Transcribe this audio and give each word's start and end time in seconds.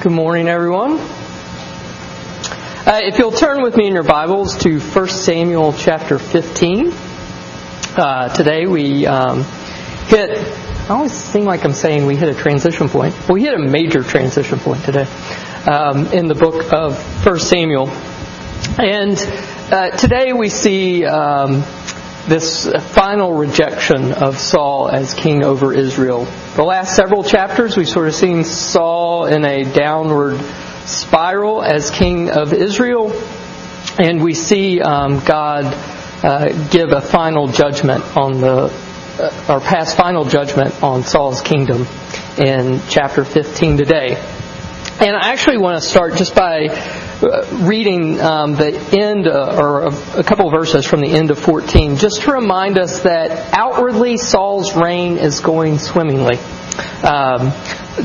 Good 0.00 0.12
morning, 0.12 0.48
everyone. 0.48 0.98
Uh, 0.98 3.00
if 3.02 3.18
you'll 3.18 3.32
turn 3.32 3.62
with 3.62 3.76
me 3.76 3.86
in 3.86 3.92
your 3.92 4.02
Bibles 4.02 4.56
to 4.62 4.80
1 4.80 5.08
Samuel 5.08 5.74
chapter 5.74 6.18
15. 6.18 6.90
Uh, 7.98 8.30
today 8.30 8.64
we 8.64 9.04
um, 9.04 9.42
hit, 10.06 10.38
I 10.88 10.94
always 10.94 11.12
seem 11.12 11.44
like 11.44 11.66
I'm 11.66 11.74
saying 11.74 12.06
we 12.06 12.16
hit 12.16 12.30
a 12.30 12.34
transition 12.34 12.88
point. 12.88 13.14
We 13.28 13.42
hit 13.42 13.52
a 13.52 13.58
major 13.58 14.02
transition 14.02 14.58
point 14.58 14.82
today 14.84 15.06
um, 15.70 16.06
in 16.14 16.28
the 16.28 16.34
book 16.34 16.72
of 16.72 16.96
1 17.26 17.38
Samuel. 17.38 17.90
And 18.78 19.18
uh, 19.70 19.90
today 19.98 20.32
we 20.32 20.48
see 20.48 21.04
um, 21.04 21.62
this 22.30 22.70
final 22.92 23.32
rejection 23.34 24.12
of 24.12 24.38
Saul 24.38 24.88
as 24.88 25.14
king 25.14 25.42
over 25.42 25.74
Israel. 25.74 26.26
The 26.54 26.62
last 26.62 26.94
several 26.94 27.24
chapters, 27.24 27.76
we've 27.76 27.88
sort 27.88 28.06
of 28.06 28.14
seen 28.14 28.44
Saul 28.44 29.26
in 29.26 29.44
a 29.44 29.64
downward 29.64 30.38
spiral 30.86 31.60
as 31.60 31.90
king 31.90 32.30
of 32.30 32.52
Israel, 32.52 33.12
and 33.98 34.22
we 34.22 34.34
see 34.34 34.80
um, 34.80 35.18
God 35.24 35.64
uh, 36.22 36.68
give 36.68 36.92
a 36.92 37.00
final 37.00 37.48
judgment 37.48 38.16
on 38.16 38.40
the, 38.40 38.72
uh, 39.18 39.46
or 39.48 39.58
pass 39.58 39.96
final 39.96 40.24
judgment 40.24 40.84
on 40.84 41.02
Saul's 41.02 41.40
kingdom 41.40 41.84
in 42.38 42.80
chapter 42.88 43.24
15 43.24 43.76
today. 43.76 44.14
And 45.00 45.16
I 45.16 45.32
actually 45.32 45.58
want 45.58 45.82
to 45.82 45.88
start 45.88 46.14
just 46.14 46.36
by 46.36 46.68
reading 47.22 48.20
um, 48.20 48.54
the 48.54 48.76
end, 48.98 49.26
uh, 49.26 49.56
or 49.58 49.82
a, 49.82 50.20
a 50.20 50.24
couple 50.24 50.50
verses 50.50 50.86
from 50.86 51.00
the 51.00 51.08
end 51.08 51.30
of 51.30 51.38
14, 51.38 51.96
just 51.96 52.22
to 52.22 52.32
remind 52.32 52.78
us 52.78 53.00
that 53.00 53.54
outwardly 53.56 54.16
Saul's 54.16 54.74
reign 54.74 55.18
is 55.18 55.40
going 55.40 55.78
swimmingly. 55.78 56.36
Um, 57.02 57.52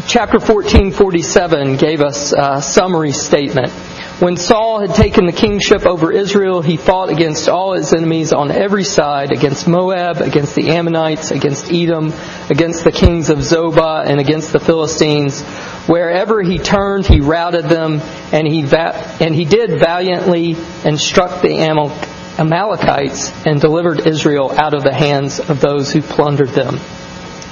chapter 0.07 0.39
14:47 0.39 1.77
gave 1.79 2.01
us 2.01 2.33
a 2.33 2.61
summary 2.61 3.11
statement. 3.11 3.71
When 4.19 4.37
Saul 4.37 4.79
had 4.79 4.95
taken 4.95 5.25
the 5.25 5.33
kingship 5.33 5.85
over 5.85 6.09
Israel, 6.09 6.61
he 6.61 6.77
fought 6.77 7.09
against 7.09 7.49
all 7.49 7.73
his 7.73 7.91
enemies 7.91 8.31
on 8.31 8.49
every 8.49 8.85
side, 8.85 9.33
against 9.33 9.67
Moab, 9.67 10.21
against 10.21 10.55
the 10.55 10.69
Ammonites, 10.69 11.31
against 11.31 11.69
Edom, 11.69 12.13
against 12.49 12.85
the 12.85 12.93
kings 12.93 13.29
of 13.29 13.39
Zobah, 13.39 14.05
and 14.05 14.21
against 14.21 14.53
the 14.53 14.59
Philistines. 14.59 15.41
Wherever 15.87 16.41
he 16.41 16.59
turned, 16.59 17.05
he 17.05 17.19
routed 17.19 17.65
them, 17.65 17.99
and 18.31 18.47
he, 18.47 18.61
va- 18.61 19.17
and 19.19 19.35
he 19.35 19.43
did 19.43 19.81
valiantly 19.81 20.55
and 20.85 20.97
struck 20.97 21.41
the 21.41 21.57
Amal- 21.57 21.91
Amalekites 22.39 23.33
and 23.45 23.59
delivered 23.59 24.07
Israel 24.07 24.49
out 24.49 24.73
of 24.73 24.83
the 24.83 24.93
hands 24.93 25.41
of 25.41 25.59
those 25.59 25.91
who 25.91 26.01
plundered 26.01 26.49
them. 26.49 26.77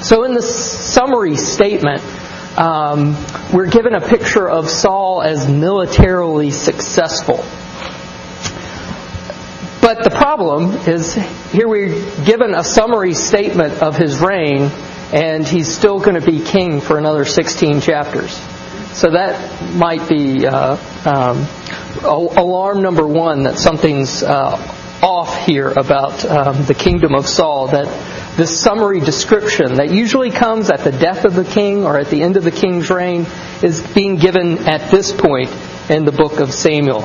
So 0.01 0.23
in 0.23 0.33
the 0.33 0.41
summary 0.41 1.35
statement, 1.35 2.01
um, 2.57 3.15
we're 3.51 3.69
given 3.69 3.95
a 3.95 4.01
picture 4.01 4.47
of 4.47 4.69
Saul 4.69 5.21
as 5.21 5.49
militarily 5.49 6.51
successful. 6.51 7.43
But 9.81 10.03
the 10.03 10.11
problem 10.11 10.71
is 10.87 11.13
here 11.51 11.67
we're 11.67 11.89
given 12.23 12.53
a 12.53 12.63
summary 12.63 13.15
statement 13.15 13.81
of 13.81 13.97
his 13.97 14.19
reign, 14.19 14.71
and 15.11 15.47
he's 15.47 15.67
still 15.67 15.99
going 15.99 16.19
to 16.19 16.25
be 16.25 16.39
king 16.41 16.79
for 16.79 16.97
another 16.97 17.25
16 17.25 17.81
chapters. 17.81 18.31
So 18.93 19.09
that 19.11 19.75
might 19.75 20.07
be 20.07 20.45
uh, 20.45 20.77
um, 21.05 21.47
alarm 22.03 22.81
number 22.81 23.05
one 23.05 23.43
that 23.43 23.57
something's 23.57 24.21
uh, 24.21 24.55
off 25.01 25.45
here 25.45 25.69
about 25.69 26.23
um, 26.23 26.63
the 26.65 26.73
kingdom 26.75 27.15
of 27.15 27.27
Saul. 27.27 27.67
That 27.67 27.87
this 28.35 28.59
summary 28.59 28.99
description 28.99 29.75
that 29.75 29.91
usually 29.91 30.31
comes 30.31 30.69
at 30.69 30.79
the 30.79 30.91
death 30.91 31.25
of 31.25 31.35
the 31.35 31.43
king 31.43 31.85
or 31.85 31.99
at 31.99 32.09
the 32.09 32.23
end 32.23 32.35
of 32.35 32.43
the 32.43 32.51
king's 32.51 32.89
reign 32.89 33.27
is 33.61 33.81
being 33.93 34.15
given 34.15 34.67
at 34.67 34.89
this 34.89 35.11
point 35.11 35.49
in 35.89 36.05
the 36.05 36.11
book 36.11 36.39
of 36.39 36.51
Samuel. 36.51 37.03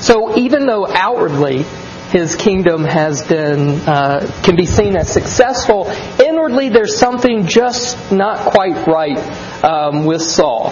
So 0.00 0.36
even 0.38 0.66
though 0.66 0.86
outwardly 0.86 1.64
his 2.10 2.36
kingdom 2.36 2.84
has 2.84 3.26
been 3.26 3.80
uh, 3.80 4.30
can 4.44 4.54
be 4.54 4.66
seen 4.66 4.96
as 4.96 5.12
successful, 5.12 5.90
inwardly 6.24 6.68
there's 6.68 6.96
something 6.96 7.46
just 7.46 8.12
not 8.12 8.52
quite 8.52 8.86
right 8.86 9.18
um, 9.64 10.04
with 10.04 10.22
Saul. 10.22 10.68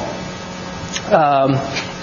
Um, 1.10 1.54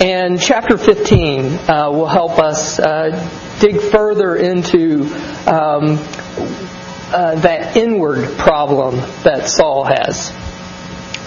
and 0.01 0.39
chapter 0.39 0.77
15 0.77 1.45
uh, 1.45 1.89
will 1.91 2.07
help 2.07 2.37
us 2.39 2.79
uh, 2.79 3.11
dig 3.59 3.79
further 3.79 4.35
into 4.35 5.05
um, 5.47 5.97
uh, 7.13 7.35
that 7.35 7.75
inward 7.75 8.37
problem 8.37 8.95
that 9.23 9.47
Saul 9.47 9.83
has. 9.83 10.31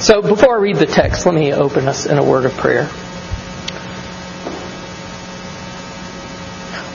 So 0.05 0.23
before 0.23 0.57
I 0.57 0.61
read 0.61 0.77
the 0.77 0.87
text, 0.87 1.25
let 1.27 1.35
me 1.35 1.53
open 1.53 1.89
us 1.89 2.07
in 2.07 2.19
a 2.19 2.25
word 2.25 2.47
of 2.47 2.53
prayer. 2.57 2.91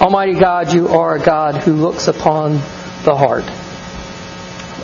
Almighty 0.01 0.35
God, 0.35 0.73
you 0.73 0.89
are 0.89 1.15
a 1.15 1.19
God 1.19 1.55
who 1.55 1.73
looks 1.73 2.07
upon 2.07 2.53
the 3.03 3.15
heart, 3.15 3.45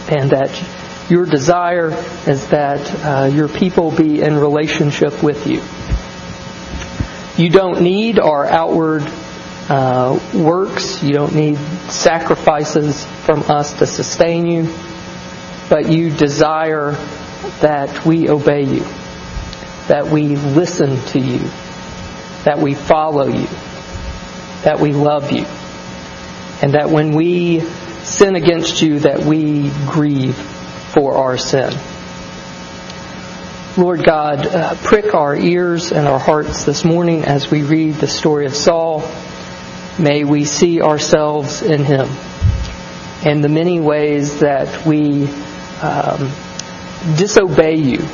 and 0.09 0.31
that 0.31 1.09
your 1.09 1.25
desire 1.25 1.91
is 2.27 2.47
that 2.47 3.05
uh, 3.05 3.25
your 3.25 3.47
people 3.47 3.91
be 3.91 4.21
in 4.21 4.35
relationship 4.35 5.23
with 5.23 5.47
you. 5.47 5.61
You 7.41 7.49
don't 7.49 7.81
need 7.81 8.19
our 8.19 8.45
outward 8.45 9.03
uh, 9.69 10.19
works. 10.33 11.03
You 11.03 11.13
don't 11.13 11.35
need 11.35 11.57
sacrifices 11.89 13.03
from 13.03 13.43
us 13.43 13.73
to 13.79 13.87
sustain 13.87 14.45
you, 14.45 14.73
but 15.69 15.91
you 15.91 16.09
desire 16.09 16.91
that 17.61 18.05
we 18.05 18.29
obey 18.29 18.63
you, 18.63 18.85
that 19.87 20.07
we 20.07 20.35
listen 20.35 20.97
to 21.07 21.19
you, 21.19 21.39
that 22.43 22.59
we 22.59 22.75
follow 22.75 23.27
you, 23.27 23.47
that 24.63 24.79
we 24.79 24.93
love 24.93 25.31
you, 25.31 25.45
and 26.61 26.73
that 26.73 26.89
when 26.89 27.13
we 27.15 27.61
sin 28.03 28.35
against 28.35 28.81
you, 28.81 28.99
that 28.99 29.19
we 29.19 29.69
grieve 29.87 30.35
for 30.35 31.17
our 31.17 31.37
sin. 31.37 31.73
Lord 33.77 34.05
God, 34.05 34.47
uh, 34.47 34.75
prick 34.75 35.13
our 35.13 35.35
ears 35.35 35.91
and 35.91 36.07
our 36.07 36.19
hearts 36.19 36.63
this 36.63 36.85
morning 36.85 37.25
as 37.25 37.51
we 37.51 37.63
read 37.63 37.95
the 37.95 38.07
story 38.07 38.45
of 38.45 38.55
Saul. 38.55 39.01
May 39.97 40.25
we 40.25 40.43
see 40.43 40.81
ourselves 40.81 41.61
in 41.61 41.83
him 41.83 42.09
and 43.25 43.43
the 43.43 43.49
many 43.49 43.79
ways 43.79 44.41
that 44.41 44.85
we 44.85 45.27
um, 45.81 46.31
disobey 47.17 47.75
you 47.75 48.05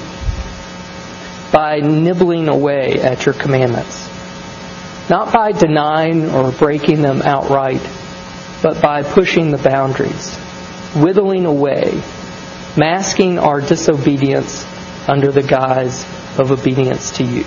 by 1.52 1.80
nibbling 1.80 2.47
away 2.47 3.02
at 3.02 3.25
your 3.25 3.34
commandments. 3.34 4.08
Not 5.09 5.34
by 5.34 5.52
denying 5.52 6.30
or 6.30 6.52
breaking 6.52 7.02
them 7.02 7.22
outright, 7.24 7.81
but 8.62 8.81
by 8.81 9.03
pushing 9.03 9.52
the 9.52 9.58
boundaries, 9.58 10.36
whittling 10.96 11.46
away, 11.46 12.02
masking 12.78 13.38
our 13.38 13.59
disobedience 13.59 14.66
under 15.09 15.31
the 15.31 15.44
guise 15.44 16.06
of 16.38 16.52
obedience 16.52 17.18
to 17.18 17.24
you. 17.25 17.44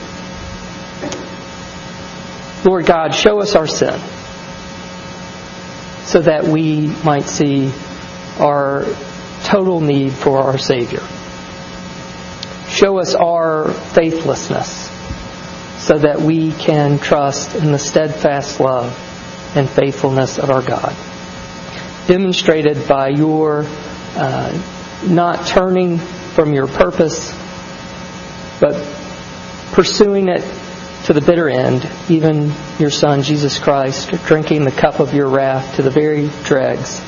Lord 2.68 2.84
God, 2.84 3.14
show 3.14 3.40
us 3.40 3.54
our 3.54 3.66
sin 3.66 3.98
so 6.04 6.20
that 6.20 6.44
we 6.44 6.86
might 7.04 7.24
see 7.24 7.72
our 8.38 8.84
total 9.42 9.80
need 9.80 10.12
for 10.12 10.38
our 10.38 10.58
Savior. 10.58 11.02
Show 12.68 12.98
us 12.98 13.14
our 13.14 13.70
faithlessness 13.70 14.90
so 15.78 15.98
that 15.98 16.20
we 16.20 16.52
can 16.52 16.98
trust 16.98 17.54
in 17.54 17.72
the 17.72 17.78
steadfast 17.78 18.58
love 18.58 18.92
and 19.56 19.68
faithfulness 19.68 20.38
of 20.38 20.50
our 20.50 20.62
God. 20.62 20.96
Demonstrated 22.06 22.88
by 22.88 23.08
your 23.08 23.64
uh, 24.16 24.62
not 25.06 25.46
turning 25.46 25.98
from 25.98 26.52
your 26.52 26.66
purpose 26.66 27.32
but 28.60 28.74
pursuing 29.72 30.28
it 30.28 30.42
to 31.04 31.12
the 31.12 31.20
bitter 31.20 31.48
end, 31.48 31.88
even 32.08 32.52
your 32.78 32.90
Son, 32.90 33.22
Jesus 33.22 33.58
Christ, 33.58 34.10
drinking 34.24 34.64
the 34.64 34.70
cup 34.70 35.00
of 35.00 35.12
your 35.12 35.28
wrath 35.28 35.76
to 35.76 35.82
the 35.82 35.90
very 35.90 36.30
dregs, 36.44 37.00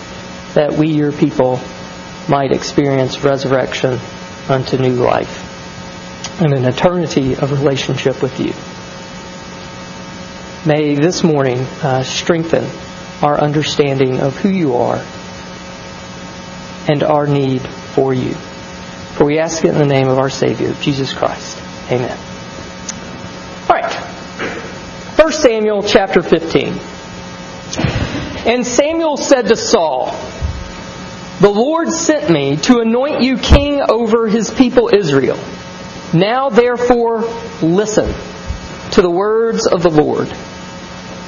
that 0.55 0.73
we, 0.73 0.89
your 0.89 1.13
people, 1.13 1.59
might 2.29 2.53
experience 2.53 3.23
resurrection 3.23 3.99
unto 4.49 4.77
new 4.77 4.95
life 4.95 5.45
and 6.41 6.53
an 6.53 6.65
eternity 6.67 7.35
of 7.37 7.53
relationship 7.53 8.23
with 8.23 8.39
you. 8.39 8.53
May 10.71 10.97
this 10.97 11.23
morning 11.23 11.59
uh, 11.83 12.03
strengthen 12.03 12.65
our 13.23 13.41
understanding 13.41 14.21
of 14.21 14.37
who 14.37 14.51
you 14.51 14.75
are 14.77 15.03
and 16.89 17.03
our 17.03 17.27
need 17.27 17.63
for 17.63 18.13
you. 18.13 18.35
For 19.15 19.25
we 19.25 19.39
ask 19.39 19.65
it 19.65 19.69
in 19.69 19.79
the 19.79 19.87
name 19.87 20.09
of 20.09 20.19
our 20.19 20.31
Savior, 20.31 20.75
Jesus 20.75 21.15
Christ. 21.15 21.57
Amen. 21.91 22.36
All 23.69 23.75
right. 23.75 23.93
1 25.19 25.33
Samuel 25.33 25.83
chapter 25.83 26.23
15. 26.23 26.79
And 28.47 28.65
Samuel 28.65 29.17
said 29.17 29.49
to 29.49 29.57
Saul, 29.57 30.13
The 31.41 31.51
Lord 31.51 31.91
sent 31.91 32.31
me 32.31 32.59
to 32.59 32.79
anoint 32.79 33.23
you 33.23 33.37
king 33.39 33.83
over 33.89 34.29
his 34.29 34.55
people 34.55 34.89
Israel. 34.95 35.37
Now 36.15 36.49
therefore 36.49 37.23
listen 37.61 38.07
to 38.93 39.03
the 39.03 39.11
words 39.11 39.67
of 39.67 39.83
the 39.83 39.91
Lord. 39.91 40.29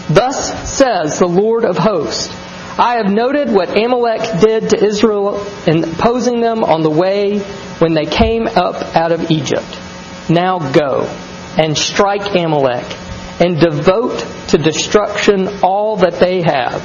Thus 0.09 0.71
says 0.73 1.19
the 1.19 1.27
Lord 1.27 1.65
of 1.65 1.77
hosts, 1.77 2.33
I 2.79 2.99
have 2.99 3.11
noted 3.13 3.51
what 3.51 3.77
Amalek 3.77 4.41
did 4.41 4.71
to 4.71 4.85
Israel 4.85 5.45
in 5.67 5.83
opposing 5.83 6.41
them 6.41 6.63
on 6.63 6.85
the 6.85 6.91
way 6.91 7.41
when 7.81 7.95
they 7.95 8.07
came 8.07 8.47
up 8.47 8.95
out 8.95 9.11
of 9.11 9.29
Egypt. 9.33 9.67
Now 10.31 10.61
go 10.71 11.09
and 11.59 11.77
strike 11.77 12.35
Amalek 12.35 12.87
and 13.41 13.61
devote 13.61 14.25
to 14.49 14.59
destruction 14.59 15.49
all 15.63 15.97
that 15.99 16.15
they 16.15 16.43
have. 16.43 16.83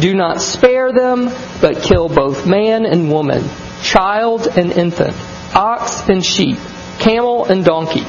Do 0.00 0.14
not 0.14 0.42
spare 0.42 0.92
them, 0.92 1.30
but 1.60 1.82
kill 1.82 2.08
both 2.08 2.46
man 2.46 2.84
and 2.84 3.10
woman, 3.10 3.48
child 3.82 4.46
and 4.46 4.70
infant, 4.72 5.16
ox 5.54 6.06
and 6.08 6.24
sheep, 6.24 6.58
camel 6.98 7.46
and 7.46 7.64
donkey. 7.64 8.04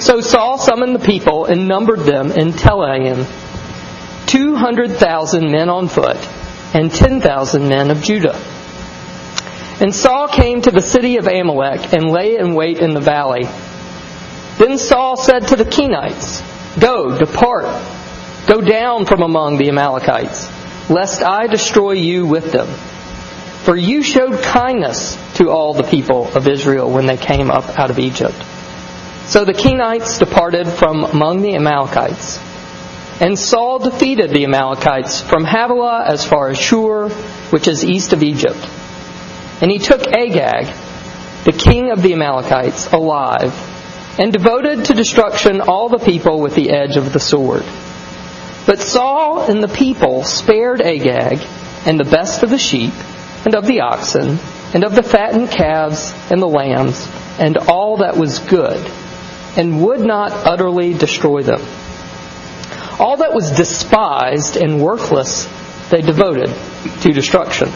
So 0.00 0.20
Saul 0.20 0.58
summoned 0.58 0.94
the 0.94 1.04
people 1.04 1.46
and 1.46 1.68
numbered 1.68 2.00
them 2.00 2.32
in 2.32 2.52
Telaim, 2.52 3.26
200,000 4.26 5.50
men 5.50 5.68
on 5.68 5.88
foot 5.88 6.16
and 6.74 6.92
10,000 6.92 7.68
men 7.68 7.90
of 7.90 8.02
Judah. 8.02 8.36
And 9.80 9.94
Saul 9.94 10.28
came 10.28 10.60
to 10.62 10.70
the 10.70 10.82
city 10.82 11.18
of 11.18 11.26
Amalek 11.26 11.92
and 11.92 12.10
lay 12.10 12.36
in 12.36 12.54
wait 12.54 12.78
in 12.78 12.94
the 12.94 13.00
valley. 13.00 13.46
Then 14.58 14.76
Saul 14.76 15.16
said 15.16 15.48
to 15.48 15.56
the 15.56 15.64
Kenites, 15.64 16.42
Go, 16.80 17.16
depart, 17.16 17.66
go 18.48 18.60
down 18.60 19.06
from 19.06 19.22
among 19.22 19.56
the 19.56 19.68
Amalekites, 19.68 20.48
lest 20.90 21.22
I 21.22 21.46
destroy 21.46 21.92
you 21.92 22.26
with 22.26 22.50
them. 22.50 22.66
For 23.64 23.76
you 23.76 24.02
showed 24.02 24.42
kindness 24.42 25.16
to 25.34 25.50
all 25.50 25.74
the 25.74 25.84
people 25.84 26.26
of 26.34 26.48
Israel 26.48 26.90
when 26.90 27.06
they 27.06 27.16
came 27.16 27.52
up 27.52 27.78
out 27.78 27.90
of 27.90 28.00
Egypt. 28.00 28.34
So 29.26 29.44
the 29.44 29.52
Kenites 29.52 30.18
departed 30.18 30.66
from 30.66 31.04
among 31.04 31.42
the 31.42 31.54
Amalekites. 31.54 32.40
And 33.20 33.38
Saul 33.38 33.78
defeated 33.78 34.30
the 34.30 34.44
Amalekites 34.44 35.20
from 35.20 35.44
Havilah 35.44 36.04
as 36.06 36.24
far 36.24 36.48
as 36.48 36.58
Shur, 36.58 37.10
which 37.50 37.68
is 37.68 37.84
east 37.84 38.12
of 38.12 38.22
Egypt. 38.22 38.58
And 39.60 39.70
he 39.70 39.78
took 39.78 40.06
Agag, 40.06 40.66
the 41.44 41.52
king 41.52 41.92
of 41.92 42.02
the 42.02 42.12
Amalekites, 42.12 42.92
alive, 42.92 43.52
and 44.18 44.32
devoted 44.32 44.84
to 44.84 44.94
destruction 44.94 45.60
all 45.60 45.88
the 45.88 46.04
people 46.04 46.40
with 46.40 46.54
the 46.54 46.70
edge 46.70 46.96
of 46.96 47.12
the 47.12 47.20
sword. 47.20 47.64
But 48.66 48.80
Saul 48.80 49.48
and 49.48 49.62
the 49.62 49.68
people 49.68 50.24
spared 50.24 50.82
Agag 50.82 51.40
and 51.86 51.98
the 51.98 52.04
best 52.04 52.42
of 52.42 52.50
the 52.50 52.58
sheep, 52.58 52.92
and 53.46 53.54
of 53.54 53.64
the 53.64 53.80
oxen, 53.80 54.38
and 54.74 54.84
of 54.84 54.94
the 54.94 55.02
fattened 55.02 55.50
calves 55.50 56.12
and 56.30 56.42
the 56.42 56.48
lambs, 56.48 57.08
and 57.38 57.56
all 57.56 57.98
that 57.98 58.16
was 58.16 58.40
good, 58.40 58.84
and 59.56 59.82
would 59.82 60.00
not 60.00 60.32
utterly 60.32 60.92
destroy 60.92 61.42
them. 61.42 61.62
All 62.98 63.18
that 63.18 63.32
was 63.32 63.52
despised 63.52 64.56
and 64.56 64.82
worthless 64.82 65.48
they 65.88 66.02
devoted 66.02 66.52
to 67.02 67.12
destruction. 67.12 67.68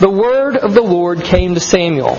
The 0.00 0.10
word 0.10 0.56
of 0.56 0.74
the 0.74 0.82
Lord 0.82 1.22
came 1.22 1.54
to 1.54 1.60
Samuel 1.60 2.18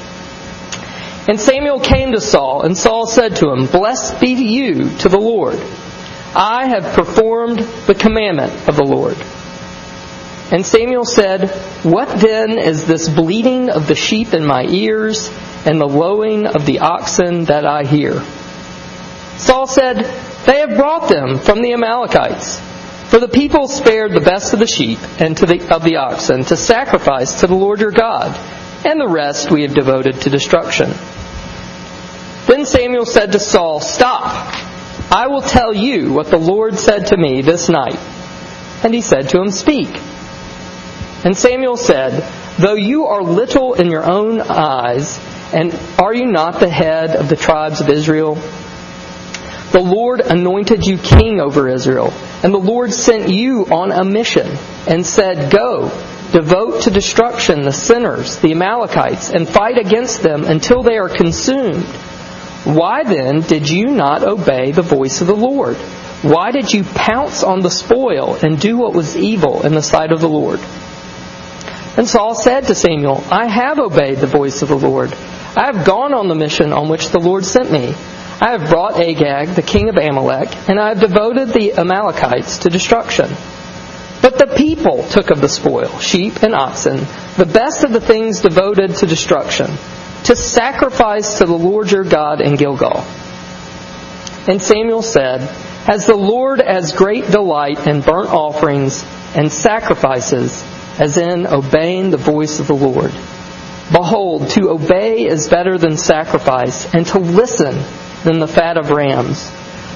And 1.27 1.39
Samuel 1.39 1.79
came 1.79 2.13
to 2.13 2.21
Saul, 2.21 2.63
and 2.63 2.77
Saul 2.77 3.05
said 3.05 3.35
to 3.37 3.51
him, 3.51 3.67
Blessed 3.67 4.19
be 4.19 4.29
you 4.29 4.89
to 4.99 5.09
the 5.09 5.19
Lord. 5.19 5.59
I 6.33 6.67
have 6.67 6.95
performed 6.95 7.59
the 7.59 7.93
commandment 7.93 8.67
of 8.67 8.75
the 8.75 8.83
Lord. 8.83 9.17
And 10.51 10.65
Samuel 10.65 11.05
said, 11.05 11.49
What 11.83 12.19
then 12.19 12.57
is 12.57 12.85
this 12.85 13.07
bleating 13.07 13.69
of 13.69 13.87
the 13.87 13.95
sheep 13.95 14.33
in 14.33 14.45
my 14.45 14.63
ears, 14.63 15.29
and 15.65 15.79
the 15.79 15.85
lowing 15.85 16.47
of 16.47 16.65
the 16.65 16.79
oxen 16.79 17.45
that 17.45 17.65
I 17.65 17.83
hear? 17.83 18.21
Saul 19.37 19.67
said, 19.67 19.97
They 20.45 20.59
have 20.59 20.75
brought 20.75 21.07
them 21.07 21.37
from 21.37 21.61
the 21.61 21.73
Amalekites. 21.73 22.59
For 23.09 23.19
the 23.19 23.27
people 23.27 23.67
spared 23.67 24.13
the 24.13 24.21
best 24.21 24.53
of 24.53 24.59
the 24.59 24.67
sheep 24.67 24.99
and 25.19 25.35
the, 25.35 25.75
of 25.75 25.83
the 25.83 25.97
oxen 25.97 26.45
to 26.45 26.55
sacrifice 26.55 27.41
to 27.41 27.47
the 27.47 27.55
Lord 27.55 27.81
your 27.81 27.91
God 27.91 28.33
and 28.85 28.99
the 28.99 29.07
rest 29.07 29.51
we 29.51 29.63
have 29.63 29.73
devoted 29.73 30.21
to 30.21 30.29
destruction. 30.29 30.91
Then 32.61 32.67
Samuel 32.67 33.07
said 33.07 33.31
to 33.31 33.39
Saul, 33.39 33.79
Stop! 33.79 34.53
I 35.11 35.25
will 35.29 35.41
tell 35.41 35.73
you 35.73 36.13
what 36.13 36.27
the 36.27 36.37
Lord 36.37 36.77
said 36.77 37.07
to 37.07 37.17
me 37.17 37.41
this 37.41 37.69
night. 37.69 37.97
And 38.83 38.93
he 38.93 39.01
said 39.01 39.29
to 39.29 39.41
him, 39.41 39.49
Speak. 39.49 39.89
And 41.25 41.35
Samuel 41.35 41.75
said, 41.75 42.21
Though 42.59 42.75
you 42.75 43.07
are 43.07 43.23
little 43.23 43.73
in 43.73 43.89
your 43.89 44.07
own 44.07 44.41
eyes, 44.41 45.19
and 45.51 45.73
are 45.97 46.13
you 46.13 46.27
not 46.27 46.59
the 46.59 46.69
head 46.69 47.15
of 47.15 47.29
the 47.29 47.35
tribes 47.35 47.81
of 47.81 47.89
Israel? 47.89 48.35
The 48.35 49.81
Lord 49.81 50.19
anointed 50.19 50.85
you 50.85 50.99
king 50.99 51.41
over 51.41 51.67
Israel, 51.67 52.13
and 52.43 52.53
the 52.53 52.59
Lord 52.59 52.93
sent 52.93 53.29
you 53.29 53.65
on 53.71 53.91
a 53.91 54.05
mission 54.05 54.55
and 54.87 55.03
said, 55.03 55.51
Go, 55.51 55.89
devote 56.31 56.83
to 56.83 56.91
destruction 56.91 57.63
the 57.63 57.71
sinners, 57.71 58.37
the 58.37 58.51
Amalekites, 58.51 59.31
and 59.31 59.49
fight 59.49 59.79
against 59.79 60.21
them 60.21 60.43
until 60.43 60.83
they 60.83 60.99
are 60.99 61.09
consumed. 61.09 61.87
Why 62.63 63.03
then 63.03 63.41
did 63.41 63.69
you 63.69 63.87
not 63.87 64.23
obey 64.23 64.71
the 64.71 64.81
voice 64.81 65.21
of 65.21 65.27
the 65.27 65.35
Lord? 65.35 65.77
Why 66.21 66.51
did 66.51 66.71
you 66.71 66.83
pounce 66.83 67.41
on 67.43 67.61
the 67.61 67.71
spoil 67.71 68.35
and 68.35 68.59
do 68.59 68.77
what 68.77 68.93
was 68.93 69.17
evil 69.17 69.65
in 69.65 69.73
the 69.73 69.81
sight 69.81 70.11
of 70.11 70.21
the 70.21 70.29
Lord? 70.29 70.59
And 71.97 72.07
Saul 72.07 72.35
said 72.35 72.67
to 72.67 72.75
Samuel, 72.75 73.23
I 73.31 73.47
have 73.47 73.79
obeyed 73.79 74.19
the 74.19 74.27
voice 74.27 74.61
of 74.61 74.69
the 74.69 74.77
Lord. 74.77 75.11
I 75.11 75.65
have 75.65 75.85
gone 75.85 76.13
on 76.13 76.27
the 76.27 76.35
mission 76.35 76.71
on 76.71 76.87
which 76.87 77.09
the 77.09 77.19
Lord 77.19 77.43
sent 77.43 77.71
me. 77.71 77.95
I 78.39 78.51
have 78.51 78.69
brought 78.69 78.99
Agag, 78.99 79.49
the 79.49 79.61
king 79.61 79.89
of 79.89 79.97
Amalek, 79.97 80.69
and 80.69 80.79
I 80.79 80.89
have 80.89 80.99
devoted 80.99 81.49
the 81.49 81.73
Amalekites 81.73 82.59
to 82.59 82.69
destruction. 82.69 83.29
But 84.21 84.37
the 84.37 84.53
people 84.55 85.03
took 85.09 85.31
of 85.31 85.41
the 85.41 85.49
spoil, 85.49 85.97
sheep 85.99 86.43
and 86.43 86.53
oxen, 86.53 86.97
the 87.37 87.49
best 87.51 87.83
of 87.83 87.91
the 87.91 88.01
things 88.01 88.41
devoted 88.41 88.95
to 88.97 89.07
destruction, 89.07 89.71
to 90.25 90.35
sacrifice 90.35 91.39
to 91.39 91.45
the 91.45 91.53
Lord 91.57 91.91
your 91.91 92.03
God 92.03 92.41
in 92.41 92.55
Gilgal. 92.55 93.03
And 94.47 94.61
Samuel 94.61 95.01
said, 95.01 95.41
Has 95.85 96.05
the 96.05 96.15
Lord 96.15 96.61
as 96.61 96.93
great 96.93 97.29
delight 97.29 97.87
in 97.87 98.01
burnt 98.01 98.29
offerings 98.29 99.03
and 99.35 99.51
sacrifices 99.51 100.63
as 100.99 101.17
in 101.17 101.47
obeying 101.47 102.09
the 102.09 102.17
voice 102.17 102.59
of 102.59 102.67
the 102.67 102.75
Lord? 102.75 103.11
Behold, 103.91 104.49
to 104.51 104.69
obey 104.69 105.27
is 105.27 105.49
better 105.49 105.77
than 105.77 105.97
sacrifice, 105.97 106.93
and 106.93 107.05
to 107.07 107.19
listen 107.19 107.75
than 108.23 108.39
the 108.39 108.47
fat 108.47 108.77
of 108.77 108.89
rams. 108.89 109.49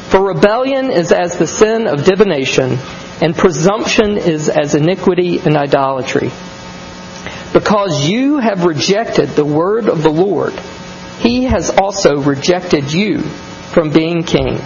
For 0.10 0.22
rebellion 0.22 0.92
is 0.92 1.14
as 1.14 1.38
the 1.38 1.48
sin 1.48 1.88
of 1.88 2.04
divination, 2.04 2.78
and 3.22 3.36
presumption 3.36 4.18
is 4.18 4.50
as 4.50 4.76
iniquity 4.76 5.40
and 5.40 5.56
idolatry. 5.56 6.30
Because 7.56 8.06
you 8.06 8.40
have 8.40 8.66
rejected 8.66 9.30
the 9.30 9.46
word 9.46 9.88
of 9.88 10.04
the 10.04 10.12
Lord, 10.12 10.52
he 11.20 11.46
has 11.46 11.70
also 11.70 12.22
rejected 12.22 12.92
you 12.92 13.20
from 13.22 13.92
being 13.92 14.24
king. 14.24 14.60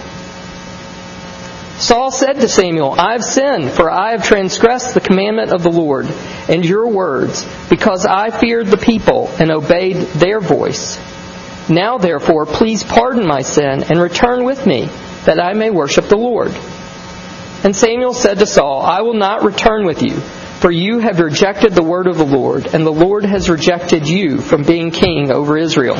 Saul 1.78 2.10
said 2.10 2.40
to 2.40 2.48
Samuel, 2.48 2.96
I 2.98 3.12
have 3.12 3.22
sinned, 3.22 3.70
for 3.70 3.88
I 3.88 4.10
have 4.10 4.24
transgressed 4.24 4.92
the 4.92 5.00
commandment 5.00 5.52
of 5.52 5.62
the 5.62 5.70
Lord 5.70 6.06
and 6.48 6.64
your 6.64 6.88
words, 6.88 7.46
because 7.70 8.06
I 8.06 8.30
feared 8.30 8.66
the 8.66 8.76
people 8.76 9.30
and 9.38 9.52
obeyed 9.52 9.96
their 9.96 10.40
voice. 10.40 10.98
Now, 11.70 11.98
therefore, 11.98 12.44
please 12.44 12.82
pardon 12.82 13.24
my 13.24 13.42
sin 13.42 13.84
and 13.84 14.00
return 14.00 14.42
with 14.42 14.66
me, 14.66 14.86
that 15.26 15.40
I 15.40 15.52
may 15.52 15.70
worship 15.70 16.08
the 16.08 16.16
Lord. 16.16 16.50
And 17.62 17.76
Samuel 17.76 18.14
said 18.14 18.40
to 18.40 18.46
Saul, 18.46 18.82
I 18.82 19.02
will 19.02 19.14
not 19.14 19.44
return 19.44 19.86
with 19.86 20.02
you, 20.02 20.20
for 20.60 20.70
you 20.70 20.98
have 20.98 21.18
rejected 21.20 21.72
the 21.72 21.82
word 21.82 22.06
of 22.06 22.18
the 22.18 22.26
Lord, 22.26 22.66
and 22.74 22.84
the 22.84 22.92
Lord 22.92 23.24
has 23.24 23.48
rejected 23.48 24.06
you 24.06 24.42
from 24.42 24.62
being 24.62 24.90
king 24.90 25.32
over 25.32 25.56
Israel. 25.56 25.96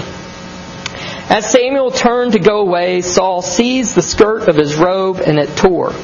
As 1.31 1.51
Samuel 1.51 1.91
turned 1.91 2.33
to 2.33 2.39
go 2.39 2.61
away, 2.61 3.01
Saul 3.01 3.41
seized 3.41 3.95
the 3.95 4.03
skirt 4.03 4.49
of 4.49 4.57
his 4.57 4.77
robe, 4.77 5.21
and 5.25 5.39
it 5.39 5.57
tore. 5.57 5.95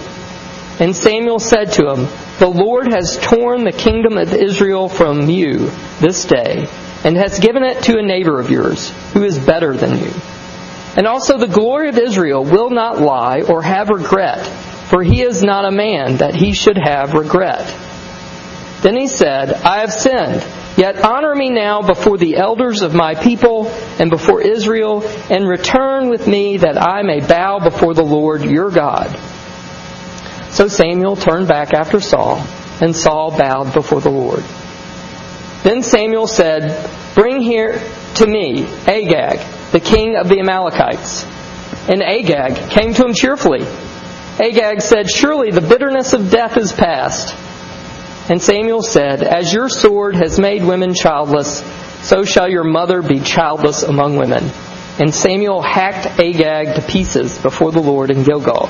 And 0.80 0.96
Samuel 0.96 1.38
said 1.38 1.72
to 1.72 1.90
him, 1.90 2.08
The 2.38 2.48
Lord 2.48 2.90
has 2.90 3.18
torn 3.20 3.64
the 3.64 3.72
kingdom 3.72 4.16
of 4.16 4.32
Israel 4.32 4.88
from 4.88 5.28
you 5.28 5.70
this 6.00 6.24
day, 6.24 6.66
and 7.04 7.14
has 7.14 7.38
given 7.38 7.62
it 7.62 7.82
to 7.84 7.98
a 7.98 8.02
neighbor 8.02 8.40
of 8.40 8.50
yours, 8.50 8.88
who 9.12 9.22
is 9.22 9.38
better 9.38 9.76
than 9.76 9.98
you. 9.98 10.12
And 10.96 11.06
also 11.06 11.36
the 11.36 11.46
glory 11.46 11.90
of 11.90 11.98
Israel 11.98 12.42
will 12.42 12.70
not 12.70 13.02
lie 13.02 13.42
or 13.42 13.60
have 13.60 13.90
regret, 13.90 14.46
for 14.88 15.02
he 15.02 15.20
is 15.20 15.42
not 15.42 15.66
a 15.66 15.76
man 15.76 16.16
that 16.18 16.34
he 16.34 16.54
should 16.54 16.78
have 16.78 17.12
regret. 17.12 17.85
Then 18.86 18.96
he 18.96 19.08
said, 19.08 19.52
I 19.52 19.80
have 19.80 19.92
sinned. 19.92 20.46
Yet 20.76 21.04
honor 21.04 21.34
me 21.34 21.50
now 21.50 21.82
before 21.82 22.18
the 22.18 22.36
elders 22.36 22.82
of 22.82 22.94
my 22.94 23.16
people 23.16 23.66
and 23.98 24.10
before 24.10 24.40
Israel, 24.40 25.02
and 25.28 25.48
return 25.48 26.08
with 26.08 26.28
me 26.28 26.58
that 26.58 26.80
I 26.80 27.02
may 27.02 27.18
bow 27.18 27.58
before 27.58 27.94
the 27.94 28.04
Lord 28.04 28.44
your 28.44 28.70
God. 28.70 29.08
So 30.52 30.68
Samuel 30.68 31.16
turned 31.16 31.48
back 31.48 31.74
after 31.74 31.98
Saul, 31.98 32.46
and 32.80 32.94
Saul 32.94 33.36
bowed 33.36 33.74
before 33.74 34.00
the 34.00 34.10
Lord. 34.10 34.44
Then 35.64 35.82
Samuel 35.82 36.28
said, 36.28 36.88
Bring 37.16 37.42
here 37.42 37.82
to 38.14 38.26
me 38.28 38.66
Agag, 38.86 39.72
the 39.72 39.80
king 39.80 40.14
of 40.14 40.28
the 40.28 40.38
Amalekites. 40.38 41.24
And 41.88 42.04
Agag 42.04 42.70
came 42.70 42.94
to 42.94 43.04
him 43.04 43.14
cheerfully. 43.14 43.62
Agag 44.38 44.80
said, 44.80 45.10
Surely 45.10 45.50
the 45.50 45.60
bitterness 45.60 46.12
of 46.12 46.30
death 46.30 46.56
is 46.56 46.72
past. 46.72 47.34
And 48.28 48.42
Samuel 48.42 48.82
said, 48.82 49.22
As 49.22 49.52
your 49.52 49.68
sword 49.68 50.16
has 50.16 50.38
made 50.38 50.64
women 50.64 50.94
childless, 50.94 51.62
so 52.02 52.24
shall 52.24 52.48
your 52.48 52.64
mother 52.64 53.00
be 53.00 53.20
childless 53.20 53.84
among 53.84 54.16
women. 54.16 54.50
And 54.98 55.14
Samuel 55.14 55.62
hacked 55.62 56.18
Agag 56.18 56.74
to 56.74 56.82
pieces 56.82 57.38
before 57.38 57.70
the 57.70 57.80
Lord 57.80 58.10
in 58.10 58.24
Gilgal. 58.24 58.68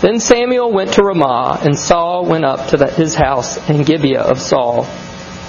Then 0.00 0.20
Samuel 0.20 0.70
went 0.70 0.94
to 0.94 1.02
Ramah, 1.02 1.60
and 1.62 1.78
Saul 1.78 2.26
went 2.26 2.44
up 2.44 2.68
to 2.68 2.86
his 2.86 3.14
house 3.14 3.56
in 3.70 3.84
Gibeah 3.84 4.22
of 4.22 4.38
Saul. 4.38 4.84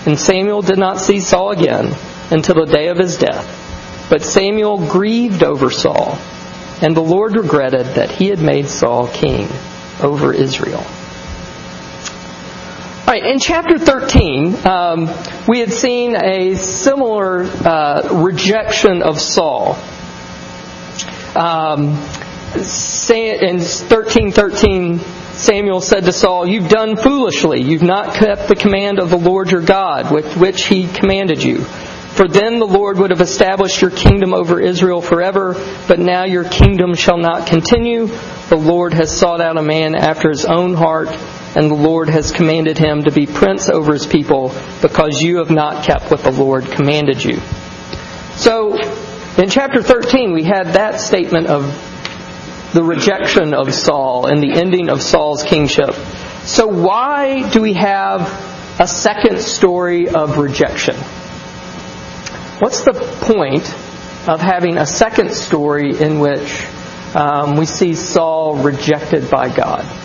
And 0.06 0.18
Samuel 0.18 0.62
did 0.62 0.78
not 0.78 1.00
see 1.00 1.20
Saul 1.20 1.52
again 1.52 1.94
until 2.32 2.56
the 2.56 2.72
day 2.72 2.88
of 2.88 2.98
his 2.98 3.18
death. 3.18 4.08
But 4.10 4.22
Samuel 4.22 4.88
grieved 4.88 5.44
over 5.44 5.70
Saul, 5.70 6.18
and 6.82 6.96
the 6.96 7.02
Lord 7.02 7.36
regretted 7.36 7.88
that 7.96 8.12
he 8.12 8.28
had 8.28 8.40
made 8.40 8.68
Saul 8.68 9.08
king 9.08 9.50
over 10.02 10.32
Israel. 10.32 10.86
All 13.08 13.14
right, 13.14 13.24
in 13.24 13.38
chapter 13.38 13.78
13, 13.78 14.66
um, 14.66 15.08
we 15.48 15.60
had 15.60 15.72
seen 15.72 16.16
a 16.16 16.56
similar 16.56 17.44
uh, 17.44 18.24
rejection 18.24 19.04
of 19.04 19.22
Saul. 19.22 19.76
Um, 21.36 21.90
in 22.56 23.60
13:13, 23.60 25.36
Samuel 25.36 25.82
said 25.82 26.06
to 26.06 26.12
Saul, 26.12 26.48
"You've 26.48 26.68
done 26.68 26.96
foolishly. 26.96 27.62
You've 27.62 27.84
not 27.84 28.16
kept 28.16 28.48
the 28.48 28.56
command 28.56 28.98
of 28.98 29.12
the 29.12 29.20
Lord 29.20 29.52
your 29.52 29.62
God, 29.62 30.12
with 30.12 30.36
which 30.38 30.66
He 30.66 30.88
commanded 30.88 31.44
you." 31.44 31.60
For 31.60 32.28
then 32.28 32.58
the 32.58 32.66
Lord 32.66 32.98
would 32.98 33.12
have 33.12 33.22
established 33.22 33.84
your 33.84 33.92
kingdom 33.92 34.34
over 34.34 34.60
Israel 34.60 35.04
forever, 35.04 35.54
but 35.88 36.00
now 36.00 36.24
your 36.24 36.46
kingdom 36.46 36.96
shall 36.96 37.20
not 37.20 37.46
continue. 37.46 38.08
The 38.50 38.56
Lord 38.56 38.96
has 38.96 39.16
sought 39.16 39.42
out 39.42 39.60
a 39.60 39.62
man 39.62 39.94
after 39.94 40.30
his 40.30 40.46
own 40.46 40.74
heart 40.74 41.10
and 41.56 41.72
the 41.72 41.76
Lord 41.76 42.10
has 42.10 42.32
commanded 42.32 42.78
him 42.78 43.04
to 43.06 43.12
be 43.12 43.26
prince 43.26 43.70
over 43.70 43.94
his 43.94 44.06
people 44.06 44.54
because 44.82 45.22
you 45.22 45.38
have 45.38 45.50
not 45.50 45.86
kept 45.86 46.12
what 46.12 46.20
the 46.20 46.32
Lord 46.32 46.66
commanded 46.66 47.24
you. 47.24 47.40
So, 48.36 48.78
in 49.38 49.50
chapter 49.50 49.82
13, 49.82 50.34
we 50.34 50.44
had 50.44 50.74
that 50.74 51.00
statement 51.00 51.48
of 51.48 51.64
the 52.74 52.84
rejection 52.84 53.54
of 53.54 53.74
Saul 53.74 54.28
and 54.28 54.44
the 54.44 54.52
ending 54.52 54.90
of 54.90 55.02
Saul's 55.02 55.44
kingship. 55.44 55.94
So, 56.44 56.68
why 56.68 57.50
do 57.50 57.62
we 57.62 57.74
have 57.74 58.22
a 58.80 58.88
second 58.88 59.40
story 59.40 60.10
of 60.10 60.38
rejection? 60.38 60.96
What's 62.60 62.84
the 62.84 62.94
point 63.22 63.64
of 64.28 64.42
having 64.42 64.78
a 64.78 64.86
second 64.86 65.32
story 65.32 65.98
in 65.98 66.20
which 66.20 66.66
um, 67.16 67.56
we 67.56 67.66
see 67.66 67.96
Saul 67.96 68.58
rejected 68.58 69.32
by 69.32 69.48
God? 69.48 70.05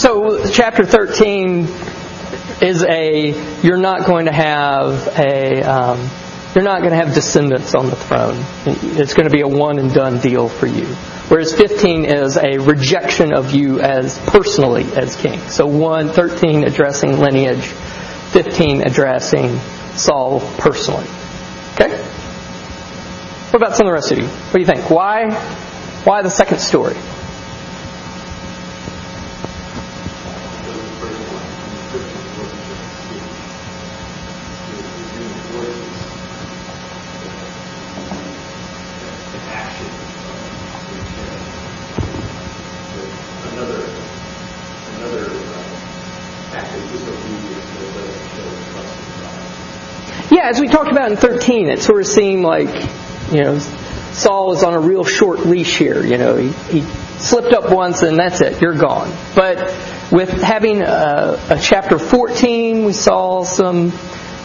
So, 0.00 0.48
chapter 0.48 0.86
13 0.86 1.68
is 2.62 2.82
a 2.82 3.60
you're 3.60 3.76
not 3.76 4.06
going 4.06 4.24
to 4.24 4.32
have 4.32 5.08
a 5.08 5.60
um, 5.60 6.08
you're 6.54 6.64
not 6.64 6.78
going 6.80 6.92
to 6.92 6.96
have 6.96 7.12
descendants 7.12 7.74
on 7.74 7.90
the 7.90 7.96
throne. 7.96 8.42
It's 8.64 9.12
going 9.12 9.28
to 9.28 9.30
be 9.30 9.42
a 9.42 9.46
one 9.46 9.78
and 9.78 9.92
done 9.92 10.18
deal 10.18 10.48
for 10.48 10.66
you. 10.66 10.86
Whereas 11.28 11.52
15 11.52 12.06
is 12.06 12.38
a 12.38 12.56
rejection 12.56 13.34
of 13.34 13.50
you 13.50 13.82
as 13.82 14.18
personally 14.20 14.84
as 14.94 15.16
king. 15.16 15.38
So 15.50 15.66
1, 15.66 16.08
13 16.08 16.64
addressing 16.64 17.18
lineage, 17.18 17.66
15 17.66 18.80
addressing 18.80 19.58
Saul 19.96 20.40
personally. 20.56 21.04
Okay? 21.74 21.94
What 23.50 23.56
about 23.56 23.76
some 23.76 23.86
of 23.86 23.90
the 23.90 23.94
rest 23.94 24.12
of 24.12 24.18
you? 24.18 24.24
What 24.24 24.52
do 24.54 24.60
you 24.60 24.66
think? 24.66 24.88
Why 24.88 25.34
why 26.04 26.22
the 26.22 26.30
second 26.30 26.60
story? 26.60 26.96
As 50.50 50.60
we 50.60 50.66
talked 50.66 50.90
about 50.90 51.12
in 51.12 51.16
13, 51.16 51.68
it 51.68 51.78
sort 51.78 52.00
of 52.00 52.08
seemed 52.08 52.42
like, 52.42 52.74
you 53.30 53.40
know, 53.40 53.58
Saul 53.60 54.48
was 54.48 54.64
on 54.64 54.74
a 54.74 54.80
real 54.80 55.04
short 55.04 55.46
leash 55.46 55.78
here. 55.78 56.04
You 56.04 56.18
know, 56.18 56.36
he, 56.36 56.48
he 56.48 56.82
slipped 57.20 57.52
up 57.52 57.72
once 57.72 58.02
and 58.02 58.18
that's 58.18 58.40
it, 58.40 58.60
you're 58.60 58.74
gone. 58.74 59.16
But 59.36 59.58
with 60.10 60.30
having 60.42 60.82
a, 60.82 61.40
a 61.50 61.58
chapter 61.60 62.00
14, 62.00 62.84
we 62.84 62.92
saw 62.92 63.44
some 63.44 63.92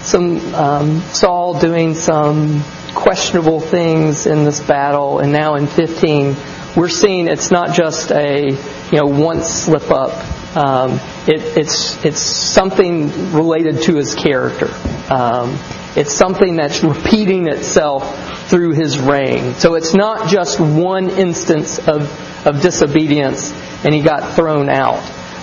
some 0.03 0.53
um, 0.53 1.01
Saul 1.01 1.59
doing 1.59 1.95
some 1.95 2.63
questionable 2.93 3.59
things 3.59 4.27
in 4.27 4.43
this 4.43 4.59
battle, 4.59 5.17
and 5.17 5.33
now 5.33 5.55
in 5.55 5.65
15, 5.65 6.35
we're 6.77 6.89
seeing 6.89 7.27
it's 7.27 7.49
not 7.49 7.73
just 7.75 8.11
a 8.11 8.51
you 8.51 8.97
know 8.97 9.07
once 9.07 9.47
slip 9.47 9.89
up. 9.89 10.13
Um, 10.55 10.99
it, 11.27 11.57
it's 11.57 12.05
it's 12.05 12.19
something 12.21 13.33
related 13.33 13.81
to 13.83 13.95
his 13.95 14.13
character. 14.13 14.69
Um, 15.09 15.57
it's 15.95 16.13
something 16.13 16.55
that's 16.57 16.83
repeating 16.83 17.47
itself 17.47 18.49
through 18.49 18.71
his 18.71 18.99
reign. 18.99 19.53
So 19.55 19.75
it's 19.75 19.93
not 19.93 20.29
just 20.29 20.59
one 20.59 21.09
instance 21.09 21.79
of, 21.87 22.45
of 22.45 22.61
disobedience 22.61 23.51
and 23.85 23.93
he 23.93 24.01
got 24.01 24.35
thrown 24.35 24.69
out, 24.69 25.01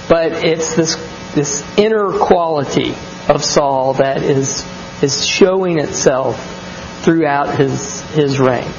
but 0.08 0.32
it's 0.44 0.74
this 0.74 0.96
this 1.34 1.64
inner 1.78 2.12
quality 2.12 2.94
of 3.28 3.42
Saul 3.42 3.94
that 3.94 4.22
is 4.22 4.66
is 5.02 5.26
showing 5.26 5.78
itself 5.78 6.36
throughout 7.02 7.56
his 7.56 8.02
his 8.10 8.38
reign. 8.38 8.70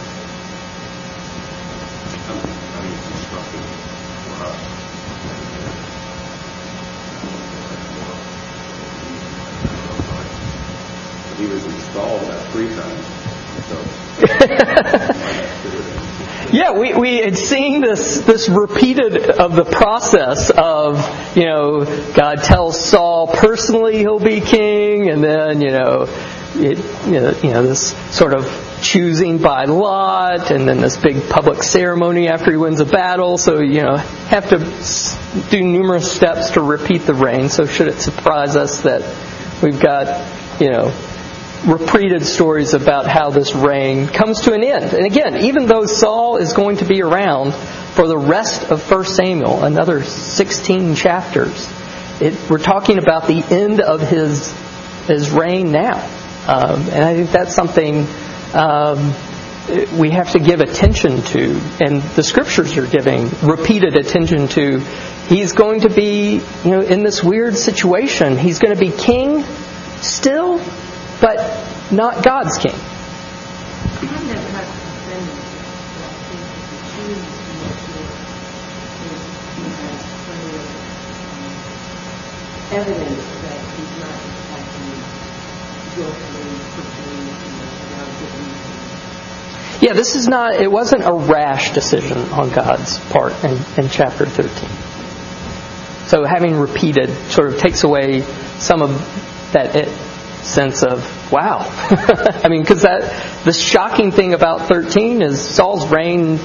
We 17.14 17.20
had 17.20 17.38
seen 17.38 17.82
this 17.82 18.22
this 18.22 18.50
repeated 18.50 19.30
of 19.30 19.54
the 19.56 19.66
process 19.66 20.50
of 20.50 20.98
you 21.38 21.46
know 21.46 21.86
God 22.16 22.42
tells 22.42 22.84
Saul 22.84 23.28
personally 23.28 24.00
he'll 24.00 24.20
be 24.20 24.42
king, 24.42 25.12
and 25.12 25.24
then 25.24 25.62
you 25.62 25.70
know 25.70 26.08
it, 26.56 26.80
you 27.06 27.52
know, 27.52 27.62
this 27.62 27.96
sort 28.16 28.34
of 28.34 28.80
choosing 28.82 29.38
by 29.38 29.66
lot, 29.66 30.50
and 30.50 30.68
then 30.68 30.82
this 30.82 30.98
big 30.98 31.30
public 31.30 31.62
ceremony 31.62 32.30
after 32.30 32.50
he 32.50 32.58
wins 32.58 32.80
a 32.80 32.86
battle. 32.86 33.38
So 33.38 33.60
you 33.60 33.84
know 33.84 33.98
have 33.98 34.50
to 34.50 35.52
do 35.52 35.64
numerous 35.64 36.12
steps 36.12 36.50
to 36.52 36.64
repeat 36.64 37.04
the 37.04 37.14
reign. 37.14 37.50
So 37.50 37.68
should 37.68 37.90
it 37.90 38.00
surprise 38.02 38.56
us 38.56 38.82
that 38.82 39.04
we've 39.62 39.80
got 39.80 40.60
you 40.60 40.72
know 40.72 40.92
repeated 41.66 42.26
stories 42.26 42.74
about 42.74 43.08
how 43.08 43.30
this 43.30 43.56
reign 43.56 44.08
comes 44.08 44.42
to 44.42 44.54
an 44.54 44.64
end. 44.64 44.94
And 44.94 45.06
again, 45.06 45.38
even 45.46 45.66
though 45.66 45.86
Saul 45.86 46.38
is 46.38 46.54
going 46.54 46.78
to 46.78 46.86
be 46.86 47.02
around 47.02 47.54
for 47.54 48.08
the 48.08 48.18
rest 48.18 48.70
of 48.70 48.90
1 48.90 49.06
Samuel, 49.06 49.64
another 49.64 50.04
16 50.04 50.96
chapters, 50.96 51.72
it, 52.20 52.50
we're 52.50 52.58
talking 52.58 52.98
about 52.98 53.28
the 53.28 53.44
end 53.44 53.82
of 53.82 54.02
his, 54.02 54.52
his 55.08 55.32
reign 55.32 55.72
now. 55.72 55.98
Um, 56.48 56.82
and 56.90 57.04
I 57.04 57.16
think 57.16 57.32
that's 57.32 57.56
something 57.56 58.06
um, 58.54 59.14
we 59.98 60.10
have 60.10 60.32
to 60.32 60.40
give 60.40 60.60
attention 60.60 61.22
to, 61.22 61.62
and 61.80 62.02
the 62.02 62.24
scriptures 62.24 62.78
are 62.78 62.86
giving 62.86 63.30
repeated 63.42 63.96
attention 63.96 64.48
to. 64.50 64.80
He's 65.30 65.54
going 65.54 65.82
to 65.82 65.90
be, 65.90 66.42
you 66.66 66.70
know, 66.70 66.82
in 66.82 67.04
this 67.04 67.24
weird 67.24 67.56
situation. 67.56 68.38
He's 68.38 68.60
going 68.60 68.74
to 68.74 68.80
be 68.80 68.92
king 68.92 69.44
still, 70.02 70.60
but 71.24 71.40
not 71.90 72.22
God's 72.22 72.58
king. 72.58 72.76
evidence 82.74 83.24
that 83.44 83.60
he's 83.78 84.00
not. 84.02 84.34
Yeah, 89.82 89.94
this 89.94 90.16
is 90.16 90.28
not, 90.28 90.56
it 90.56 90.72
wasn't 90.72 91.04
a 91.06 91.14
rash 91.14 91.74
decision 91.74 92.18
on 92.32 92.50
God's 92.50 92.98
part 93.12 93.34
in, 93.44 93.52
in 93.78 93.90
chapter 93.90 94.26
13. 94.26 96.08
So 96.08 96.26
having 96.26 96.56
repeated 96.56 97.10
sort 97.30 97.54
of 97.54 97.60
takes 97.60 97.84
away 97.84 98.22
some 98.58 98.82
of 98.82 98.90
that 99.54 99.76
it, 99.76 99.90
sense 100.44 100.84
of, 100.84 101.32
wow. 101.32 101.60
I 102.44 102.48
mean, 102.50 102.62
because 102.62 102.84
that, 102.84 103.44
the 103.44 103.54
shocking 103.54 104.12
thing 104.12 104.34
about 104.34 104.68
13 104.68 105.22
is 105.22 105.42
Saul's 105.42 105.88
reign 105.88 106.40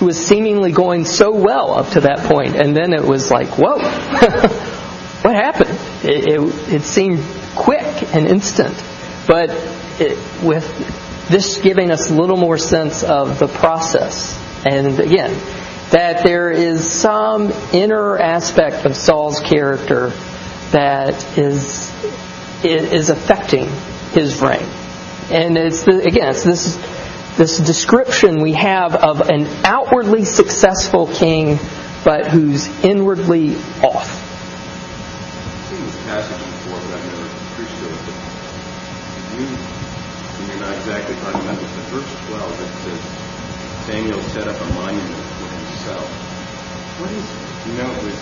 was 0.00 0.24
seemingly 0.24 0.72
going 0.72 1.04
so 1.04 1.32
well 1.32 1.74
up 1.74 1.90
to 1.90 2.00
that 2.02 2.20
point, 2.20 2.56
and 2.56 2.76
then 2.76 2.92
it 2.92 3.02
was 3.02 3.30
like, 3.30 3.58
whoa. 3.58 3.78
what 5.22 5.34
happened? 5.34 5.78
It, 6.04 6.28
it, 6.28 6.74
it, 6.74 6.82
seemed 6.82 7.24
quick 7.56 8.14
and 8.14 8.28
instant, 8.28 8.74
but 9.26 9.50
it, 9.98 10.18
with 10.42 10.64
this 11.28 11.58
giving 11.60 11.90
us 11.90 12.10
a 12.10 12.14
little 12.14 12.36
more 12.36 12.58
sense 12.58 13.02
of 13.02 13.38
the 13.38 13.48
process. 13.48 14.38
And 14.66 14.98
again, 15.00 15.32
that 15.90 16.24
there 16.24 16.50
is 16.50 16.90
some 16.90 17.52
inner 17.72 18.18
aspect 18.18 18.84
of 18.84 18.96
Saul's 18.96 19.40
character 19.40 20.12
that 20.70 21.38
is 21.38 21.83
is 22.64 23.10
affecting 23.10 23.68
his 24.12 24.40
reign. 24.40 24.66
And 25.30 25.56
it's 25.56 25.84
the, 25.84 26.02
again, 26.04 26.28
it's 26.28 26.44
this 26.44 26.78
this 27.36 27.58
description 27.58 28.40
we 28.40 28.52
have 28.52 28.94
of 28.94 29.28
an 29.28 29.46
outwardly 29.64 30.24
successful 30.24 31.08
king, 31.08 31.58
but 32.04 32.28
who's 32.28 32.68
inwardly 32.84 33.56
off 33.82 34.24
passage 36.04 36.38
before, 36.38 36.78
but 36.78 36.94
I've 36.94 37.06
never 37.10 37.26
preached 37.56 37.80
it. 37.80 37.90
You, 39.34 39.48
you're 40.46 40.60
not 40.60 40.76
exactly 40.76 41.16
talking 41.16 41.40
about 41.40 41.58
this, 41.58 41.72
but 41.74 41.84
verse 41.90 42.12
12, 42.28 42.60
it 42.60 42.72
says, 42.84 43.00
Samuel 43.86 44.22
set 44.30 44.46
up 44.46 44.60
a 44.60 44.66
monument 44.74 45.24
for 45.40 45.48
himself. 45.48 46.06
What 47.00 47.10
is, 47.10 47.26
you 47.66 47.74
know, 47.80 47.90
with, 48.04 48.20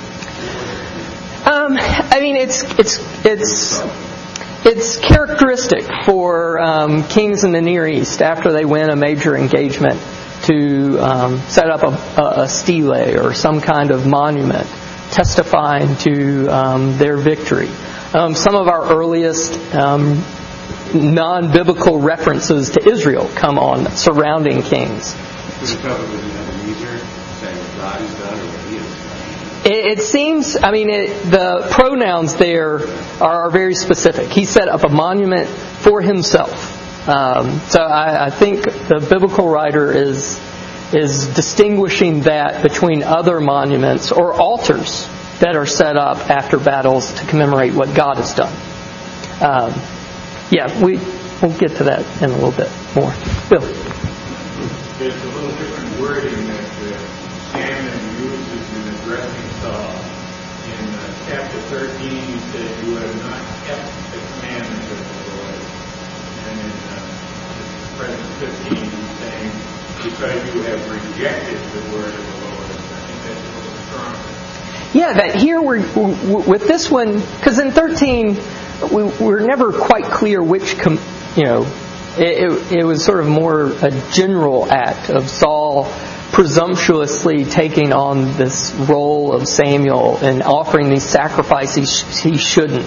um, 1.47 1.77
I 1.77 2.21
mean, 2.21 2.37
it's, 2.37 2.63
it's, 2.79 2.99
it's, 3.27 3.83
it's 4.65 4.99
characteristic 4.99 5.85
for 6.05 6.61
um, 6.61 7.03
kings 7.05 7.45
in 7.45 7.53
the 7.53 7.61
Near 7.61 7.87
East 7.87 8.23
after 8.23 8.53
they 8.53 8.65
win 8.65 8.91
a 8.91 8.97
major 8.97 9.37
engagement 9.37 10.01
to 10.45 10.99
um, 10.99 11.39
set 11.49 11.69
up 11.69 11.83
a, 11.83 12.43
a 12.43 12.49
stele 12.49 13.19
or 13.19 13.35
some 13.35 13.61
kind 13.61 13.91
of 13.91 14.07
monument 14.07 14.69
testifying 15.11 15.97
to 15.97 16.47
um, 16.49 16.97
their 16.99 17.17
victory. 17.17 17.71
Um, 18.15 18.35
some 18.35 18.55
of 18.55 18.69
our 18.69 18.85
earliest 18.95 19.59
um, 19.75 20.23
non 20.95 21.53
biblical 21.53 22.01
references 22.01 22.71
to 22.71 22.89
Israel 22.89 23.29
come 23.35 23.59
on 23.59 23.91
surrounding 23.97 24.63
kings. 24.63 25.15
It, 29.65 30.01
seems, 30.01 30.57
I 30.57 30.73
mean, 30.73 30.91
it, 30.91 31.31
the 31.31 31.69
pronouns 31.71 32.35
there 32.35 32.81
are 33.23 33.51
very 33.51 33.75
specific. 33.75 34.29
He 34.29 34.45
set 34.45 34.69
up 34.69 34.83
a 34.83 34.89
monument 34.89 35.49
for 35.49 36.03
himself. 36.03 37.09
Um, 37.09 37.61
so 37.69 37.83
I, 37.83 38.27
I 38.27 38.31
think 38.31 38.65
the 38.65 39.05
biblical 39.09 39.49
writer 39.49 39.93
is 39.93 40.41
is 40.93 41.29
distinguishing 41.29 42.21
that 42.23 42.63
between 42.63 43.03
other 43.03 43.41
monuments 43.41 44.13
or 44.13 44.35
altars 44.35 45.09
that 45.41 45.57
are 45.57 45.67
set 45.67 45.97
up 45.97 46.31
after 46.31 46.59
battles 46.59 47.13
to 47.15 47.27
commemorate 47.27 47.75
what 47.75 47.95
God 47.95 48.19
has 48.19 48.35
done. 48.35 48.53
Um, 49.43 49.73
yeah, 50.51 50.69
we, 50.85 50.99
we'll 51.41 51.59
get 51.59 51.77
to 51.79 51.85
that 51.85 52.05
in 52.23 52.31
a 52.31 52.35
little 52.35 52.53
bit 52.53 52.71
more. 52.95 53.13
Bill. 53.49 53.61
There's 54.99 55.17
a 55.17 55.27
little 55.29 55.51
different 55.57 55.99
wording 55.99 56.47
that 56.47 56.61
uh, 56.61 56.99
Samuel 57.53 58.31
uses 58.31 58.82
addressing 59.03 59.51
Saul. 59.61 59.91
In 60.63 60.95
uh, 60.95 61.15
chapter 61.27 61.59
13, 61.75 62.09
he 62.09 62.39
says, 62.39 62.87
You 62.87 62.95
have 62.97 63.17
not 63.19 63.43
kept 63.67 63.91
the 64.13 64.21
commandments 64.39 64.91
of 64.93 64.99
the 64.99 65.35
Lord. 65.35 65.59
And 66.47 66.61
in 66.61 66.71
uh, 66.71 67.03
present 67.99 68.31
15, 68.39 68.77
he's 68.77 69.19
saying, 69.19 69.51
because 70.05 70.55
you 70.55 70.63
have 70.63 70.91
rejected 70.91 71.59
the 71.59 71.97
word 71.97 72.15
of 72.15 72.27
the 72.27 72.47
Lord. 72.47 72.63
I 72.63 72.99
think 73.07 73.19
that's 73.27 73.41
a 73.41 73.59
little 73.59 73.77
stronger. 73.87 74.33
Yeah, 74.95 75.13
that 75.15 75.35
here 75.37 75.61
we're 75.61 76.45
with 76.47 76.69
this 76.69 76.91
one 76.91 77.21
because 77.37 77.59
in 77.59 77.71
13 77.71 78.37
we 78.93 79.05
we're 79.05 79.41
never 79.41 79.73
quite 79.73 80.05
clear 80.05 80.43
which 80.43 80.79
com, 80.79 80.99
you 81.35 81.45
know 81.45 81.63
it, 82.19 82.73
it 82.73 82.85
was 82.85 83.03
sort 83.03 83.21
of 83.21 83.27
more 83.27 83.73
a 83.73 83.91
general 84.13 84.71
act 84.71 85.09
of 85.09 85.31
Saul 85.31 85.85
presumptuously 86.33 87.45
taking 87.45 87.93
on 87.93 88.37
this 88.37 88.73
role 88.73 89.33
of 89.33 89.47
Samuel 89.47 90.17
and 90.17 90.43
offering 90.43 90.89
these 90.89 91.05
sacrifices 91.05 92.23
he 92.23 92.39
shouldn't. 92.39 92.87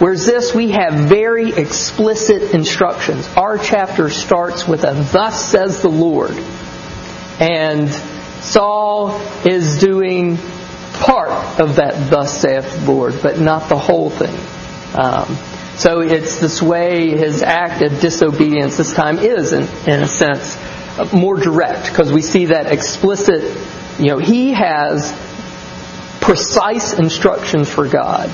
Whereas 0.00 0.26
this, 0.26 0.54
we 0.54 0.70
have 0.72 0.94
very 0.94 1.52
explicit 1.52 2.54
instructions. 2.54 3.28
Our 3.36 3.58
chapter 3.58 4.10
starts 4.10 4.66
with 4.66 4.82
a 4.84 4.94
thus 5.12 5.44
says 5.44 5.82
the 5.82 5.90
Lord. 5.90 6.32
And 7.38 7.88
Saul 8.42 9.20
is 9.46 9.78
doing 9.78 10.38
part 10.94 11.60
of 11.60 11.76
that 11.76 12.10
thus 12.10 12.40
saith 12.40 12.84
the 12.84 12.92
Lord, 12.92 13.20
but 13.22 13.38
not 13.38 13.68
the 13.68 13.78
whole 13.78 14.10
thing. 14.10 14.34
Um, 14.98 15.36
so 15.76 16.00
it's 16.00 16.40
this 16.40 16.60
way 16.60 17.10
his 17.10 17.42
act 17.42 17.82
of 17.82 18.00
disobedience 18.00 18.78
this 18.78 18.92
time 18.92 19.18
is, 19.18 19.52
in, 19.52 19.62
in 19.86 20.02
a 20.02 20.08
sense, 20.08 20.56
more 21.12 21.36
direct 21.36 21.86
because 21.86 22.12
we 22.12 22.22
see 22.22 22.46
that 22.46 22.66
explicit, 22.66 23.56
you 23.98 24.06
know, 24.06 24.18
he 24.18 24.52
has 24.52 25.12
precise 26.20 26.92
instructions 26.92 27.68
for 27.68 27.88
God 27.88 28.28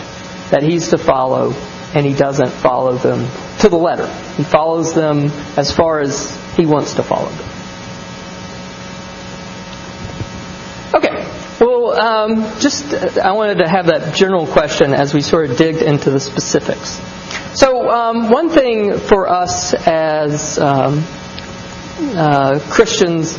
that 0.50 0.62
he's 0.62 0.88
to 0.88 0.98
follow, 0.98 1.52
and 1.94 2.06
he 2.06 2.14
doesn't 2.14 2.50
follow 2.50 2.96
them 2.96 3.26
to 3.60 3.68
the 3.68 3.76
letter. 3.76 4.06
He 4.36 4.44
follows 4.44 4.94
them 4.94 5.30
as 5.56 5.74
far 5.74 6.00
as 6.00 6.36
he 6.56 6.66
wants 6.66 6.94
to 6.94 7.02
follow 7.02 7.28
them. 7.28 7.48
Okay. 10.94 11.32
Well, 11.60 11.92
um, 11.98 12.60
just 12.60 12.92
I 13.18 13.32
wanted 13.32 13.58
to 13.58 13.68
have 13.68 13.86
that 13.86 14.14
general 14.14 14.46
question 14.46 14.94
as 14.94 15.14
we 15.14 15.20
sort 15.20 15.50
of 15.50 15.56
digged 15.56 15.82
into 15.82 16.10
the 16.10 16.20
specifics. 16.20 17.00
So, 17.58 17.90
um, 17.90 18.30
one 18.30 18.50
thing 18.50 18.98
for 18.98 19.28
us 19.28 19.72
as 19.74 20.58
um, 20.58 21.04
uh, 21.98 22.60
Christians, 22.70 23.38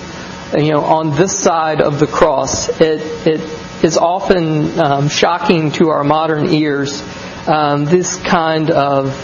you 0.58 0.72
know, 0.72 0.84
on 0.84 1.16
this 1.16 1.38
side 1.38 1.82
of 1.82 2.00
the 2.00 2.08
cross, 2.08 2.70
it, 2.82 3.28
it 3.28 3.42
is 3.84 3.98
often 3.98 4.80
um, 4.80 5.10
shocking 5.10 5.72
to 5.74 5.90
our 5.90 6.04
modern 6.04 6.50
ears. 6.54 7.04
Um, 7.48 7.86
this 7.86 8.16
kind 8.18 8.72
of 8.72 9.16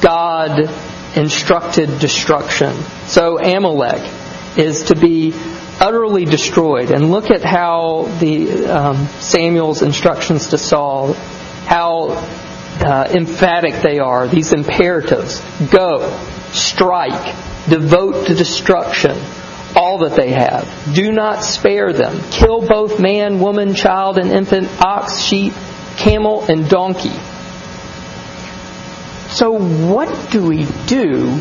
God 0.00 0.70
instructed 1.16 1.98
destruction. 1.98 2.74
So 3.06 3.38
Amalek 3.38 4.02
is 4.56 4.84
to 4.84 4.96
be 4.96 5.32
utterly 5.80 6.24
destroyed. 6.24 6.90
And 6.90 7.10
look 7.10 7.30
at 7.30 7.42
how 7.42 8.08
the 8.20 8.66
um, 8.66 9.06
Samuel's 9.20 9.82
instructions 9.82 10.48
to 10.48 10.58
Saul, 10.58 11.14
how 11.66 12.10
uh, 12.80 13.08
emphatic 13.10 13.82
they 13.82 13.98
are. 13.98 14.28
These 14.28 14.52
imperatives: 14.52 15.40
go, 15.70 16.16
strike, 16.52 17.34
devote 17.68 18.26
to 18.26 18.34
destruction 18.34 19.16
all 19.76 19.98
that 19.98 20.16
they 20.16 20.30
have. 20.32 20.92
Do 20.94 21.12
not 21.12 21.44
spare 21.44 21.92
them. 21.92 22.20
Kill 22.30 22.66
both 22.66 22.98
man, 22.98 23.40
woman, 23.40 23.74
child, 23.74 24.18
and 24.18 24.30
infant, 24.30 24.68
ox, 24.80 25.20
sheep, 25.20 25.52
camel, 25.96 26.44
and 26.44 26.68
donkey. 26.68 27.16
So, 29.30 29.52
what 29.52 30.30
do 30.30 30.46
we 30.46 30.66
do 30.86 31.38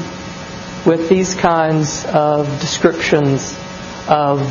with 0.85 1.09
these 1.09 1.35
kinds 1.35 2.05
of 2.05 2.47
descriptions 2.59 3.57
of, 4.07 4.41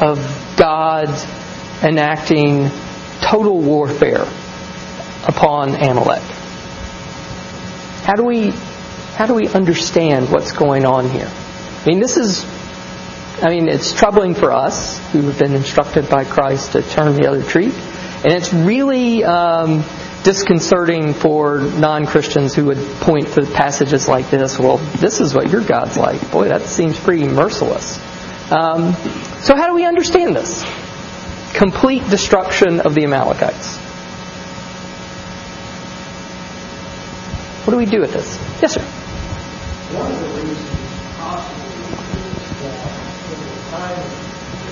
of 0.00 0.54
God 0.56 1.08
enacting 1.82 2.70
total 3.20 3.60
warfare 3.60 4.22
upon 5.26 5.74
Amalek? 5.74 6.22
How 8.02 8.14
do 8.14 8.24
we 8.24 8.52
how 9.20 9.26
do 9.26 9.34
we 9.34 9.46
understand 9.48 10.30
what's 10.30 10.52
going 10.52 10.86
on 10.86 11.06
here? 11.10 11.30
I 11.30 11.86
mean, 11.86 12.00
this 12.00 12.16
is 12.16 12.42
I 13.42 13.50
mean, 13.50 13.68
it's 13.68 13.92
troubling 13.92 14.34
for 14.34 14.50
us 14.50 14.98
who 15.12 15.20
have 15.20 15.38
been 15.38 15.54
instructed 15.54 16.08
by 16.08 16.24
Christ 16.24 16.72
to 16.72 16.80
turn 16.80 17.14
the 17.16 17.28
other 17.28 17.42
cheek, 17.42 17.74
and 18.24 18.32
it's 18.32 18.50
really 18.54 19.22
um, 19.22 19.84
disconcerting 20.24 21.12
for 21.12 21.58
non-Christians 21.58 22.54
who 22.54 22.64
would 22.64 22.78
point 23.00 23.28
to 23.34 23.44
passages 23.44 24.08
like 24.08 24.30
this. 24.30 24.58
Well, 24.58 24.78
this 24.78 25.20
is 25.20 25.34
what 25.34 25.50
your 25.50 25.64
God's 25.64 25.98
like. 25.98 26.32
Boy, 26.32 26.48
that 26.48 26.62
seems 26.62 26.98
pretty 26.98 27.28
merciless. 27.28 27.98
Um, 28.50 28.94
so, 29.42 29.54
how 29.54 29.66
do 29.66 29.74
we 29.74 29.84
understand 29.84 30.34
this? 30.34 30.64
Complete 31.52 32.08
destruction 32.08 32.80
of 32.80 32.94
the 32.94 33.04
Amalekites. 33.04 33.76
What 37.66 37.72
do 37.72 37.76
we 37.76 37.84
do 37.84 38.00
with 38.00 38.14
this? 38.14 38.38
Yes, 38.62 38.72
sir. 38.72 39.09
One 39.90 40.12
of 40.12 40.20
the 40.20 40.28
reasons 40.38 40.90
possibly 41.18 41.82
is 41.82 42.62
that 42.62 42.94
in 43.26 43.38
the 43.42 43.58
time 43.74 43.98
of 43.98 44.10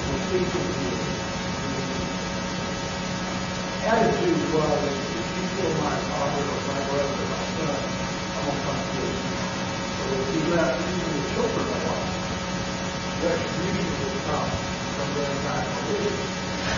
completion, 0.07 0.63
the 3.83 3.89
attitude 3.89 4.55
was, 4.55 4.87
if 4.87 5.27
you 5.35 5.43
kill 5.59 5.75
my 5.83 5.99
father 6.07 6.47
or 6.47 6.61
my 6.71 6.81
brother 6.87 7.19
or 7.19 7.29
my 7.35 7.45
son, 7.59 7.83
I 8.31 8.47
won't 8.47 8.63
come 8.63 8.79
to 8.79 8.95
you. 8.95 9.11
So 9.99 10.05
he 10.31 10.39
left 10.55 10.79
even 10.87 11.11
the 11.19 11.27
children 11.35 11.67
alive, 11.67 12.15
retribution 13.27 13.91
would 14.05 14.23
come 14.23 14.51
from 14.95 15.09
their 15.19 15.35
time 15.43 15.67
of 15.67 15.78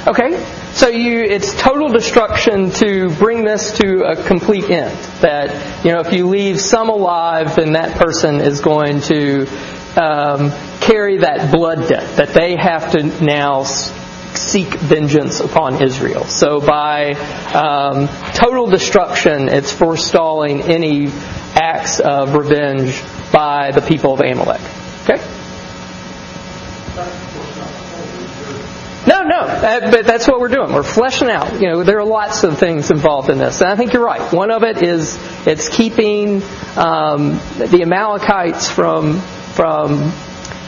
Okay, 0.06 0.42
so 0.72 0.88
you 0.88 1.20
it's 1.20 1.54
total 1.60 1.90
destruction 1.90 2.70
to 2.70 3.10
bring 3.16 3.44
this 3.44 3.76
to 3.78 4.04
a 4.04 4.16
complete 4.16 4.70
end. 4.70 4.96
That 5.20 5.84
you 5.84 5.92
know, 5.92 6.00
if 6.00 6.14
you 6.14 6.26
leave 6.26 6.58
some 6.58 6.88
alive, 6.88 7.54
then 7.56 7.72
that 7.72 7.98
person 7.98 8.40
is 8.40 8.60
going 8.60 9.02
to 9.02 9.42
um, 9.96 10.52
carry 10.80 11.18
that 11.18 11.52
blood 11.52 11.86
debt. 11.88 12.16
That 12.16 12.30
they 12.30 12.56
have 12.56 12.92
to 12.92 13.02
now 13.22 13.64
seek 13.64 14.68
vengeance 14.68 15.40
upon 15.40 15.82
Israel. 15.82 16.24
So 16.24 16.60
by 16.62 17.12
um, 17.52 18.08
total 18.32 18.68
destruction, 18.68 19.50
it's 19.50 19.70
forestalling 19.70 20.62
any 20.62 21.08
acts 21.54 22.00
of 22.00 22.34
revenge 22.34 23.02
by 23.32 23.72
the 23.72 23.82
people 23.82 24.14
of 24.14 24.20
Amalek. 24.20 24.62
Okay. 25.02 25.22
No, 29.22 29.28
no, 29.28 29.40
uh, 29.40 29.90
but 29.90 30.06
that's 30.06 30.26
what 30.26 30.40
we're 30.40 30.48
doing. 30.48 30.72
We're 30.72 30.82
fleshing 30.82 31.28
out. 31.28 31.60
You 31.60 31.68
know, 31.68 31.82
there 31.82 31.98
are 31.98 32.06
lots 32.06 32.42
of 32.42 32.58
things 32.58 32.90
involved 32.90 33.28
in 33.28 33.36
this, 33.36 33.60
and 33.60 33.70
I 33.70 33.76
think 33.76 33.92
you're 33.92 34.04
right. 34.04 34.32
One 34.32 34.50
of 34.50 34.62
it 34.62 34.82
is 34.82 35.18
it's 35.46 35.68
keeping 35.68 36.42
um, 36.76 37.32
the 37.58 37.80
Amalekites 37.82 38.70
from 38.70 39.20
from 39.20 40.10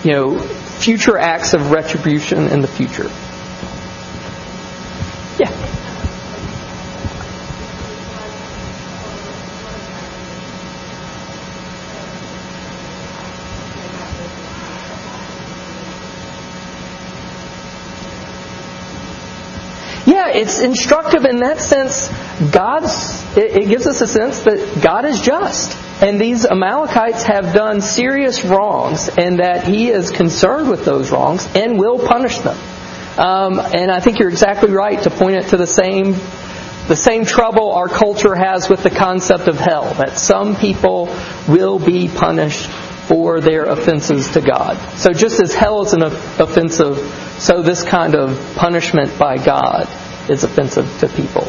you 0.04 0.12
know 0.12 0.38
future 0.38 1.16
acts 1.16 1.54
of 1.54 1.70
retribution 1.70 2.48
in 2.48 2.60
the 2.60 2.68
future. 2.68 3.10
Yeah. 5.38 5.72
Yeah, 20.04 20.31
it's 20.42 20.58
instructive 20.58 21.24
in 21.24 21.38
that 21.38 21.60
sense. 21.60 22.08
God's 22.50 23.22
it, 23.36 23.62
it 23.62 23.68
gives 23.68 23.86
us 23.86 24.00
a 24.00 24.06
sense 24.06 24.40
that 24.40 24.82
God 24.82 25.04
is 25.04 25.20
just, 25.20 25.76
and 26.02 26.20
these 26.20 26.44
Amalekites 26.44 27.22
have 27.22 27.54
done 27.54 27.80
serious 27.80 28.44
wrongs, 28.44 29.08
and 29.08 29.38
that 29.38 29.64
He 29.64 29.88
is 29.88 30.10
concerned 30.10 30.68
with 30.68 30.84
those 30.84 31.10
wrongs 31.12 31.48
and 31.54 31.78
will 31.78 31.98
punish 31.98 32.38
them. 32.38 32.58
Um, 33.16 33.60
and 33.60 33.90
I 33.90 34.00
think 34.00 34.18
you're 34.18 34.30
exactly 34.30 34.70
right 34.70 35.00
to 35.02 35.10
point 35.10 35.36
it 35.36 35.48
to 35.50 35.56
the 35.56 35.66
same 35.66 36.16
the 36.88 36.96
same 36.96 37.24
trouble 37.24 37.72
our 37.72 37.88
culture 37.88 38.34
has 38.34 38.68
with 38.68 38.82
the 38.82 38.90
concept 38.90 39.46
of 39.46 39.56
hell. 39.56 39.94
That 39.94 40.18
some 40.18 40.56
people 40.56 41.06
will 41.48 41.78
be 41.78 42.08
punished 42.08 42.68
for 42.68 43.40
their 43.40 43.66
offenses 43.66 44.32
to 44.32 44.40
God. 44.40 44.76
So 44.98 45.12
just 45.12 45.40
as 45.40 45.54
hell 45.54 45.82
is 45.82 45.92
an 45.92 46.02
offensive, 46.02 46.98
so 47.38 47.62
this 47.62 47.84
kind 47.84 48.16
of 48.16 48.56
punishment 48.56 49.16
by 49.16 49.36
God 49.36 49.88
is 50.28 50.44
offensive 50.44 50.86
to 51.00 51.08
people. 51.08 51.46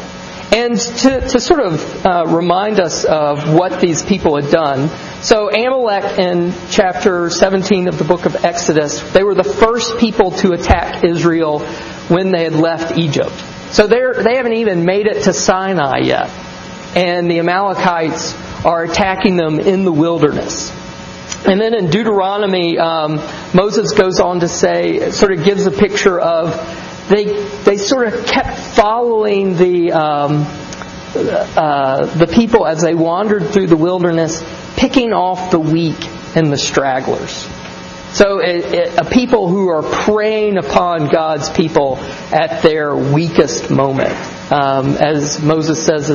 And 0.52 0.78
to, 0.78 1.20
to 1.20 1.40
sort 1.40 1.60
of 1.60 2.06
uh, 2.06 2.26
remind 2.28 2.78
us 2.78 3.04
of 3.04 3.52
what 3.52 3.80
these 3.80 4.04
people 4.04 4.40
had 4.40 4.52
done, 4.52 4.88
so 5.20 5.50
Amalek 5.50 6.18
in 6.18 6.52
chapter 6.70 7.28
17 7.28 7.88
of 7.88 7.98
the 7.98 8.04
book 8.04 8.24
of 8.24 8.44
Exodus, 8.44 9.00
they 9.12 9.24
were 9.24 9.34
the 9.34 9.42
first 9.42 9.98
people 9.98 10.30
to 10.32 10.52
attack 10.52 11.02
Israel 11.02 11.60
when 12.08 12.30
they 12.30 12.44
had 12.44 12.54
left 12.54 12.96
Egypt. 12.98 13.34
So 13.72 13.88
they're, 13.88 14.22
haven't 14.22 14.52
even 14.52 14.84
made 14.84 15.06
it 15.06 15.24
to 15.24 15.32
Sinai 15.32 16.02
yet. 16.04 16.30
And 16.94 17.28
the 17.28 17.40
Amalekites 17.40 18.34
are 18.64 18.84
attacking 18.84 19.36
them 19.36 19.58
in 19.58 19.84
the 19.84 19.92
wilderness. 19.92 20.70
And 21.44 21.60
then 21.60 21.74
in 21.74 21.90
Deuteronomy, 21.90 22.78
um, 22.78 23.16
Moses 23.52 23.92
goes 23.92 24.20
on 24.20 24.40
to 24.40 24.48
say, 24.48 25.10
sort 25.10 25.32
of 25.32 25.44
gives 25.44 25.66
a 25.66 25.72
picture 25.72 26.20
of 26.20 26.54
they 27.08 27.24
they 27.64 27.76
sort 27.76 28.12
of 28.12 28.26
kept 28.26 28.58
following 28.58 29.56
the 29.56 29.92
um, 29.92 30.46
uh, 31.14 32.06
the 32.06 32.26
people 32.26 32.66
as 32.66 32.80
they 32.80 32.94
wandered 32.94 33.46
through 33.48 33.66
the 33.66 33.76
wilderness, 33.76 34.42
picking 34.76 35.12
off 35.12 35.50
the 35.50 35.60
weak 35.60 36.08
and 36.36 36.52
the 36.52 36.58
stragglers. 36.58 37.48
So 38.14 38.38
it, 38.38 38.64
it, 38.72 38.98
a 38.98 39.04
people 39.04 39.48
who 39.48 39.68
are 39.68 39.82
preying 39.82 40.56
upon 40.56 41.08
God's 41.08 41.50
people 41.50 41.96
at 42.32 42.62
their 42.62 42.94
weakest 42.94 43.70
moment, 43.70 44.14
um, 44.52 44.96
as 44.96 45.42
Moses 45.42 45.84
says 45.84 46.10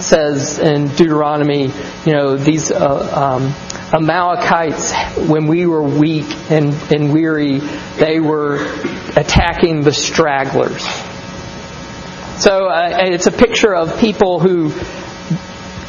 says 0.00 0.58
in 0.58 0.88
Deuteronomy, 0.88 1.70
you 2.06 2.12
know 2.12 2.36
these 2.36 2.70
uh, 2.70 3.36
um, 3.38 3.54
Amalekites, 3.92 4.92
when 5.28 5.46
we 5.46 5.66
were 5.66 5.82
weak 5.82 6.26
and, 6.50 6.72
and 6.90 7.12
weary, 7.12 7.58
they 7.98 8.20
were 8.20 8.56
attacking 9.16 9.82
the 9.82 9.92
stragglers. 9.92 10.82
So 12.42 12.68
uh, 12.68 12.98
it's 13.02 13.26
a 13.26 13.32
picture 13.32 13.74
of 13.74 13.98
people 14.00 14.40
who 14.40 14.72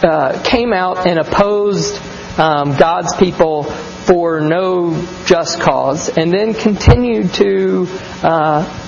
uh, 0.05 0.41
came 0.43 0.73
out 0.73 1.07
and 1.07 1.17
opposed 1.17 1.97
um, 2.37 2.75
God's 2.75 3.15
people 3.15 3.63
for 3.63 4.41
no 4.41 5.01
just 5.25 5.61
cause, 5.61 6.09
and 6.09 6.31
then 6.31 6.53
continued 6.53 7.33
to 7.35 7.87
uh, 8.21 8.82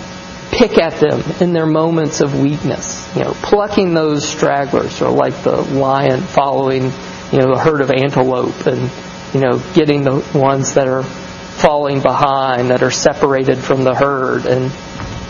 pick 0.58 0.78
at 0.78 1.00
them 1.00 1.22
in 1.42 1.54
their 1.54 1.66
moments 1.66 2.22
of 2.22 2.40
weakness. 2.40 3.16
You 3.16 3.24
know, 3.24 3.34
plucking 3.34 3.94
those 3.94 4.28
stragglers, 4.28 5.02
or 5.02 5.12
like 5.12 5.44
the 5.44 5.62
lion 5.62 6.22
following, 6.22 6.92
you 7.32 7.40
know, 7.40 7.54
a 7.54 7.60
herd 7.60 7.82
of 7.82 7.92
antelope, 7.92 8.66
and 8.66 8.90
you 9.34 9.42
know, 9.42 9.62
getting 9.74 10.04
the 10.04 10.26
ones 10.34 10.76
that 10.76 10.88
are 10.88 11.04
falling 11.04 12.02
behind, 12.02 12.70
that 12.70 12.84
are 12.84 12.92
separated 12.92 13.58
from 13.58 13.84
the 13.84 13.94
herd, 13.94 14.46
and 14.46 14.72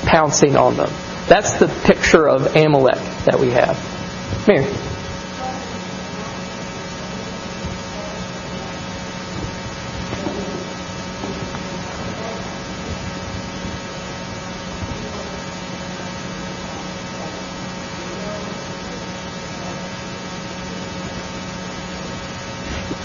pouncing 0.06 0.56
on 0.56 0.78
them. 0.78 0.90
That's 1.28 1.58
the 1.58 1.68
picture 1.86 2.28
of 2.28 2.56
Amalek 2.56 3.02
that 3.26 3.40
we 3.40 3.52
have. 3.52 3.78
Mary. 4.48 4.95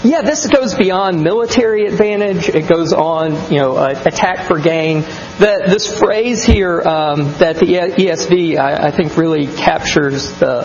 Yeah, 0.03 0.23
this 0.23 0.47
goes 0.47 0.73
beyond 0.73 1.23
military 1.23 1.85
advantage. 1.85 2.49
It 2.49 2.67
goes 2.67 2.91
on, 2.91 3.51
you 3.51 3.59
know, 3.59 3.75
uh, 3.75 4.01
attack 4.03 4.47
for 4.47 4.59
gain. 4.59 5.01
The, 5.01 5.63
this 5.67 5.99
phrase 5.99 6.43
here 6.43 6.81
um, 6.81 7.33
that 7.33 7.57
the 7.57 7.67
ESV, 7.67 8.57
I, 8.57 8.87
I, 8.87 8.91
think, 8.91 9.15
really 9.15 9.45
captures 9.45 10.31
the, 10.39 10.63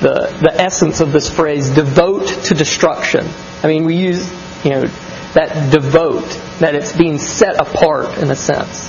the 0.00 0.38
the 0.40 0.54
essence 0.58 1.00
of 1.00 1.12
this 1.12 1.28
phrase: 1.28 1.68
devote 1.68 2.26
to 2.44 2.54
destruction. 2.54 3.26
I 3.62 3.66
mean, 3.66 3.84
we 3.84 3.96
use, 3.96 4.26
you 4.64 4.70
know, 4.70 4.86
that 5.34 5.70
devote, 5.70 6.28
that 6.60 6.74
it's 6.74 6.96
being 6.96 7.18
set 7.18 7.60
apart 7.60 8.16
in 8.18 8.30
a 8.30 8.36
sense. 8.36 8.88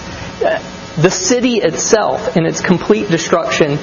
The 0.95 1.09
city 1.09 1.55
itself, 1.55 2.37
in 2.37 2.45
its 2.45 2.61
complete 2.61 3.09
destruction, 3.09 3.77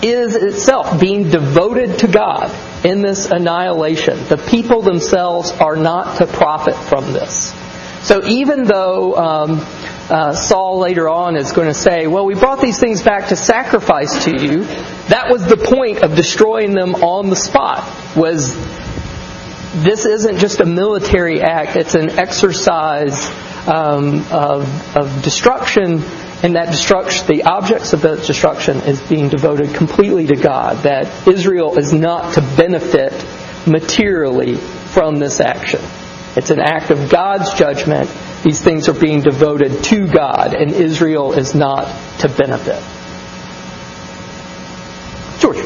is 0.00 0.36
itself 0.36 1.00
being 1.00 1.28
devoted 1.28 1.98
to 2.00 2.06
God 2.06 2.50
in 2.84 3.02
this 3.02 3.30
annihilation. 3.30 4.24
The 4.24 4.36
people 4.36 4.82
themselves 4.82 5.50
are 5.52 5.76
not 5.76 6.18
to 6.18 6.26
profit 6.26 6.74
from 6.74 7.12
this. 7.12 7.54
So 8.02 8.24
even 8.26 8.64
though 8.64 9.16
um, 9.16 9.60
uh, 10.08 10.34
Saul 10.34 10.78
later 10.78 11.08
on 11.08 11.36
is 11.36 11.52
going 11.52 11.68
to 11.68 11.74
say, 11.74 12.06
well, 12.06 12.24
we 12.24 12.34
brought 12.34 12.60
these 12.60 12.78
things 12.78 13.02
back 13.02 13.28
to 13.28 13.36
sacrifice 13.36 14.24
to 14.24 14.30
you, 14.30 14.64
that 15.08 15.26
was 15.30 15.46
the 15.46 15.56
point 15.56 16.02
of 16.02 16.16
destroying 16.16 16.72
them 16.72 16.94
on 16.94 17.28
the 17.28 17.36
spot, 17.36 17.84
was 18.16 18.54
this 19.74 20.06
isn't 20.06 20.38
just 20.38 20.60
a 20.60 20.66
military 20.66 21.42
act, 21.42 21.76
it's 21.76 21.94
an 21.94 22.18
exercise 22.18 23.28
um, 23.68 24.24
of, 24.32 24.96
of 24.96 25.22
destruction, 25.22 26.02
and 26.42 26.56
that 26.56 26.70
destruction, 26.70 27.26
the 27.26 27.42
objects 27.44 27.92
of 27.92 28.02
that 28.02 28.26
destruction 28.26 28.78
is 28.78 29.00
being 29.02 29.28
devoted 29.28 29.74
completely 29.74 30.26
to 30.28 30.36
God, 30.36 30.84
that 30.84 31.28
Israel 31.28 31.76
is 31.78 31.92
not 31.92 32.34
to 32.34 32.40
benefit 32.40 33.12
materially 33.66 34.56
from 34.56 35.18
this 35.18 35.40
action. 35.40 35.80
It's 36.36 36.50
an 36.50 36.60
act 36.60 36.90
of 36.90 37.10
God's 37.10 37.52
judgment. 37.54 38.08
These 38.42 38.62
things 38.62 38.88
are 38.88 38.98
being 38.98 39.20
devoted 39.20 39.84
to 39.84 40.06
God, 40.06 40.54
and 40.54 40.70
Israel 40.70 41.32
is 41.34 41.54
not 41.54 41.86
to 42.20 42.28
benefit. 42.28 42.82
George. 45.40 45.58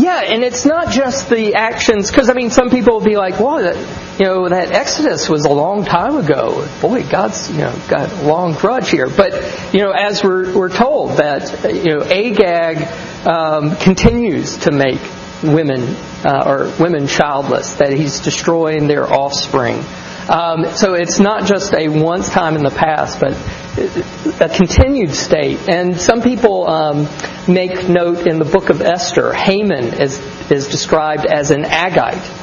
Yeah, 0.00 0.19
and 0.30 0.44
it's 0.44 0.64
not 0.64 0.92
just 0.92 1.28
the 1.28 1.54
actions, 1.54 2.10
because 2.10 2.30
I 2.30 2.34
mean, 2.34 2.50
some 2.50 2.70
people 2.70 2.94
will 2.94 3.04
be 3.04 3.16
like, 3.16 3.40
"Well, 3.40 3.58
that, 3.58 3.76
you 4.18 4.26
know, 4.26 4.48
that 4.48 4.72
Exodus 4.72 5.28
was 5.28 5.44
a 5.44 5.52
long 5.52 5.84
time 5.84 6.16
ago. 6.16 6.68
Boy, 6.80 7.02
God's 7.02 7.50
you 7.50 7.58
know 7.58 7.74
got 7.88 8.10
a 8.10 8.22
long 8.22 8.54
grudge 8.54 8.90
here." 8.90 9.08
But 9.08 9.32
you 9.74 9.80
know, 9.80 9.90
as 9.90 10.22
we're 10.22 10.56
we're 10.56 10.68
told 10.68 11.18
that 11.18 11.74
you 11.74 11.96
know 11.96 12.02
Agag 12.02 12.86
um, 13.26 13.76
continues 13.76 14.58
to 14.58 14.70
make 14.70 15.00
women 15.42 15.82
uh, 16.24 16.44
or 16.46 16.72
women 16.78 17.06
childless, 17.06 17.74
that 17.74 17.92
he's 17.92 18.20
destroying 18.20 18.86
their 18.86 19.10
offspring. 19.10 19.82
Um, 20.28 20.70
so 20.76 20.94
it's 20.94 21.18
not 21.18 21.46
just 21.46 21.74
a 21.74 21.88
once 21.88 22.28
time 22.28 22.54
in 22.54 22.62
the 22.62 22.70
past, 22.70 23.18
but 23.18 23.32
a 23.76 24.48
continued 24.48 25.14
state. 25.14 25.68
And 25.68 26.00
some 26.00 26.22
people 26.22 26.68
um, 26.68 27.08
make 27.48 27.88
note 27.88 28.26
in 28.26 28.38
the 28.38 28.44
book 28.44 28.70
of 28.70 28.80
Esther, 28.80 29.32
Haman 29.32 30.00
is, 30.00 30.18
is 30.50 30.68
described 30.68 31.26
as 31.26 31.50
an 31.50 31.62
Agagite. 31.62 32.38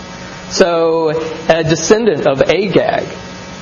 So 0.52 1.10
a 1.50 1.63
descendant 1.63 2.28
of 2.28 2.42
Agag. 2.42 3.08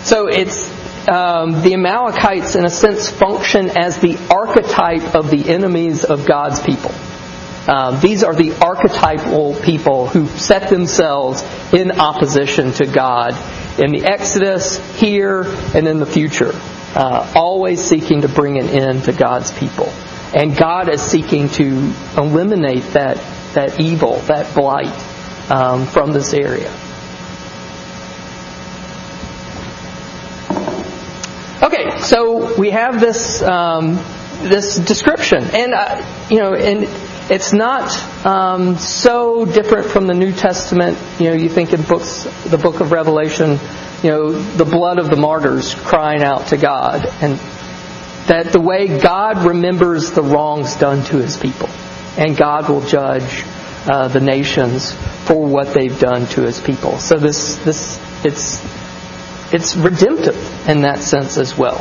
So 0.04 0.28
it's 0.28 0.70
um, 1.08 1.62
the 1.64 1.74
Amalekites, 1.74 2.56
in 2.56 2.66
a 2.66 2.70
sense, 2.70 3.10
function 3.10 3.76
as 3.76 3.98
the 3.98 4.18
archetype 4.30 5.16
of 5.16 5.32
the 5.32 5.50
enemies 5.50 6.04
of 6.04 6.26
God's 6.26 6.60
people. 6.60 6.92
Um, 7.68 8.00
these 8.00 8.24
are 8.24 8.36
the 8.36 8.54
archetypal 8.64 9.56
people 9.56 10.08
who 10.08 10.28
set 10.28 10.70
themselves 10.70 11.44
in 11.74 12.00
opposition 12.00 12.72
to 12.74 12.86
God 12.86 13.32
in 13.80 13.92
the 13.92 14.06
Exodus, 14.06 14.78
here, 15.00 15.44
and 15.74 15.88
in 15.88 15.98
the 15.98 16.06
future. 16.06 16.54
Uh, 16.96 17.30
always 17.36 17.84
seeking 17.84 18.22
to 18.22 18.30
bring 18.30 18.58
an 18.58 18.70
end 18.70 19.04
to 19.04 19.12
God's 19.12 19.52
people. 19.52 19.88
And 20.34 20.56
God 20.56 20.90
is 20.90 21.02
seeking 21.02 21.50
to 21.50 21.94
eliminate 22.18 22.84
that, 22.94 23.18
that 23.54 23.80
evil, 23.80 24.18
that 24.22 24.56
blight 24.56 24.94
um, 25.50 25.86
from 25.86 26.14
this 26.14 26.34
area. 26.34 26.72
Okay, 31.62 31.98
so 32.00 32.58
we 32.58 32.72
have 32.72 33.00
this 33.00 33.42
um, 33.42 33.96
this 34.42 34.76
description, 34.78 35.44
and 35.44 35.74
uh, 35.74 36.28
you 36.30 36.38
know, 36.38 36.54
and 36.54 36.86
it's 37.32 37.54
not 37.54 37.92
um, 38.26 38.78
so 38.78 39.46
different 39.46 39.88
from 39.88 40.06
the 40.06 40.14
New 40.14 40.32
Testament. 40.32 40.98
You 41.20 41.30
know, 41.30 41.36
you 41.36 41.50
think 41.50 41.74
in 41.74 41.82
books, 41.82 42.26
the 42.46 42.58
book 42.58 42.82
of 42.82 42.92
Revelation, 42.92 43.58
you 44.06 44.12
know, 44.12 44.32
the 44.34 44.66
blood 44.66 45.00
of 45.00 45.10
the 45.10 45.16
martyrs 45.16 45.74
crying 45.74 46.22
out 46.22 46.50
to 46.50 46.58
God, 46.58 47.08
and 47.24 47.40
that 48.28 48.52
the 48.52 48.60
way 48.60 49.00
God 49.00 49.40
remembers 49.40 50.12
the 50.12 50.22
wrongs 50.22 50.76
done 50.76 51.04
to 51.06 51.18
His 51.18 51.38
people, 51.38 51.70
and 52.16 52.38
God 52.38 52.70
will 52.70 52.86
judge 52.86 53.44
uh, 53.88 54.08
the 54.08 54.20
nations 54.20 54.92
for 55.26 55.48
what 55.48 55.74
they've 55.74 56.00
done 56.00 56.28
to 56.28 56.42
His 56.42 56.62
people. 56.62 57.00
So 57.00 57.16
this 57.16 57.56
this 57.66 58.00
it's 58.24 58.64
it's 59.52 59.76
redemptive 59.76 60.70
in 60.70 60.82
that 60.82 61.00
sense 61.00 61.40
as 61.40 61.58
well. 61.58 61.78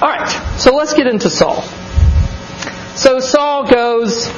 All 0.00 0.08
right, 0.08 0.28
so 0.58 0.76
let's 0.76 0.94
get 0.94 1.08
into 1.08 1.28
Saul. 1.28 1.62
So 2.94 3.18
Saul 3.18 3.66
goes, 3.66 4.30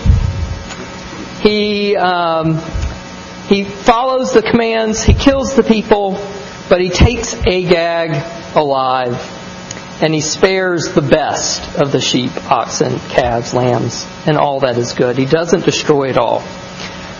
he, 1.42 1.96
um, 1.96 2.56
he 3.48 3.64
follows 3.64 4.32
the 4.32 4.42
commands, 4.42 5.02
he 5.02 5.14
kills 5.14 5.54
the 5.54 5.62
people, 5.62 6.12
but 6.68 6.80
he 6.80 6.88
takes 6.88 7.34
Agag 7.34 8.56
alive, 8.56 9.14
and 10.02 10.14
he 10.14 10.20
spares 10.20 10.92
the 10.92 11.02
best 11.02 11.78
of 11.78 11.92
the 11.92 12.00
sheep, 12.00 12.32
oxen, 12.50 12.98
calves, 13.10 13.52
lambs, 13.52 14.06
and 14.26 14.38
all 14.38 14.60
that 14.60 14.78
is 14.78 14.94
good. 14.94 15.18
He 15.18 15.26
doesn't 15.26 15.64
destroy 15.64 16.08
it 16.08 16.16
all. 16.16 16.42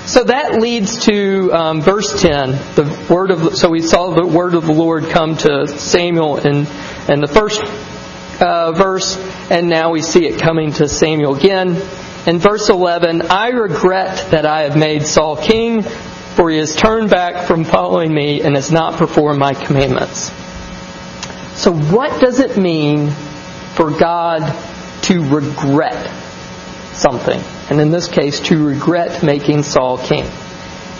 So 0.07 0.23
that 0.25 0.61
leads 0.61 1.07
to 1.07 1.51
um, 1.53 1.81
verse 1.81 2.21
10. 2.21 2.51
The 2.75 3.07
word 3.09 3.31
of 3.31 3.57
so 3.57 3.71
we 3.71 3.81
saw 3.81 4.11
the 4.11 4.27
word 4.27 4.55
of 4.55 4.67
the 4.67 4.73
Lord 4.73 5.05
come 5.05 5.37
to 5.39 5.67
Samuel 5.67 6.37
in, 6.37 6.67
in 7.09 7.21
the 7.21 7.27
first 7.27 7.63
uh, 8.41 8.73
verse, 8.73 9.17
and 9.51 9.69
now 9.69 9.93
we 9.93 10.03
see 10.03 10.27
it 10.27 10.41
coming 10.41 10.73
to 10.73 10.89
Samuel 10.89 11.35
again. 11.35 11.81
In 12.27 12.39
verse 12.39 12.69
11, 12.69 13.23
I 13.31 13.49
regret 13.49 14.31
that 14.31 14.45
I 14.47 14.63
have 14.63 14.77
made 14.77 15.07
Saul 15.07 15.37
king, 15.37 15.85
for 16.35 16.51
he 16.51 16.59
has 16.59 16.75
turned 16.75 17.11
back 17.11 17.47
from 17.47 17.65
following 17.65 18.13
me 18.13 18.43
and 18.43 18.57
has 18.57 18.73
not 18.73 18.99
performed 18.99 19.39
my 19.39 19.55
commandments. 19.55 20.33
So, 21.55 21.73
what 21.73 22.21
does 22.21 22.41
it 22.41 22.57
mean 22.57 23.11
for 23.75 23.91
God 23.91 24.41
to 25.03 25.29
regret 25.29 26.11
something? 26.95 27.41
And 27.71 27.81
in 27.81 27.91
this 27.91 28.09
case, 28.09 28.41
to 28.41 28.67
regret 28.67 29.23
making 29.23 29.63
Saul 29.63 29.99
king. 29.99 30.27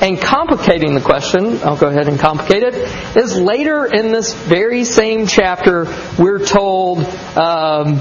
And 0.01 0.21
complicating 0.21 0.95
the 0.95 1.01
question, 1.01 1.59
I'll 1.63 1.77
go 1.77 1.89
ahead 1.89 2.09
and 2.09 2.19
complicate 2.19 2.63
it, 2.63 2.75
is 3.17 3.37
later 3.37 3.87
in 3.87 4.13
this 4.13 4.35
very 4.35 4.85
same 4.85 5.27
chapter, 5.27 5.87
we're 6.19 6.45
told 6.45 6.99
um, 7.37 8.01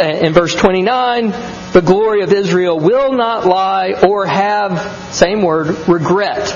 Uh, 0.00 0.04
in 0.04 0.32
verse 0.32 0.54
29 0.54 1.30
the 1.72 1.82
glory 1.84 2.22
of 2.22 2.32
Israel 2.32 2.80
will 2.80 3.12
not 3.12 3.44
lie 3.44 3.92
or 4.08 4.24
have, 4.24 5.14
same 5.14 5.42
word, 5.42 5.86
regret. 5.88 6.48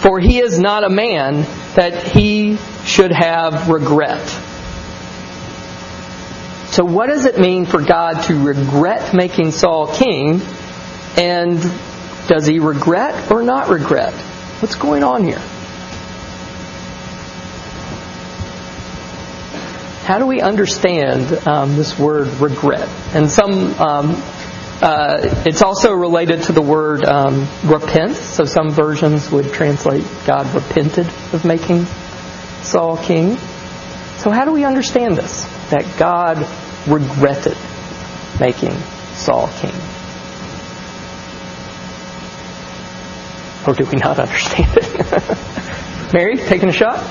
For 0.00 0.18
he 0.18 0.38
is 0.38 0.58
not 0.58 0.84
a 0.84 0.88
man 0.88 1.42
that 1.74 2.02
he 2.02 2.56
should 2.86 3.12
have 3.12 3.68
regret. 3.68 4.26
So, 6.72 6.82
what 6.84 7.08
does 7.08 7.26
it 7.26 7.38
mean 7.38 7.66
for 7.66 7.82
God 7.82 8.22
to 8.24 8.42
regret 8.42 9.12
making 9.12 9.50
Saul 9.50 9.86
king? 9.86 10.40
And 11.18 11.60
does 12.26 12.46
he 12.46 12.58
regret 12.58 13.30
or 13.30 13.42
not 13.42 13.68
regret? 13.68 14.14
What's 14.60 14.76
going 14.76 15.04
on 15.04 15.24
here? 15.24 15.42
How 20.06 20.20
do 20.20 20.26
we 20.26 20.40
understand 20.40 21.32
um, 21.48 21.74
this 21.74 21.98
word 21.98 22.28
regret? 22.40 22.88
And 23.12 23.28
some, 23.28 23.74
um, 23.74 24.14
uh, 24.80 25.42
it's 25.44 25.62
also 25.62 25.92
related 25.92 26.44
to 26.44 26.52
the 26.52 26.62
word 26.62 27.04
um, 27.04 27.48
repent. 27.64 28.14
So 28.14 28.44
some 28.44 28.70
versions 28.70 29.28
would 29.32 29.52
translate 29.52 30.04
God 30.24 30.46
repented 30.54 31.08
of 31.32 31.44
making 31.44 31.86
Saul 32.62 32.96
king. 32.98 33.36
So 34.18 34.30
how 34.30 34.44
do 34.44 34.52
we 34.52 34.62
understand 34.62 35.16
this? 35.16 35.42
That 35.70 35.84
God 35.98 36.38
regretted 36.86 37.58
making 38.38 38.78
Saul 39.16 39.48
king. 39.48 39.74
Or 43.66 43.74
do 43.74 43.84
we 43.86 43.98
not 43.98 44.20
understand 44.20 44.70
it? 44.76 46.12
Mary, 46.14 46.36
taking 46.36 46.68
a 46.68 46.72
shot? 46.72 47.02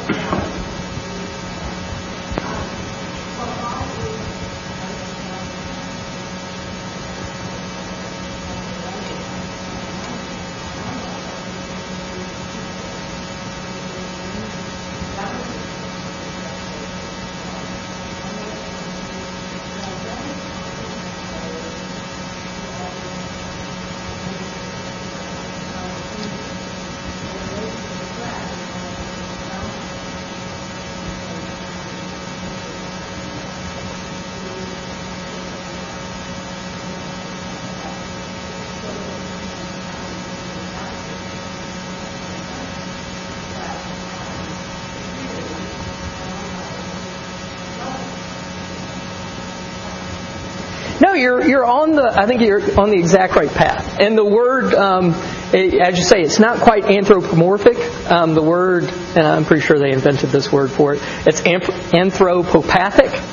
You're 51.16 51.46
you're 51.48 51.66
on 51.66 51.96
the. 51.96 52.04
I 52.04 52.26
think 52.26 52.42
you're 52.42 52.80
on 52.80 52.90
the 52.92 52.98
exact 52.98 53.36
right 53.36 53.52
path. 53.52 54.00
And 54.00 54.18
the 54.18 54.26
word, 54.26 54.74
um, 54.74 55.12
as 55.54 55.98
you 55.98 56.04
say, 56.04 56.22
it's 56.22 56.40
not 56.40 56.60
quite 56.60 56.86
anthropomorphic. 56.86 57.78
Um, 58.10 58.34
the 58.34 58.42
word, 58.42 58.84
and 58.84 59.26
I'm 59.26 59.46
pretty 59.46 59.64
sure 59.64 59.80
they 59.80 59.92
invented 59.92 60.30
this 60.30 60.52
word 60.52 60.72
for 60.72 60.94
it. 60.96 61.02
It's 61.26 61.42
anthropopathic. 61.42 63.32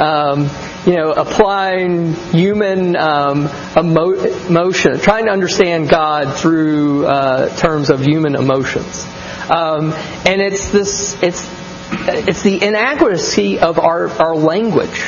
Um, 0.00 0.50
you 0.86 0.96
know, 0.96 1.12
applying 1.12 2.14
human 2.32 2.96
um, 2.96 3.48
emo- 3.76 4.12
emotion, 4.12 4.98
trying 4.98 5.26
to 5.26 5.30
understand 5.30 5.88
God 5.88 6.36
through 6.36 7.06
uh, 7.06 7.56
terms 7.56 7.90
of 7.90 8.00
human 8.00 8.34
emotions. 8.34 9.06
Um, 9.48 9.92
and 10.26 10.42
it's 10.42 10.70
this, 10.70 11.22
it's, 11.22 11.48
it's 11.92 12.42
the 12.42 12.62
inadequacy 12.62 13.60
of 13.60 13.78
our, 13.78 14.08
our 14.08 14.34
language 14.34 15.00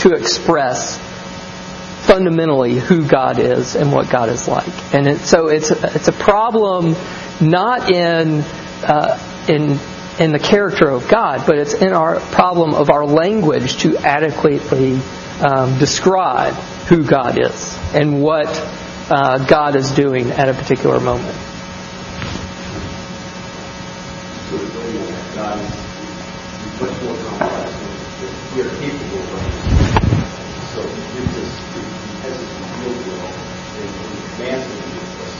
to 0.00 0.12
express 0.12 0.98
fundamentally 2.08 2.78
who 2.78 3.06
God 3.06 3.38
is 3.38 3.76
and 3.76 3.92
what 3.92 4.08
God 4.08 4.30
is 4.30 4.48
like. 4.48 4.94
And 4.94 5.06
it, 5.06 5.18
so 5.18 5.48
it's 5.48 5.70
it's 5.70 6.08
a 6.08 6.12
problem 6.12 6.96
not 7.40 7.90
in 7.90 8.40
uh, 8.82 9.44
in 9.48 9.78
in 10.18 10.32
the 10.32 10.38
character 10.38 10.88
of 10.88 11.06
God, 11.08 11.44
but 11.46 11.58
it's 11.58 11.74
in 11.74 11.92
our 11.92 12.18
problem 12.18 12.74
of 12.74 12.90
our 12.90 13.06
language 13.06 13.76
to 13.78 13.96
adequately 13.98 15.00
um, 15.40 15.78
describe 15.78 16.54
who 16.88 17.04
God 17.04 17.38
is 17.38 17.76
and 17.94 18.20
what 18.22 18.48
uh, 19.10 19.38
God 19.46 19.76
is 19.76 19.92
doing 19.92 20.30
at 20.30 20.48
a 20.48 20.54
particular 20.54 20.98
moment. 20.98 21.36
We 28.54 28.64
are 28.64 28.70
capable 28.70 29.22
of 29.22 29.34
understanding. 29.34 29.98
So 30.74 30.80
he 30.82 31.02
gives 31.14 31.34
us, 31.36 31.52
he 31.74 31.80
has 32.22 32.34
his 32.34 32.48
real 32.80 32.96
will 33.06 33.28
and 33.76 33.86
he 33.86 34.20
commands 34.34 34.66
it 34.66 34.78
to 34.82 34.88
give 34.94 35.20
us. 35.20 35.34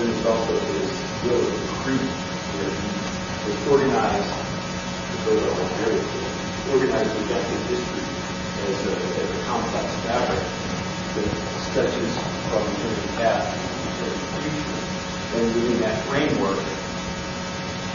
There's 0.00 0.24
also 0.24 0.56
of 0.56 0.64
decree, 1.60 2.00
where 2.56 2.72
he 2.72 3.52
has 3.52 3.68
organized, 3.68 4.32
to 4.32 5.16
go 5.28 5.36
to 5.36 5.52
our 5.52 5.68
very 5.76 6.00
organized 6.72 7.12
redemptive 7.20 7.60
history 7.68 8.00
as 8.64 8.80
a, 8.88 8.96
as 8.96 9.28
a 9.28 9.44
complex 9.44 9.92
fabric 10.08 10.40
that 10.40 11.28
stretches 11.68 12.16
from 12.48 12.64
eternity 12.80 13.12
past 13.20 13.52
to 13.52 14.08
eternity 14.08 14.24
future. 14.40 14.80
And 15.36 15.44
within 15.52 15.80
that 15.84 16.00
framework, 16.08 16.64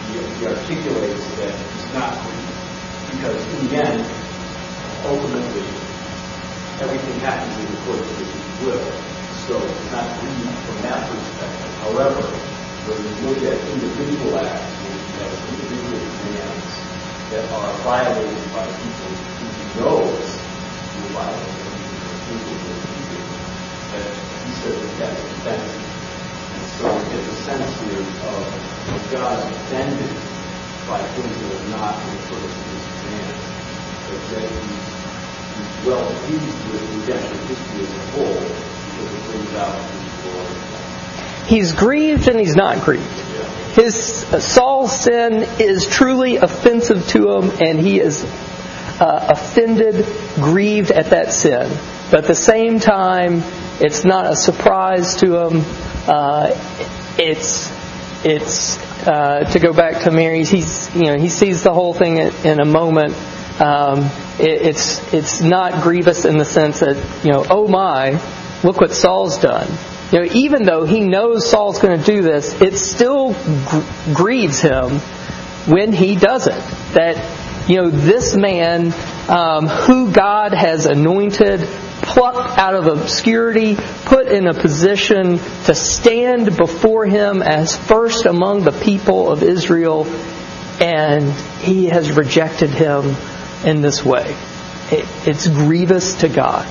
he, 0.05 0.21
he 0.21 0.45
articulates 0.45 1.25
that 1.41 1.57
he's 1.57 1.89
not 1.89 2.21
grieved. 2.21 2.53
Because 3.17 3.41
in 3.49 3.65
the 3.65 3.81
end, 3.81 4.05
ultimately, 5.09 5.65
everything 6.85 7.17
happens 7.25 7.57
in 7.57 7.73
accordance 7.81 8.13
with 8.19 8.29
his 8.29 8.61
will. 8.61 9.14
So 9.45 9.61
it's 9.61 9.91
not 9.91 10.09
grieved 10.21 10.57
from 10.65 10.81
that 10.81 11.05
perspective. 11.05 11.69
However, 11.85 12.25
when 12.89 12.97
you 12.97 13.13
look 13.29 13.37
at 13.45 13.61
individual 13.77 14.41
acts, 14.41 14.73
we 14.81 15.21
have 15.21 15.37
individual 15.53 16.01
commands 16.01 16.65
that 17.29 17.45
are 17.53 17.69
violated 17.85 18.41
by 18.49 18.65
people 18.65 19.13
who 19.13 19.45
knows 19.77 20.25
will 20.97 21.13
violate 21.13 21.45
them, 21.61 21.77
who 22.25 22.41
keeping, 22.89 23.29
that 23.93 24.09
he 24.17 24.51
says 24.65 24.81
that 24.81 24.97
that's 24.97 25.21
offensive. 25.37 25.93
And 26.57 26.65
so 26.81 26.89
we 26.89 27.03
get 27.13 27.21
the 27.29 27.37
sense 27.45 27.69
here 27.85 28.01
of, 28.01 28.49
of 28.49 29.11
God 29.13 29.45
offended 29.45 30.09
by 30.89 31.05
things 31.13 31.37
that 31.37 31.53
are 31.53 31.69
not 31.69 32.01
in 32.01 32.17
accordance 32.17 32.49
with 32.49 32.81
his 32.81 32.85
command. 32.97 33.37
But 34.09 34.21
that 34.25 34.49
he's 34.49 35.85
well 35.85 36.01
pleased 36.25 36.59
with 36.65 36.81
the 36.81 36.97
redemption 36.97 37.37
history 37.45 37.85
as 37.85 37.93
a 37.93 38.05
whole 38.09 38.74
He's 41.47 41.73
grieved 41.73 42.27
and 42.27 42.39
he's 42.39 42.55
not 42.55 42.83
grieved. 42.83 43.21
His 43.75 44.25
uh, 44.31 44.39
Saul's 44.39 45.03
sin 45.03 45.45
is 45.59 45.85
truly 45.85 46.37
offensive 46.37 47.07
to 47.09 47.31
him, 47.31 47.51
and 47.59 47.79
he 47.79 47.99
is 47.99 48.23
uh, 48.99 49.27
offended, 49.29 50.05
grieved 50.35 50.91
at 50.91 51.09
that 51.09 51.33
sin. 51.33 51.69
But 52.09 52.21
at 52.21 52.27
the 52.27 52.35
same 52.35 52.79
time, 52.79 53.41
it's 53.81 54.05
not 54.05 54.31
a 54.31 54.35
surprise 54.35 55.17
to 55.17 55.35
him. 55.35 55.63
Uh, 56.07 56.51
it's 57.17 57.69
it's 58.25 58.77
uh, 59.05 59.43
to 59.51 59.59
go 59.59 59.73
back 59.73 60.03
to 60.03 60.11
Mary's. 60.11 60.49
He's 60.49 60.95
you 60.95 61.07
know 61.07 61.17
he 61.17 61.29
sees 61.29 61.63
the 61.63 61.73
whole 61.73 61.93
thing 61.93 62.17
in, 62.17 62.33
in 62.45 62.59
a 62.61 62.65
moment. 62.65 63.13
Um, 63.59 64.05
it, 64.39 64.61
it's 64.61 65.13
it's 65.13 65.41
not 65.41 65.83
grievous 65.83 66.23
in 66.25 66.37
the 66.37 66.45
sense 66.45 66.79
that 66.79 66.95
you 67.25 67.31
know 67.31 67.45
oh 67.49 67.67
my, 67.67 68.11
look 68.65 68.81
what 68.81 68.91
Saul's 68.91 69.37
done. 69.37 69.67
You 70.11 70.19
know 70.19 70.31
even 70.33 70.63
though 70.63 70.85
he 70.85 70.99
knows 70.99 71.49
Saul's 71.49 71.79
going 71.79 71.99
to 71.99 72.05
do 72.05 72.21
this, 72.21 72.59
it 72.61 72.77
still 72.77 73.33
gr- 73.33 74.13
grieves 74.13 74.59
him 74.59 74.99
when 75.67 75.93
he 75.93 76.15
does 76.15 76.47
it. 76.47 76.61
That 76.93 77.69
you 77.69 77.77
know 77.77 77.89
this 77.89 78.35
man 78.35 78.93
um, 79.29 79.67
who 79.67 80.11
God 80.11 80.53
has 80.53 80.85
anointed, 80.85 81.61
plucked 82.01 82.57
out 82.57 82.75
of 82.75 82.87
obscurity, 82.87 83.75
put 84.05 84.27
in 84.27 84.47
a 84.47 84.53
position 84.53 85.39
to 85.65 85.75
stand 85.75 86.55
before 86.57 87.05
him 87.05 87.41
as 87.41 87.75
first 87.75 88.25
among 88.25 88.63
the 88.63 88.71
people 88.71 89.31
of 89.31 89.41
Israel, 89.43 90.05
and 90.79 91.31
he 91.61 91.85
has 91.85 92.11
rejected 92.11 92.69
him 92.69 93.15
in 93.65 93.81
this 93.81 94.05
way. 94.05 94.35
It, 94.91 95.07
it's 95.27 95.47
grievous 95.47 96.15
to 96.21 96.29
God. 96.29 96.67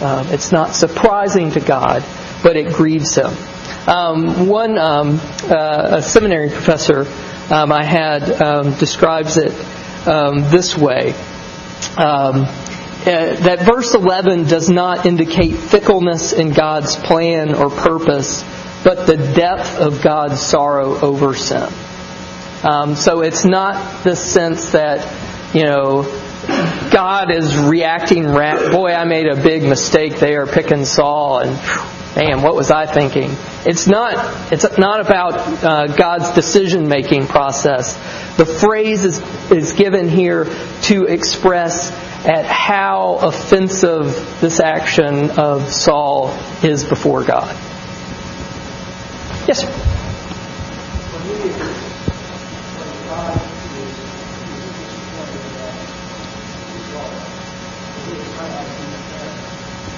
Um, 0.00 0.28
it's 0.28 0.52
not 0.52 0.74
surprising 0.74 1.50
to 1.52 1.60
God, 1.60 2.04
but 2.42 2.56
it 2.56 2.72
grieves 2.72 3.16
him. 3.16 3.32
Um, 3.88 4.48
one 4.48 4.78
um, 4.78 5.20
uh, 5.44 5.96
a 5.98 6.02
seminary 6.02 6.50
professor 6.50 7.06
um, 7.50 7.72
I 7.72 7.82
had 7.82 8.30
um, 8.42 8.74
describes 8.74 9.36
it 9.38 9.52
um, 10.06 10.42
this 10.50 10.76
way. 10.76 11.14
Uh, 11.96 12.64
that 13.04 13.60
verse 13.60 13.94
11 13.94 14.44
does 14.44 14.68
not 14.68 15.06
indicate 15.06 15.56
fickleness 15.56 16.32
in 16.32 16.50
God's 16.50 16.96
plan 16.96 17.54
or 17.54 17.70
purpose, 17.70 18.44
but 18.84 19.06
the 19.06 19.16
depth 19.16 19.78
of 19.78 20.02
God's 20.02 20.40
sorrow 20.40 20.98
over 21.00 21.34
sin. 21.34 21.72
Um, 22.62 22.96
so 22.96 23.22
it's 23.22 23.44
not 23.44 24.04
the 24.04 24.16
sense 24.16 24.72
that, 24.72 25.54
you 25.54 25.64
know, 25.64 26.02
God 26.90 27.30
is 27.30 27.56
reacting, 27.56 28.24
boy, 28.24 28.92
I 28.92 29.04
made 29.04 29.26
a 29.26 29.36
big 29.36 29.62
mistake 29.62 30.16
there 30.16 30.46
picking 30.46 30.84
Saul, 30.84 31.40
and 31.40 31.50
man, 32.16 32.42
what 32.42 32.54
was 32.54 32.70
I 32.70 32.86
thinking? 32.86 33.30
It's 33.66 33.86
not, 33.86 34.52
it's 34.52 34.78
not 34.78 35.00
about 35.00 35.34
uh, 35.62 35.86
God's 35.88 36.30
decision 36.30 36.88
making 36.88 37.26
process. 37.26 37.94
The 38.36 38.46
phrase 38.46 39.04
is, 39.04 39.20
is 39.50 39.72
given 39.72 40.08
here 40.08 40.46
to 40.82 41.04
express 41.04 41.90
at 42.24 42.46
how 42.46 43.18
offensive 43.22 44.40
this 44.40 44.60
action 44.60 45.30
of 45.32 45.72
Saul 45.72 46.30
is 46.62 46.84
before 46.84 47.24
God. 47.24 47.54
Yes, 49.46 49.60
sir. 49.60 49.70
When 49.72 51.22
we, 51.24 51.48
when 52.76 52.92
God 53.08 53.32
is, 53.32 53.96
is 54.44 54.76
disappointed 54.76 55.40
about 55.56 55.72
his 56.68 56.86
law, 56.92 57.08
when 57.96 58.02
he 58.04 58.20
is 58.20 58.28
highlighting 58.36 58.92
the 58.92 59.00
fact, 59.08 59.40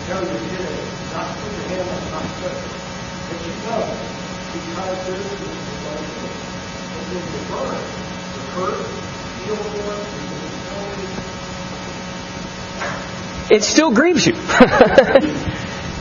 you 0.06 0.14
know 0.14 0.22
you 0.22 0.54
did 0.54 0.70
it, 0.70 0.86
not 1.10 1.28
for 1.34 1.50
him 1.66 1.82
and 1.82 2.06
not 2.14 2.30
for 2.38 2.52
but 3.26 3.38
you 3.42 3.54
know, 3.66 3.82
because 4.54 4.98
there 5.06 5.18
is 5.18 5.34
this 5.34 5.50
relationship. 5.82 6.34
And 6.94 7.04
then 7.10 7.26
the 7.26 7.42
burn, 7.48 7.74
the 7.74 8.42
hurt, 8.54 8.78
feel 8.86 8.86
for 8.86 9.39
it, 13.50 13.62
still 13.62 13.90
grieves 13.92 14.26
you. 14.26 14.34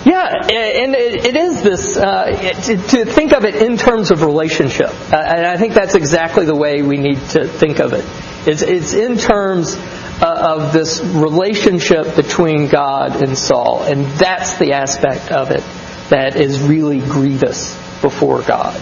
yeah, 0.05 0.47
and 0.49 0.95
it, 0.95 1.35
is 1.35 1.63
this, 1.63 1.97
uh, 1.97 2.25
to, 2.27 3.05
think 3.05 3.33
of 3.33 3.45
it 3.45 3.55
in 3.55 3.77
terms 3.77 4.11
of 4.11 4.23
relationship. 4.23 4.89
Uh, 5.11 5.15
and 5.15 5.45
I 5.45 5.57
think 5.57 5.73
that's 5.73 5.95
exactly 5.95 6.45
the 6.45 6.55
way 6.55 6.81
we 6.81 6.97
need 6.97 7.19
to 7.29 7.47
think 7.47 7.79
of 7.79 7.93
it. 7.93 8.05
It's, 8.47 8.61
it's 8.61 8.93
in 8.93 9.17
terms 9.17 9.75
uh, 10.21 10.57
of 10.57 10.73
this 10.73 11.01
relationship 11.01 12.15
between 12.15 12.67
God 12.67 13.21
and 13.21 13.37
Saul. 13.37 13.83
And 13.83 14.05
that's 14.05 14.57
the 14.57 14.73
aspect 14.73 15.31
of 15.31 15.51
it 15.51 15.63
that 16.09 16.35
is 16.35 16.59
really 16.59 16.99
grievous 16.99 17.73
before 18.01 18.41
God. 18.41 18.81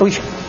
Alicia. 0.00 0.39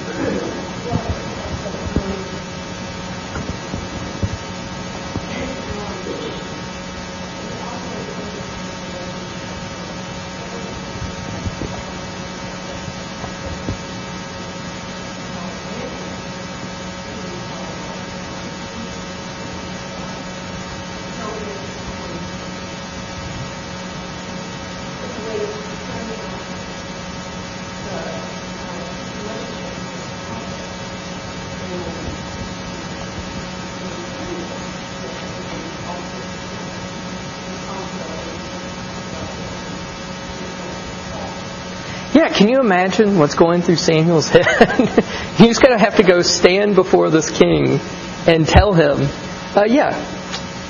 Can 42.41 42.49
you 42.49 42.59
imagine 42.59 43.19
what's 43.19 43.35
going 43.35 43.61
through 43.61 43.75
Samuel's 43.75 44.27
head? 44.27 44.43
He's 45.37 45.59
going 45.59 45.77
to 45.77 45.77
have 45.77 45.97
to 45.97 46.03
go 46.03 46.23
stand 46.23 46.73
before 46.73 47.11
this 47.11 47.29
king 47.29 47.79
and 48.25 48.47
tell 48.47 48.73
him, 48.73 49.07
uh, 49.55 49.65
"Yeah, 49.65 49.93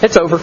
it's 0.02 0.18
over. 0.18 0.42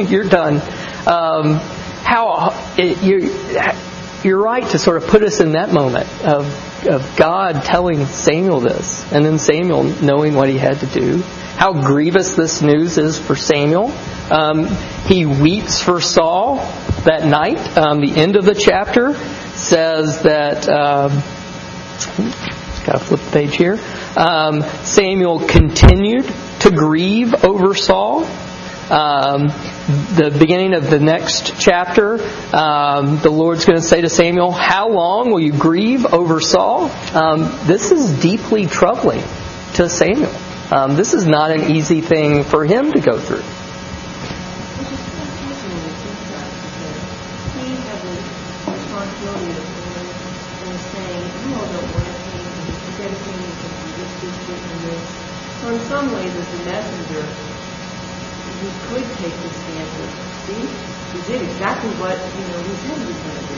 You're 0.00 0.24
done." 0.24 0.62
Um, 1.06 1.56
how 2.02 2.54
it, 2.78 3.02
you 3.02 4.26
you're 4.26 4.42
right 4.42 4.66
to 4.70 4.78
sort 4.78 5.02
of 5.02 5.06
put 5.10 5.22
us 5.22 5.40
in 5.40 5.52
that 5.52 5.70
moment 5.70 6.08
of 6.24 6.46
of 6.86 7.14
God 7.14 7.62
telling 7.64 8.06
Samuel 8.06 8.60
this, 8.60 9.04
and 9.12 9.22
then 9.22 9.38
Samuel 9.38 9.84
knowing 9.84 10.32
what 10.32 10.48
he 10.48 10.56
had 10.56 10.80
to 10.80 10.86
do. 10.86 11.18
How 11.18 11.74
grievous 11.74 12.36
this 12.36 12.62
news 12.62 12.96
is 12.96 13.18
for 13.18 13.36
Samuel. 13.36 13.92
Um, 14.30 14.66
he 15.06 15.26
weeps 15.26 15.82
for 15.82 16.00
Saul 16.00 16.56
that 17.04 17.26
night. 17.26 17.76
Um, 17.76 18.00
the 18.00 18.16
end 18.16 18.36
of 18.36 18.46
the 18.46 18.54
chapter 18.54 19.14
says 19.64 20.22
that. 20.22 20.68
Um, 20.68 21.22
got 22.84 22.98
to 22.98 22.98
flip 22.98 23.20
the 23.20 23.30
page 23.30 23.56
here. 23.56 23.78
Um, 24.16 24.62
Samuel 24.84 25.40
continued 25.40 26.26
to 26.60 26.70
grieve 26.70 27.44
over 27.44 27.74
Saul. 27.74 28.24
Um, 28.90 29.48
the 30.16 30.34
beginning 30.38 30.74
of 30.74 30.90
the 30.90 31.00
next 31.00 31.58
chapter, 31.58 32.22
um, 32.54 33.18
the 33.18 33.30
Lord's 33.30 33.64
going 33.64 33.80
to 33.80 33.86
say 33.86 34.02
to 34.02 34.10
Samuel, 34.10 34.52
How 34.52 34.90
long 34.90 35.30
will 35.30 35.40
you 35.40 35.52
grieve 35.52 36.04
over 36.04 36.40
Saul? 36.40 36.90
Um, 37.14 37.50
this 37.66 37.92
is 37.92 38.20
deeply 38.20 38.66
troubling 38.66 39.22
to 39.74 39.88
Samuel. 39.88 40.34
Um, 40.70 40.96
this 40.96 41.14
is 41.14 41.26
not 41.26 41.50
an 41.50 41.70
easy 41.72 42.02
thing 42.02 42.44
for 42.44 42.64
him 42.64 42.92
to 42.92 43.00
go 43.00 43.18
through. 43.18 43.40
Which 43.40 44.92
is 44.92 45.00
so 45.00 45.24
fascinating 45.32 45.84
to 45.84 45.96
think 46.04 46.20
about 46.28 46.48
because 46.60 47.00
he 47.56 47.72
has 47.88 48.00
a 48.04 48.72
responsibility 48.72 49.48
of 49.48 49.64
going 49.80 50.08
and 50.64 50.80
saying, 50.92 51.24
you 51.48 51.56
all 51.56 51.68
don't 51.72 51.88
want 51.88 52.04
to 52.04 52.16
change, 52.20 52.52
and 52.52 52.68
he's 52.68 52.96
dedicating 53.00 53.48
to 53.48 53.68
this, 53.96 54.73
this. 54.84 55.04
So 55.60 55.74
in 55.74 55.80
some 55.88 56.12
ways, 56.12 56.34
as 56.34 56.48
a 56.54 56.64
messenger, 56.64 57.24
he 58.60 58.68
could 58.88 59.06
take 59.18 59.34
the 59.34 59.50
stance 59.50 59.94
of, 60.00 60.08
see, 60.46 60.64
he 61.14 61.32
did 61.32 61.42
exactly 61.42 61.90
what, 62.00 62.16
you 62.18 62.44
know, 62.52 62.60
he 62.62 62.74
said 62.84 62.98
he 62.98 63.06
was 63.06 63.16
going 63.16 63.36
to 63.36 63.44
do. 63.48 63.54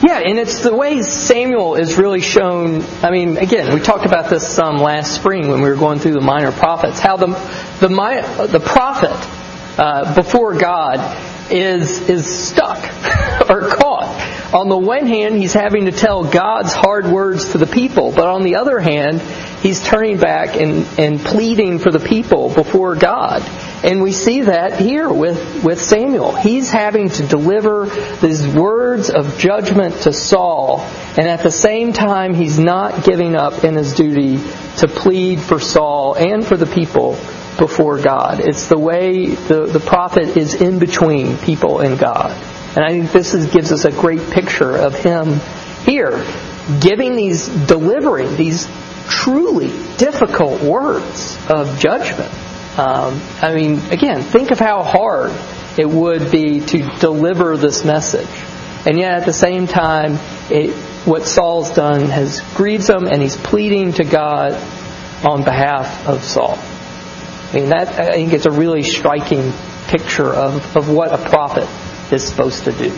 Yeah, 0.00 0.20
and 0.20 0.38
it's 0.38 0.60
the 0.60 0.74
way 0.74 1.02
Samuel 1.02 1.74
is 1.74 1.98
really 1.98 2.20
shown. 2.20 2.84
I 3.02 3.10
mean, 3.10 3.36
again, 3.36 3.74
we 3.74 3.80
talked 3.80 4.06
about 4.06 4.30
this 4.30 4.46
some 4.46 4.76
last 4.76 5.12
spring 5.12 5.48
when 5.48 5.60
we 5.60 5.68
were 5.68 5.74
going 5.74 5.98
through 5.98 6.12
the 6.12 6.20
minor 6.20 6.52
prophets. 6.52 7.00
How 7.00 7.16
the 7.16 7.26
the 7.80 7.88
the 8.48 8.60
prophet 8.60 9.10
uh, 9.76 10.14
before 10.14 10.56
God 10.56 11.00
is 11.50 12.08
is 12.08 12.26
stuck 12.26 12.78
or 13.50 13.68
caught. 13.68 13.97
On 14.52 14.70
the 14.70 14.78
one 14.78 15.06
hand, 15.06 15.34
he's 15.36 15.52
having 15.52 15.84
to 15.84 15.92
tell 15.92 16.24
God's 16.24 16.72
hard 16.72 17.06
words 17.06 17.52
to 17.52 17.58
the 17.58 17.66
people, 17.66 18.12
but 18.12 18.28
on 18.28 18.44
the 18.44 18.56
other 18.56 18.78
hand, 18.78 19.20
he's 19.60 19.84
turning 19.84 20.16
back 20.16 20.56
and, 20.56 20.86
and 20.98 21.20
pleading 21.20 21.80
for 21.80 21.90
the 21.90 22.00
people 22.00 22.48
before 22.48 22.96
God. 22.96 23.42
And 23.84 24.02
we 24.02 24.12
see 24.12 24.42
that 24.42 24.80
here 24.80 25.12
with, 25.12 25.62
with 25.62 25.82
Samuel. 25.82 26.34
He's 26.34 26.70
having 26.70 27.10
to 27.10 27.26
deliver 27.26 27.90
these 28.22 28.46
words 28.48 29.10
of 29.10 29.38
judgment 29.38 29.94
to 30.02 30.14
Saul, 30.14 30.80
and 30.80 31.28
at 31.28 31.42
the 31.42 31.50
same 31.50 31.92
time, 31.92 32.32
he's 32.32 32.58
not 32.58 33.04
giving 33.04 33.36
up 33.36 33.64
in 33.64 33.74
his 33.74 33.92
duty 33.92 34.38
to 34.78 34.88
plead 34.88 35.42
for 35.42 35.60
Saul 35.60 36.14
and 36.14 36.42
for 36.42 36.56
the 36.56 36.64
people 36.64 37.18
before 37.58 37.98
God. 37.98 38.40
It's 38.40 38.68
the 38.68 38.78
way 38.78 39.26
the, 39.26 39.66
the 39.66 39.80
prophet 39.80 40.38
is 40.38 40.54
in 40.54 40.78
between 40.78 41.36
people 41.36 41.80
and 41.80 41.98
God. 41.98 42.57
And 42.78 42.84
I 42.84 42.90
think 42.90 43.10
this 43.10 43.34
is, 43.34 43.46
gives 43.46 43.72
us 43.72 43.84
a 43.86 43.90
great 43.90 44.30
picture 44.30 44.76
of 44.76 44.94
him 44.94 45.40
here, 45.82 46.24
giving 46.80 47.16
these, 47.16 47.48
delivering 47.48 48.36
these 48.36 48.68
truly 49.08 49.70
difficult 49.96 50.62
words 50.62 51.36
of 51.50 51.80
judgment. 51.80 52.32
Um, 52.78 53.20
I 53.42 53.52
mean, 53.52 53.80
again, 53.90 54.22
think 54.22 54.52
of 54.52 54.60
how 54.60 54.84
hard 54.84 55.32
it 55.76 55.88
would 55.88 56.30
be 56.30 56.60
to 56.60 56.88
deliver 57.00 57.56
this 57.56 57.84
message. 57.84 58.28
And 58.86 58.96
yet 58.96 59.14
at 59.14 59.26
the 59.26 59.32
same 59.32 59.66
time, 59.66 60.16
it, 60.48 60.70
what 61.04 61.24
Saul's 61.24 61.70
done 61.70 62.02
has 62.02 62.40
grieved 62.54 62.88
him, 62.88 63.08
and 63.08 63.20
he's 63.20 63.36
pleading 63.36 63.94
to 63.94 64.04
God 64.04 64.52
on 65.24 65.42
behalf 65.42 66.06
of 66.06 66.22
Saul. 66.22 66.56
I 66.56 67.50
mean, 67.54 67.70
that 67.70 67.88
I 67.98 68.12
think 68.12 68.34
it's 68.34 68.46
a 68.46 68.52
really 68.52 68.84
striking 68.84 69.52
picture 69.88 70.32
of, 70.32 70.76
of 70.76 70.88
what 70.88 71.12
a 71.12 71.18
prophet 71.18 71.68
is 72.12 72.26
supposed 72.26 72.64
to 72.64 72.72
do. 72.72 72.90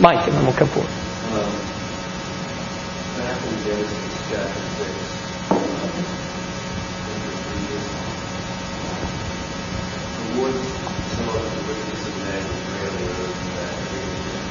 Mike, 0.00 0.26
and 0.26 0.36
then 0.36 0.44
we'll 0.44 0.54
come 0.54 0.68
forward. 0.68 0.90
Um, 0.90 1.54
back 3.16 3.42
in 3.46 3.62
Genesis 3.64 4.14
chapter 4.28 4.60
6, 4.78 4.90
um, 5.50 5.92
the 10.18 10.24
Lord, 10.38 10.54
some 11.14 11.28
of 11.28 11.34
the 11.34 11.62
wickedness 11.68 12.06
of 12.06 12.14
men 12.18 12.42
was 12.48 12.60
greatly 12.70 13.06
earth 13.08 13.38
that 13.54 13.74
everything 13.78 14.42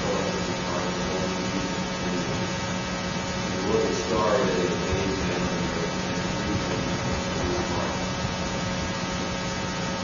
saw 0.00 0.16
as 0.16 0.48
a 0.48 0.56
part 0.64 0.84
of 0.86 0.92
the 0.96 1.02
Lord 1.12 1.30
The 3.56 3.62
Lord 3.68 3.82
was 3.86 3.98
sorry 4.04 4.44
that 4.44 4.58
it 4.60 4.70
made 4.80 5.12
them 5.28 5.44
and 5.44 6.24
grieved 6.40 6.66
him 6.68 6.82
in 7.40 7.46
his 7.52 7.68
heart. 7.70 7.96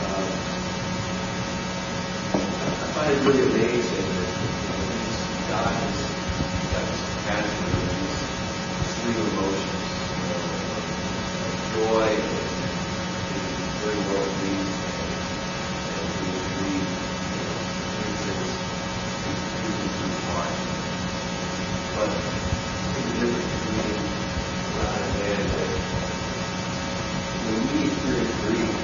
Um, 0.07 0.29
I 2.37 2.93
find 2.93 3.11
it 3.13 3.21
really 3.27 3.45
amazing 3.51 4.07
that 4.17 4.31
these 4.93 5.19
guys 5.49 5.97
got 6.73 6.85
this 6.87 7.03
passion 7.25 7.65
and 7.67 7.89
these 8.07 8.21
three 9.01 9.17
emotions, 9.17 9.85
you 10.17 10.27
know, 10.31 10.45
of 10.77 10.85
joy, 11.75 12.09
and 12.09 12.47
very 13.83 13.99
well 13.99 14.27
pleased, 14.39 14.81
and 15.93 16.07
being 16.21 16.47
grieved, 16.57 16.97
you 16.97 17.43
know, 17.45 17.57
these 18.07 18.23
things, 18.25 18.51
these 19.27 19.43
things 19.61 19.93
in 20.03 20.09
his 20.11 20.21
heart. 20.25 20.57
But 21.95 22.11
I 22.11 22.93
think 22.93 23.07
the 23.07 23.27
difference 23.27 23.51
between 23.61 24.01
God 24.75 24.97
and 25.01 25.13
man 25.21 25.41
is 25.41 25.53
that 25.53 25.71
when 27.47 27.59
we 27.73 27.79
experience 27.93 28.35
grief, 28.41 28.75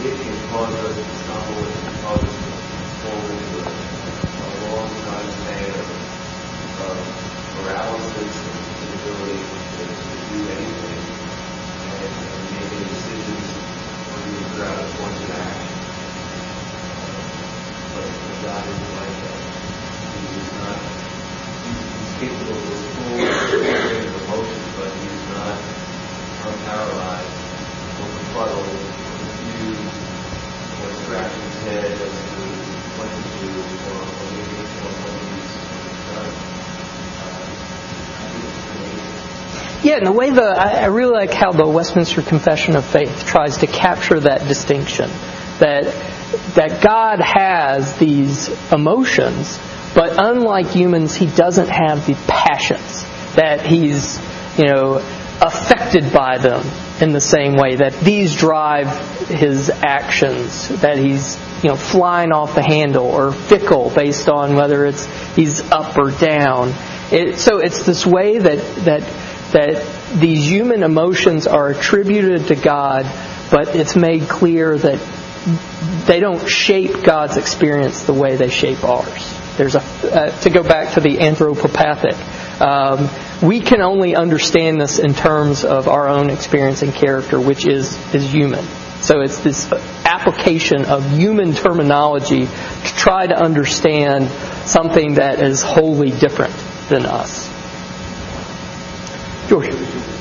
it 0.00 0.16
can 0.22 0.36
cause 0.48 0.74
us 0.74 0.96
to 0.96 1.04
stumble 1.20 1.60
and 1.66 1.74
can 1.84 1.94
cause 2.02 2.24
us 2.24 2.34
to 2.34 2.50
fall 3.04 3.20
into 3.30 3.56
a, 3.60 3.62
a 4.40 4.48
long 4.64 4.88
time 5.04 5.28
span 5.30 5.70
of, 5.76 5.88
of 6.80 6.96
paralysis 7.54 8.34
and 8.46 8.56
inability 8.88 9.44
to, 9.76 9.82
to 9.84 10.16
do 10.32 10.38
anything 10.48 11.04
and, 11.84 12.00
and 12.00 12.44
make 12.50 12.72
any 12.72 12.84
decisions 12.88 13.46
or 14.08 14.16
even 14.24 14.44
throughout 14.54 14.78
a 14.80 14.86
course 14.96 15.20
of 15.20 15.30
action. 15.30 15.76
But, 17.92 18.04
but 18.08 18.36
God 18.42 18.68
isn't 18.68 18.94
like 18.96 19.16
that. 19.20 19.40
He 20.16 20.24
is 20.40 20.48
not, 20.54 20.80
he's, 21.66 21.80
he's 22.00 22.12
capable 22.20 22.56
of 22.56 22.64
this 22.68 22.82
full 22.96 23.16
range 23.60 24.06
of 24.06 24.22
emotions, 24.22 24.66
but 24.76 24.90
he's 24.96 25.22
not 25.28 25.60
unparalyzed 26.40 27.36
or 28.00 28.08
befuddled 28.16 28.64
or 28.64 29.16
confused 29.20 29.92
or 30.80 30.90
scratching 31.04 31.42
his 31.42 31.58
head 31.62 31.84
as 31.84 31.98
to 32.00 32.40
what 32.96 33.10
to 33.12 33.22
do 33.40 33.50
or, 33.90 34.00
or 34.00 34.26
maybe 34.32 34.56
or 34.80 34.92
what 35.04 35.12
he's 35.20 35.52
done. 36.08 36.32
Uh, 37.20 37.44
I 38.16 38.24
think 38.32 38.44
it's 38.48 38.62
amazing. 38.72 39.18
Yeah, 39.84 39.89
and 40.00 40.06
the 40.06 40.12
way 40.12 40.30
the 40.30 40.42
I 40.42 40.80
I 40.80 40.86
really 40.86 41.12
like 41.12 41.34
how 41.34 41.52
the 41.52 41.66
Westminster 41.66 42.22
Confession 42.22 42.74
of 42.74 42.86
Faith 42.86 43.26
tries 43.26 43.58
to 43.58 43.66
capture 43.66 44.18
that 44.20 44.48
distinction 44.48 45.10
that 45.58 45.84
that 46.54 46.82
God 46.82 47.20
has 47.20 47.98
these 47.98 48.48
emotions, 48.72 49.58
but 49.94 50.14
unlike 50.16 50.68
humans, 50.68 51.14
He 51.14 51.26
doesn't 51.26 51.68
have 51.68 52.06
the 52.06 52.14
passions 52.26 53.04
that 53.34 53.60
He's 53.66 54.18
you 54.58 54.64
know 54.64 54.96
affected 55.42 56.14
by 56.14 56.38
them 56.38 56.66
in 57.02 57.12
the 57.12 57.20
same 57.20 57.56
way 57.56 57.76
that 57.76 57.92
these 58.00 58.36
drive 58.36 58.88
His 59.28 59.68
actions 59.68 60.68
that 60.80 60.96
He's 60.96 61.38
you 61.62 61.68
know 61.68 61.76
flying 61.76 62.32
off 62.32 62.54
the 62.54 62.62
handle 62.62 63.04
or 63.04 63.32
fickle 63.32 63.90
based 63.90 64.30
on 64.30 64.54
whether 64.54 64.86
it's 64.86 65.04
He's 65.36 65.60
up 65.70 65.98
or 65.98 66.10
down. 66.10 66.72
It, 67.12 67.38
so 67.38 67.58
it's 67.58 67.84
this 67.84 68.06
way 68.06 68.38
that 68.38 68.58
that 68.86 69.02
that 69.52 70.18
these 70.18 70.48
human 70.48 70.82
emotions 70.82 71.46
are 71.46 71.70
attributed 71.70 72.48
to 72.48 72.56
God, 72.56 73.04
but 73.50 73.74
it's 73.74 73.96
made 73.96 74.28
clear 74.28 74.76
that 74.76 76.06
they 76.06 76.20
don't 76.20 76.46
shape 76.48 77.02
God's 77.02 77.36
experience 77.36 78.02
the 78.02 78.12
way 78.12 78.36
they 78.36 78.50
shape 78.50 78.84
ours. 78.84 79.40
There's 79.56 79.74
a 79.74 79.80
uh, 79.80 80.40
to 80.40 80.50
go 80.50 80.62
back 80.62 80.94
to 80.94 81.00
the 81.00 81.18
anthropopathic. 81.18 82.60
Um, 82.60 83.08
we 83.46 83.60
can 83.60 83.80
only 83.80 84.14
understand 84.14 84.80
this 84.80 84.98
in 84.98 85.14
terms 85.14 85.64
of 85.64 85.88
our 85.88 86.08
own 86.08 86.30
experience 86.30 86.82
and 86.82 86.94
character, 86.94 87.40
which 87.40 87.66
is 87.66 87.96
is 88.14 88.32
human. 88.32 88.64
So 89.02 89.22
it's 89.22 89.40
this 89.40 89.70
application 90.04 90.84
of 90.84 91.10
human 91.10 91.54
terminology 91.54 92.44
to 92.44 92.94
try 92.96 93.26
to 93.26 93.34
understand 93.34 94.28
something 94.68 95.14
that 95.14 95.40
is 95.40 95.62
wholly 95.62 96.10
different 96.10 96.54
than 96.88 97.06
us. 97.06 97.49
George. 99.50 99.66
It 99.66 100.19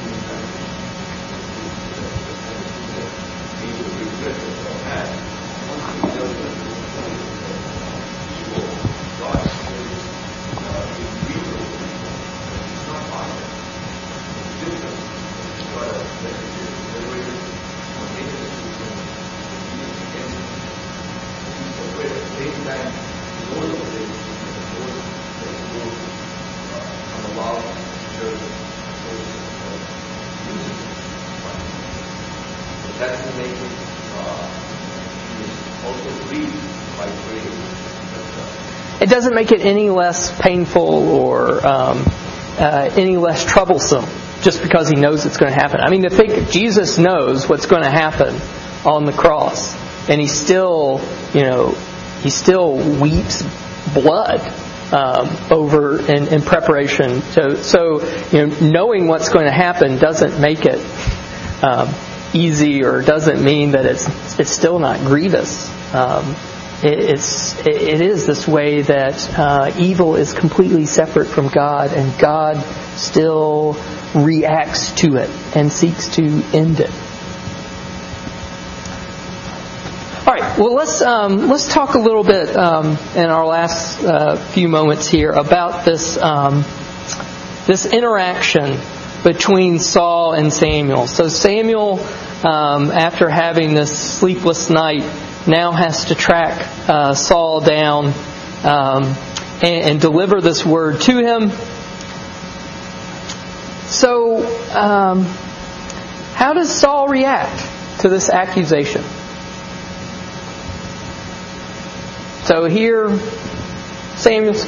doesn't 39.20 39.36
make 39.36 39.52
it 39.52 39.60
any 39.60 39.90
less 39.90 40.32
painful 40.40 41.10
or 41.10 41.68
um, 41.68 42.06
uh, 42.58 42.90
any 42.96 43.18
less 43.18 43.44
troublesome 43.44 44.06
just 44.40 44.64
because 44.64 44.88
he 44.88 44.96
knows 44.96 45.26
it's 45.26 45.36
going 45.36 45.52
to 45.52 45.60
happen. 45.60 45.82
I 45.82 45.90
mean, 45.90 46.04
to 46.04 46.10
think 46.10 46.52
Jesus 46.52 46.98
knows 46.98 47.50
what's 47.50 47.66
going 47.66 47.84
to 47.84 47.90
happen 47.90 48.34
on 48.86 49.04
the 49.04 49.12
cross, 49.12 49.76
and 50.08 50.22
he 50.22 50.28
still, 50.28 51.02
you 51.34 51.42
know, 51.42 51.72
he 52.22 52.30
still 52.30 52.78
weeps 53.02 53.44
blood 53.94 54.40
um, 54.94 55.36
over 55.52 56.00
in, 56.00 56.30
in, 56.30 56.42
preparation. 56.42 57.22
So, 57.22 57.56
so 57.56 58.02
you 58.32 58.48
know, 58.48 58.56
knowing 58.62 59.08
what's 59.08 59.28
going 59.28 59.48
to 59.48 59.52
happen 59.52 59.98
doesn't 59.98 60.40
make 60.40 60.66
it 60.66 60.80
um, 61.62 61.94
easy, 62.32 62.86
or 62.86 63.02
doesn't 63.02 63.44
mean 63.44 63.72
that 63.72 63.86
it's 63.86 64.40
it's 64.40 64.52
still 64.52 64.80
not 64.80 65.02
grievous. 65.02 65.70
Um, 65.94 66.38
it's 66.82 67.60
it 67.66 68.02
is 68.02 68.26
this 68.26 68.48
way 68.48 68.82
that 68.82 69.38
uh, 69.38 69.72
evil 69.78 70.16
is 70.16 70.34
completely 70.34 70.86
separate 70.86 71.28
from 71.28 71.50
God, 71.50 71.92
and 71.94 72.18
God 72.20 72.58
still 72.98 73.76
reacts 74.16 74.92
to 75.02 75.18
it 75.18 75.30
and 75.56 75.72
seeks 75.72 76.08
to 76.16 76.24
end 76.54 76.80
it. 76.80 76.92
All 80.26 80.34
right. 80.34 80.58
Well, 80.58 80.74
let's 80.74 81.02
um, 81.02 81.50
let's 81.50 81.74
talk 81.74 81.96
a 81.96 82.00
little 82.00 82.24
bit 82.24 82.56
um, 82.56 82.98
in 83.16 83.30
our 83.30 83.46
last 83.46 84.04
uh, 84.04 84.36
few 84.38 84.70
moments 84.70 85.08
here 85.08 85.32
about 85.32 85.86
this 85.86 86.18
um, 86.18 86.64
this 87.66 87.86
interaction 87.86 88.80
between 89.24 89.80
Saul 89.80 90.34
and 90.34 90.54
Samuel. 90.54 91.08
So 91.08 91.28
Samuel, 91.28 92.00
um, 92.44 92.90
after 92.90 93.28
having 93.28 93.74
this 93.74 94.18
sleepless 94.18 94.70
night, 94.70 95.04
now 95.48 95.72
has 95.72 96.06
to 96.06 96.16
track 96.16 96.90
uh, 96.90 97.14
Saul 97.14 97.62
down 97.62 98.08
um, 98.64 99.04
and, 99.62 99.64
and, 99.64 100.02
deliver 100.02 100.42
this 100.42 100.66
word 100.66 101.02
to 101.02 101.18
him. 101.18 101.52
So, 103.88 104.46
um, 104.76 105.24
how 106.34 106.54
does 106.54 106.74
Saul 106.74 107.08
react 107.08 108.00
to 108.02 108.10
this 108.10 108.30
accusation? 108.30 109.04
So 112.46 112.66
here, 112.66 113.18
Samuel's. 114.16 114.66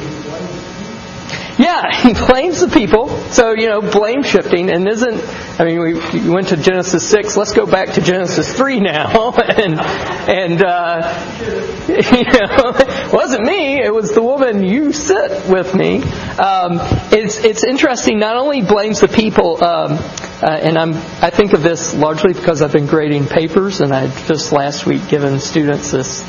Yeah, 1.58 1.92
he 2.02 2.14
blames 2.14 2.62
the 2.62 2.68
people. 2.68 3.10
So, 3.32 3.52
you 3.52 3.68
know, 3.68 3.82
blame 3.82 4.24
shifting 4.24 4.70
and 4.70 4.88
isn't, 4.88 5.22
I 5.60 5.66
mean, 5.66 5.80
we, 5.80 5.94
we 5.94 6.30
went 6.30 6.50
to 6.50 6.58
Genesis 6.58 7.08
6. 7.10 7.38
Let's 7.38 7.54
go 7.54 7.66
back 7.66 7.94
to 7.94 8.02
Genesis 8.02 8.52
3 8.54 8.80
now. 8.80 9.32
and, 9.34 9.80
and, 9.80 10.64
uh, 10.64 11.46
you 11.88 12.24
know, 12.24 12.74
it 12.76 13.14
wasn't 13.14 13.44
me. 13.44 13.82
It 13.82 13.94
was 13.94 14.12
the 14.12 14.22
woman 14.22 14.64
you 14.64 14.92
sit 14.92 15.48
with 15.50 15.76
me. 15.76 16.04
Um, 16.04 16.80
it's, 17.12 17.38
it's 17.38 17.64
interesting. 17.64 18.20
Not 18.20 18.36
only 18.38 18.62
blames 18.62 19.02
the 19.02 19.08
people, 19.08 19.64
um, 19.64 19.94
uh, 19.94 20.60
and 20.62 20.78
I'm, 20.78 20.94
I 20.94 21.30
think 21.30 21.54
of 21.54 21.62
this 21.62 21.94
largely 21.94 22.34
because 22.34 22.62
I've 22.62 22.72
been 22.72 22.88
grading 22.88 23.28
papers 23.28 23.82
and 23.82 23.94
I 23.94 24.08
just 24.26 24.52
last 24.52 24.86
week 24.86 25.08
given 25.08 25.40
students 25.40 25.92
this, 25.92 26.24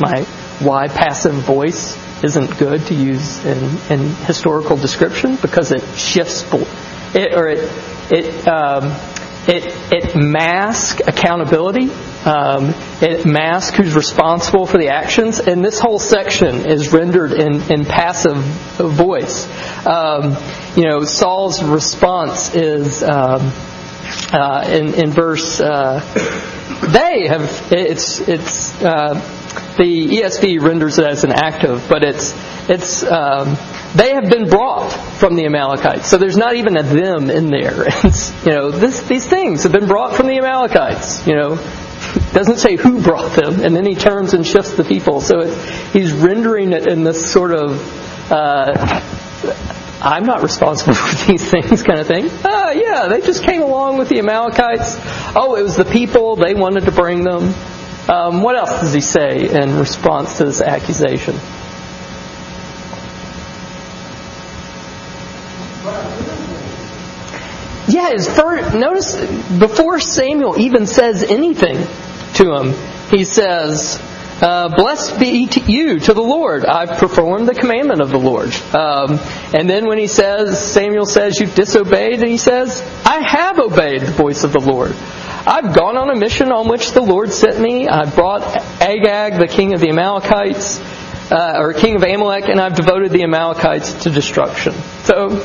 my 0.00 0.22
why 0.60 0.88
passive 0.88 1.34
voice 1.34 2.03
isn't 2.24 2.58
good 2.58 2.86
to 2.86 2.94
use 2.94 3.44
in, 3.44 3.58
in 3.90 4.14
historical 4.24 4.76
description 4.76 5.36
because 5.36 5.72
it 5.72 5.82
shifts 5.96 6.42
it 7.14 7.34
or 7.34 7.48
it 7.48 7.70
it 8.10 8.48
um, 8.48 8.84
it 9.46 9.64
it 9.92 10.16
masks 10.16 11.02
accountability. 11.06 11.90
Um, 12.24 12.74
it 13.02 13.26
masks 13.26 13.76
who's 13.76 13.94
responsible 13.94 14.66
for 14.66 14.78
the 14.78 14.88
actions, 14.88 15.38
and 15.38 15.62
this 15.62 15.78
whole 15.78 15.98
section 15.98 16.66
is 16.66 16.92
rendered 16.92 17.32
in, 17.32 17.60
in 17.70 17.84
passive 17.84 18.36
voice. 18.36 19.46
Um, 19.86 20.36
you 20.76 20.84
know, 20.88 21.04
Saul's 21.04 21.62
response 21.62 22.54
is 22.54 23.02
um, 23.02 23.52
uh, 24.32 24.66
in 24.66 24.94
in 24.94 25.10
verse. 25.10 25.60
Uh, 25.60 26.00
they 26.92 27.26
have 27.28 27.70
it's 27.70 28.20
it's. 28.20 28.82
Uh, 28.82 29.40
the 29.76 30.20
ESV 30.20 30.60
renders 30.60 30.98
it 30.98 31.06
as 31.06 31.24
an 31.24 31.32
active, 31.32 31.86
but 31.88 32.04
it's 32.04 32.34
it's 32.68 33.02
um, 33.02 33.56
they 33.94 34.14
have 34.14 34.28
been 34.28 34.48
brought 34.48 34.90
from 34.90 35.36
the 35.36 35.44
Amalekites. 35.46 36.08
So 36.08 36.18
there's 36.18 36.36
not 36.36 36.56
even 36.56 36.76
a 36.76 36.82
them 36.82 37.30
in 37.30 37.50
there. 37.50 37.86
It's, 38.04 38.44
you 38.44 38.52
know, 38.52 38.70
this, 38.70 39.02
these 39.02 39.26
things 39.26 39.62
have 39.62 39.72
been 39.72 39.86
brought 39.86 40.16
from 40.16 40.26
the 40.26 40.36
Amalekites. 40.38 41.26
You 41.26 41.36
know, 41.36 41.56
doesn't 42.32 42.58
say 42.58 42.76
who 42.76 43.02
brought 43.02 43.32
them, 43.32 43.60
and 43.60 43.74
then 43.74 43.86
he 43.86 43.94
turns 43.94 44.34
and 44.34 44.46
shifts 44.46 44.74
the 44.74 44.84
people. 44.84 45.20
So 45.20 45.40
it, 45.40 45.58
he's 45.92 46.12
rendering 46.12 46.72
it 46.72 46.86
in 46.86 47.04
this 47.04 47.30
sort 47.30 47.52
of. 47.52 48.30
Uh, 48.30 49.00
I'm 50.00 50.26
not 50.26 50.42
responsible 50.42 50.94
for 50.94 51.26
these 51.26 51.48
things 51.48 51.82
kind 51.82 51.98
of 51.98 52.06
thing. 52.06 52.28
Ah, 52.44 52.72
yeah, 52.72 53.08
they 53.08 53.20
just 53.20 53.42
came 53.42 53.62
along 53.62 53.96
with 53.96 54.08
the 54.08 54.18
Amalekites. 54.18 54.96
Oh, 55.34 55.56
it 55.56 55.62
was 55.62 55.76
the 55.76 55.84
people, 55.84 56.36
they 56.36 56.54
wanted 56.54 56.84
to 56.84 56.92
bring 56.92 57.24
them. 57.24 57.54
Um, 58.08 58.42
what 58.42 58.56
else 58.56 58.80
does 58.80 58.92
he 58.92 59.00
say 59.00 59.48
in 59.48 59.76
response 59.76 60.38
to 60.38 60.44
this 60.44 60.60
accusation? 60.60 61.34
Yeah, 67.86 68.12
his 68.12 68.28
first, 68.28 68.74
notice 68.74 69.14
before 69.58 70.00
Samuel 70.00 70.58
even 70.58 70.86
says 70.86 71.22
anything 71.22 71.76
to 72.34 72.54
him, 72.54 72.74
he 73.10 73.24
says, 73.24 74.00
uh, 74.40 74.74
Blessed 74.74 75.18
be 75.18 75.46
to 75.46 75.60
you 75.60 75.98
to 76.00 76.14
the 76.14 76.22
Lord. 76.22 76.64
I've 76.64 76.98
performed 76.98 77.46
the 77.46 77.54
commandment 77.54 78.00
of 78.00 78.10
the 78.10 78.18
Lord. 78.18 78.54
Um, 78.74 79.18
and 79.54 79.68
then 79.68 79.86
when 79.86 79.98
he 79.98 80.06
says, 80.06 80.58
Samuel 80.58 81.06
says, 81.06 81.38
You've 81.38 81.54
disobeyed, 81.54 82.20
and 82.20 82.30
he 82.30 82.38
says, 82.38 82.82
I 83.04 83.20
have 83.20 83.58
obeyed 83.58 84.02
the 84.02 84.12
voice 84.12 84.44
of 84.44 84.52
the 84.52 84.60
Lord. 84.60 84.94
I've 85.46 85.74
gone 85.74 85.98
on 85.98 86.08
a 86.08 86.16
mission 86.16 86.50
on 86.52 86.68
which 86.68 86.92
the 86.92 87.02
Lord 87.02 87.30
sent 87.30 87.60
me. 87.60 87.86
I've 87.86 88.14
brought 88.14 88.42
Agag, 88.80 89.38
the 89.38 89.46
king 89.46 89.74
of 89.74 89.80
the 89.80 89.90
Amalekites, 89.90 90.80
uh, 91.30 91.56
or 91.58 91.74
king 91.74 91.96
of 91.96 92.02
Amalek, 92.02 92.48
and 92.48 92.58
I've 92.58 92.74
devoted 92.74 93.12
the 93.12 93.24
Amalekites 93.24 94.04
to 94.04 94.10
destruction. 94.10 94.72
So, 95.02 95.36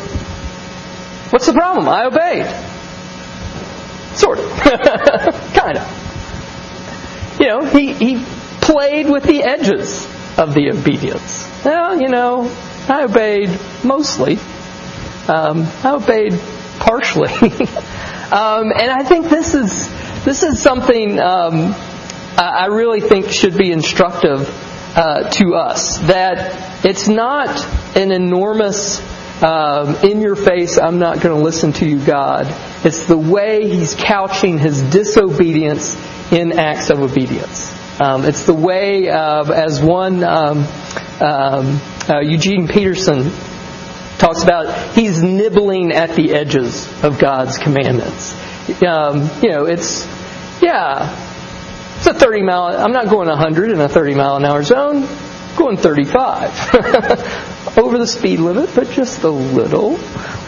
what's 1.32 1.48
the 1.48 1.54
problem? 1.54 1.90
I 1.90 2.06
obeyed. 2.06 2.46
Sort 4.16 4.40
of. 4.40 4.50
kind 5.54 5.78
of. 5.78 7.38
You 7.42 7.48
know, 7.48 7.66
he, 7.66 7.92
he 7.92 8.24
played 8.62 9.10
with 9.10 9.24
the 9.24 9.44
edges 9.44 10.06
of 10.38 10.54
the 10.54 10.72
obedience. 10.72 11.46
Well, 11.66 12.00
you 12.00 12.08
know, 12.08 12.50
I 12.88 13.04
obeyed 13.04 13.50
mostly. 13.84 14.38
Um, 15.28 15.68
I 15.84 15.92
obeyed 15.92 16.40
partially. 16.80 17.52
Um, 18.32 18.72
and 18.72 18.92
I 18.92 19.04
think 19.04 19.28
this 19.28 19.56
is 19.56 19.90
this 20.24 20.44
is 20.44 20.62
something 20.62 21.20
um, 21.20 21.74
I 22.38 22.68
really 22.68 23.02
think 23.02 23.32
should 23.32 23.58
be 23.58 23.72
instructive 23.72 24.48
uh, 24.96 25.30
to 25.32 25.56
us. 25.56 25.98
That 26.00 26.86
it's 26.86 27.08
not 27.08 27.50
an 27.96 28.12
enormous, 28.12 29.02
um, 29.42 29.96
in 30.04 30.22
your 30.22 30.36
face, 30.36 30.78
I'm 30.78 31.00
not 31.00 31.22
going 31.22 31.38
to 31.38 31.44
listen 31.44 31.74
to 31.74 31.86
you, 31.86 32.06
God. 32.06 32.46
It's 32.86 33.06
the 33.08 33.18
way 33.18 33.68
He's 33.68 33.96
couching 33.96 34.58
His 34.60 34.82
disobedience 34.82 35.96
in 36.32 36.60
acts 36.60 36.90
of 36.90 37.00
obedience. 37.00 37.76
Um, 38.00 38.26
it's 38.26 38.46
the 38.46 38.54
way 38.54 39.10
of, 39.10 39.52
as 39.52 39.82
one 39.82 40.24
um, 40.24 40.60
um, 41.20 41.82
uh, 42.08 42.20
Eugene 42.22 42.68
Peterson 42.68 43.32
talks 44.20 44.44
about 44.44 44.96
he's 44.96 45.24
nibbling 45.24 45.92
at 45.92 46.16
the 46.16 46.34
edges 46.34 46.88
of 47.04 47.18
God's 47.18 47.58
commandments. 47.58 48.34
Um, 48.84 49.28
you 49.42 49.50
know, 49.50 49.66
it's, 49.66 50.06
yeah, 50.62 51.16
It's 52.00 52.08
a 52.08 52.14
30 52.14 52.44
mile. 52.44 52.78
I'm 52.78 52.94
not 52.94 53.10
going 53.10 53.28
100 53.28 53.72
in 53.72 53.82
a 53.82 53.90
30 53.90 54.16
mile 54.16 54.38
an 54.38 54.46
hour 54.46 54.64
zone. 54.64 55.04
I'm 55.04 55.58
going 55.58 55.76
35 55.76 57.76
over 57.78 57.98
the 57.98 58.08
speed 58.08 58.40
limit, 58.40 58.70
but 58.74 58.90
just 58.92 59.24
a 59.24 59.30
little. 59.30 60.00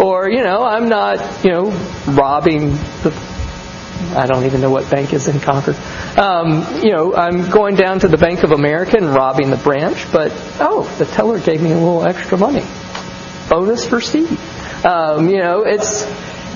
Or 0.01 0.29
you 0.29 0.43
know, 0.43 0.63
I'm 0.63 0.87
not 0.87 1.43
you 1.43 1.51
know 1.51 1.71
robbing 2.07 2.71
the. 3.03 3.11
I 4.15 4.27
don't 4.27 4.45
even 4.45 4.61
know 4.61 4.71
what 4.71 4.89
bank 4.89 5.11
is 5.11 5.27
in 5.27 5.41
Concord. 5.41 5.75
Um, 6.17 6.81
you 6.81 6.91
know, 6.91 7.13
I'm 7.13 7.49
going 7.49 7.75
down 7.75 7.99
to 7.99 8.07
the 8.07 8.17
Bank 8.17 8.43
of 8.43 8.51
America 8.51 8.95
and 8.95 9.13
robbing 9.13 9.49
the 9.49 9.57
branch, 9.57 10.09
but 10.11 10.31
oh, 10.61 10.83
the 10.99 11.05
teller 11.05 11.39
gave 11.39 11.61
me 11.61 11.71
a 11.71 11.77
little 11.77 12.05
extra 12.05 12.37
money. 12.37 12.63
Bonus 13.51 13.85
for 13.85 13.99
Steve. 13.99 14.31
Um, 14.85 15.27
you 15.27 15.39
know, 15.39 15.63
it's 15.63 16.03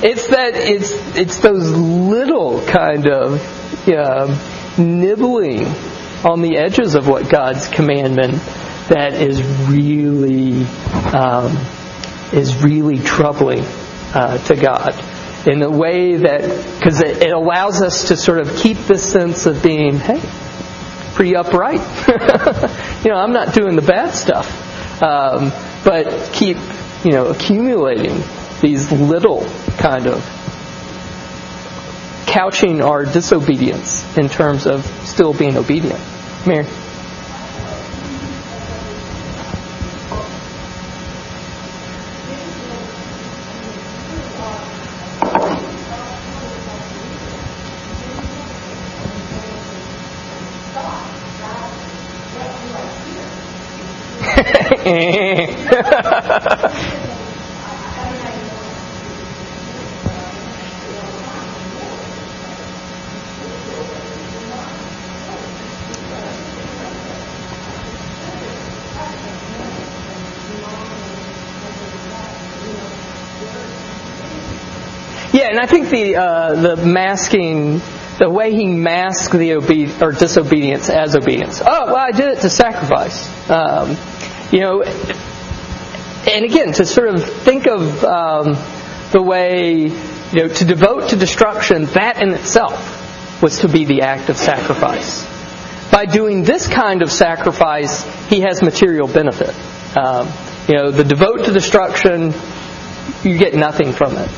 it's 0.02 0.28
that 0.28 0.56
it's 0.56 0.94
it's 1.18 1.40
those 1.40 1.70
little 1.70 2.66
kind 2.68 3.10
of 3.10 3.86
uh, 3.90 4.78
nibbling 4.78 5.66
on 6.24 6.42
the 6.42 6.56
edges 6.56 6.96
of 6.96 7.10
what 7.10 7.30
God's 7.30 7.68
commandment 7.68 8.36
that 8.88 9.14
is 9.14 9.44
really 9.68 10.64
um, 11.14 11.58
is 12.32 12.64
really 12.64 12.98
troubling 13.00 13.66
uh, 14.14 14.38
to 14.46 14.56
God. 14.56 14.96
In 15.46 15.62
a 15.64 15.70
way 15.70 16.16
that 16.16 16.80
because 16.80 17.02
it, 17.02 17.24
it 17.24 17.34
allows 17.34 17.82
us 17.82 18.08
to 18.08 18.16
sort 18.16 18.40
of 18.40 18.56
keep 18.56 18.78
this 18.78 19.04
sense 19.04 19.46
of 19.46 19.62
being 19.62 19.98
hey 19.98 20.22
pretty 21.14 21.36
upright. 21.36 21.82
You 23.04 23.12
know 23.12 23.18
I'm 23.18 23.34
not 23.34 23.54
doing 23.54 23.76
the 23.76 23.84
bad 23.84 24.16
stuff. 24.16 24.64
Um, 25.04 25.52
but 25.86 26.32
keep 26.34 26.58
you 27.06 27.12
know 27.12 27.28
accumulating 27.28 28.22
these 28.62 28.92
little 28.92 29.48
kind 29.78 30.08
of 30.08 30.24
couching 32.26 32.82
our 32.82 33.06
disobedience 33.06 34.18
in 34.18 34.28
terms 34.28 34.66
of 34.66 34.86
still 35.08 35.34
being 35.34 35.56
obedient. 35.56 36.02
Mary. 36.46 36.68
Yeah, 54.86 54.92
and 75.50 75.60
I 75.60 75.66
think 75.66 75.90
the 75.90 76.16
uh, 76.16 76.54
the 76.54 76.78
masking, 76.78 77.82
the 78.20 78.30
way 78.30 78.54
he 78.54 78.68
masked 78.68 79.34
the 79.34 79.56
obe- 79.56 80.02
or 80.02 80.12
disobedience 80.12 80.90
as 80.90 81.16
obedience. 81.16 81.62
Oh, 81.66 81.86
well, 81.88 81.98
I 81.98 82.12
did 82.12 82.30
it 82.30 82.42
to 82.42 82.50
sacrifice. 82.50 83.28
Um, 83.50 83.98
you 84.56 84.62
know, 84.62 84.84
and 84.84 86.46
again, 86.46 86.72
to 86.72 86.86
sort 86.86 87.10
of 87.10 87.26
think 87.26 87.68
of 87.68 88.04
um, 88.06 88.54
the 89.12 89.22
way 89.22 89.80
you 89.82 90.34
know 90.34 90.48
to 90.48 90.64
devote 90.64 91.10
to 91.10 91.18
destruction. 91.18 91.88
That 91.88 92.22
in 92.22 92.30
itself 92.30 93.42
was 93.42 93.60
to 93.60 93.68
be 93.68 93.84
the 93.84 94.04
act 94.04 94.30
of 94.30 94.38
sacrifice. 94.38 95.26
By 95.92 96.06
doing 96.06 96.44
this 96.44 96.68
kind 96.68 97.02
of 97.02 97.12
sacrifice, 97.12 98.04
he 98.30 98.40
has 98.42 98.62
material 98.62 99.10
benefit. 99.10 99.54
Um, 99.98 100.30
you 100.70 100.76
know, 100.76 100.90
the 100.90 101.04
devote 101.04 101.44
to 101.48 101.52
destruction, 101.52 102.34
you 103.24 103.38
get 103.38 103.56
nothing 103.56 103.92
from 103.92 104.16
it 104.16 104.32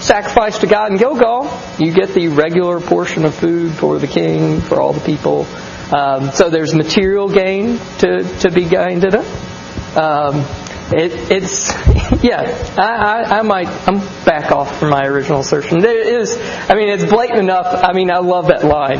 sacrifice 0.00 0.58
to 0.58 0.66
God 0.66 0.92
in 0.92 0.98
Gilgal, 0.98 1.50
you 1.78 1.92
get 1.92 2.10
the 2.10 2.28
regular 2.28 2.80
portion 2.80 3.24
of 3.24 3.34
food 3.34 3.72
for 3.72 3.98
the 3.98 4.06
king, 4.06 4.60
for 4.60 4.80
all 4.80 4.92
the 4.92 5.00
people. 5.00 5.46
Um, 5.92 6.32
so 6.32 6.50
there's 6.50 6.74
material 6.74 7.28
gain 7.28 7.78
to, 7.98 8.22
to 8.40 8.50
be 8.50 8.64
gained 8.64 9.04
in 9.04 9.14
it. 9.14 9.96
Um, 9.96 10.44
it 10.92 11.32
it's 11.32 11.70
yeah. 12.22 12.42
I, 12.78 12.82
I, 12.82 13.38
I 13.38 13.42
might 13.42 13.68
I'm 13.88 13.98
back 14.24 14.52
off 14.52 14.78
from 14.78 14.90
my 14.90 15.06
original 15.06 15.40
assertion. 15.40 15.80
There 15.80 16.20
is 16.20 16.36
I 16.68 16.74
mean 16.74 16.88
it's 16.88 17.04
blatant 17.04 17.40
enough. 17.40 17.66
I 17.66 17.92
mean 17.92 18.10
I 18.10 18.18
love 18.18 18.48
that 18.48 18.64
line. 18.64 18.98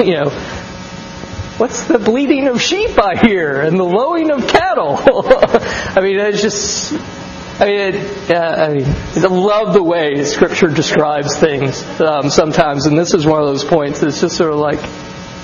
you 0.06 0.14
know, 0.14 0.30
what's 1.58 1.84
the 1.84 1.98
bleating 1.98 2.48
of 2.48 2.60
sheep 2.60 2.98
I 2.98 3.16
hear 3.16 3.60
and 3.60 3.78
the 3.78 3.84
lowing 3.84 4.30
of 4.30 4.48
cattle? 4.48 4.96
I 4.98 6.00
mean 6.00 6.18
it's 6.18 6.42
just 6.42 6.92
I 7.60 7.64
mean, 7.64 7.80
it, 7.80 8.30
uh, 8.30 8.38
I 8.38 8.68
mean, 8.72 8.84
I 8.86 9.26
love 9.26 9.74
the 9.74 9.82
way 9.82 10.24
Scripture 10.24 10.68
describes 10.68 11.36
things 11.36 11.82
um, 12.00 12.30
sometimes, 12.30 12.86
and 12.86 12.96
this 12.96 13.14
is 13.14 13.26
one 13.26 13.40
of 13.40 13.48
those 13.48 13.64
points 13.64 13.98
that's 13.98 14.20
just 14.20 14.36
sort 14.36 14.52
of 14.52 14.60
like, 14.60 14.78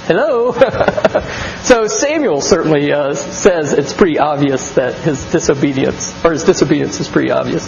hello. 0.07 0.53
so 1.63 1.87
Samuel 1.87 2.41
certainly 2.41 2.93
uh, 2.93 3.15
says 3.15 3.73
it's 3.73 3.93
pretty 3.93 4.19
obvious 4.19 4.73
that 4.73 4.95
his 4.95 5.25
disobedience, 5.31 6.13
or 6.25 6.33
his 6.33 6.45
disobedience 6.45 7.01
is 7.01 7.09
pretty 7.09 7.31
obvious. 7.31 7.67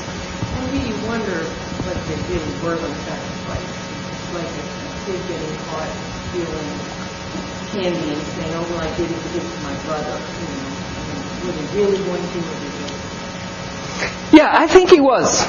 Maybe 0.61 0.89
you 0.89 0.95
wonder 1.07 1.45
what 1.85 1.97
they 2.07 2.17
really 2.33 2.53
were 2.63 2.77
going 2.77 2.93
to 2.93 3.27
like 4.37 4.45
a 4.45 4.65
kid 5.07 5.21
getting 5.29 5.57
caught 5.65 5.89
stealing 6.29 6.97
candy 7.73 8.13
and 8.13 8.23
saying, 8.23 8.53
oh, 8.55 8.67
well, 8.71 8.81
I 8.81 8.97
did 8.97 9.11
it 9.11 9.17
to 9.17 9.29
give 9.33 9.43
to 9.43 9.61
my 9.63 9.75
brother. 9.85 10.13
You 10.13 10.49
know, 10.53 10.77
were 11.47 11.53
they 11.53 11.67
really 11.77 11.99
going 12.05 12.23
to, 12.23 12.39
or 12.39 12.61
did 12.61 12.77
yeah, 14.33 14.51
I 14.53 14.67
think 14.67 14.91
he 14.91 15.01
was. 15.01 15.43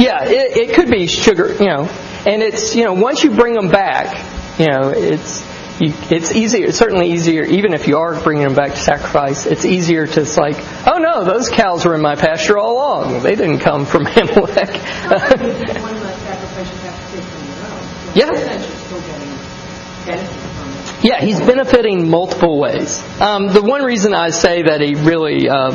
Yeah, 0.00 0.24
it, 0.24 0.56
it 0.56 0.74
could 0.74 0.90
be 0.90 1.06
sugar, 1.06 1.52
you 1.52 1.66
know, 1.66 1.84
and 2.26 2.42
it's 2.42 2.74
you 2.74 2.84
know 2.84 2.94
once 2.94 3.22
you 3.22 3.30
bring 3.30 3.54
them 3.54 3.68
back, 3.68 4.16
you 4.58 4.66
know, 4.66 4.90
it's 4.90 5.42
you, 5.80 5.94
it's 6.10 6.32
easier. 6.32 6.66
It's 6.66 6.78
certainly 6.78 7.12
easier, 7.12 7.44
even 7.44 7.72
if 7.72 7.86
you 7.86 7.98
are 7.98 8.20
bringing 8.20 8.44
them 8.44 8.54
back 8.54 8.72
to 8.72 8.78
sacrifice. 8.78 9.46
It's 9.46 9.64
easier 9.64 10.06
to 10.06 10.20
it's 10.20 10.36
like, 10.36 10.56
oh 10.86 10.98
no, 10.98 11.24
those 11.24 11.48
cows 11.48 11.84
were 11.84 11.94
in 11.94 12.00
my 12.00 12.16
pasture 12.16 12.58
all 12.58 12.74
along. 12.74 13.22
They 13.22 13.36
didn't 13.36 13.60
come 13.60 13.86
from 13.86 14.06
Amalek. 14.16 14.70
Yeah. 18.14 18.32
Yeah, 21.02 21.20
he's 21.20 21.38
benefiting 21.38 22.10
multiple 22.10 22.58
ways. 22.58 23.00
Um, 23.20 23.52
the 23.52 23.62
one 23.62 23.82
reason 23.82 24.14
I 24.14 24.30
say 24.30 24.62
that 24.62 24.80
he 24.80 24.94
really, 24.94 25.48
um, 25.48 25.74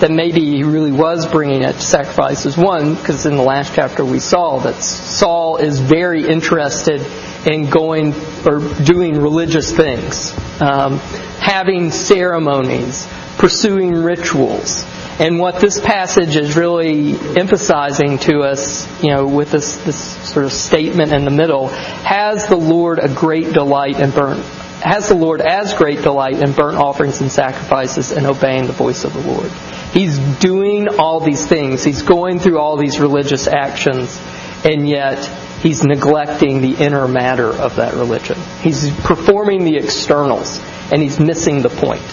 that 0.00 0.10
maybe 0.10 0.40
he 0.40 0.64
really 0.64 0.92
was 0.92 1.26
bringing 1.26 1.62
it 1.62 1.72
to 1.72 1.80
sacrifice 1.80 2.44
is 2.44 2.56
one, 2.56 2.96
because 2.96 3.24
in 3.24 3.36
the 3.36 3.42
last 3.42 3.74
chapter 3.74 4.04
we 4.04 4.18
saw 4.18 4.58
that 4.58 4.82
Saul 4.82 5.56
is 5.56 5.80
very 5.80 6.26
interested 6.26 7.00
in 7.46 7.68
going 7.68 8.14
or 8.46 8.60
doing 8.84 9.20
religious 9.20 9.74
things, 9.74 10.32
um, 10.60 10.98
having 11.38 11.90
ceremonies, 11.90 13.06
pursuing 13.38 13.92
rituals. 13.92 14.84
And 15.18 15.38
what 15.38 15.60
this 15.60 15.80
passage 15.80 16.36
is 16.36 16.56
really 16.56 17.12
emphasizing 17.38 18.18
to 18.20 18.40
us, 18.40 18.88
you 19.02 19.10
know, 19.10 19.26
with 19.26 19.52
this, 19.52 19.76
this 19.84 19.96
sort 20.28 20.44
of 20.44 20.52
statement 20.52 21.12
in 21.12 21.24
the 21.24 21.30
middle, 21.30 21.68
has 21.68 22.46
the 22.46 22.56
Lord 22.56 22.98
a 22.98 23.08
great 23.08 23.52
delight 23.52 24.00
in 24.00 24.10
burnt 24.10 24.44
has 24.84 25.08
the 25.08 25.14
Lord 25.14 25.40
as 25.40 25.72
great 25.72 26.02
delight 26.02 26.42
in 26.42 26.52
burnt 26.52 26.76
offerings 26.76 27.22
and 27.22 27.32
sacrifices 27.32 28.12
and 28.12 28.26
obeying 28.26 28.66
the 28.66 28.74
voice 28.74 29.04
of 29.04 29.14
the 29.14 29.20
Lord. 29.20 29.50
He's 29.94 30.18
doing 30.18 30.88
all 30.98 31.20
these 31.20 31.46
things. 31.46 31.82
He's 31.82 32.02
going 32.02 32.38
through 32.38 32.58
all 32.58 32.76
these 32.76 33.00
religious 33.00 33.46
actions, 33.46 34.20
and 34.62 34.86
yet 34.86 35.18
he's 35.64 35.82
neglecting 35.82 36.60
the 36.60 36.76
inner 36.76 37.08
matter 37.08 37.48
of 37.48 37.74
that 37.76 37.94
religion. 37.94 38.38
He's 38.62 38.88
performing 39.00 39.64
the 39.64 39.76
externals, 39.76 40.60
and 40.92 41.02
he's 41.02 41.18
missing 41.18 41.62
the 41.62 41.70
point 41.70 42.06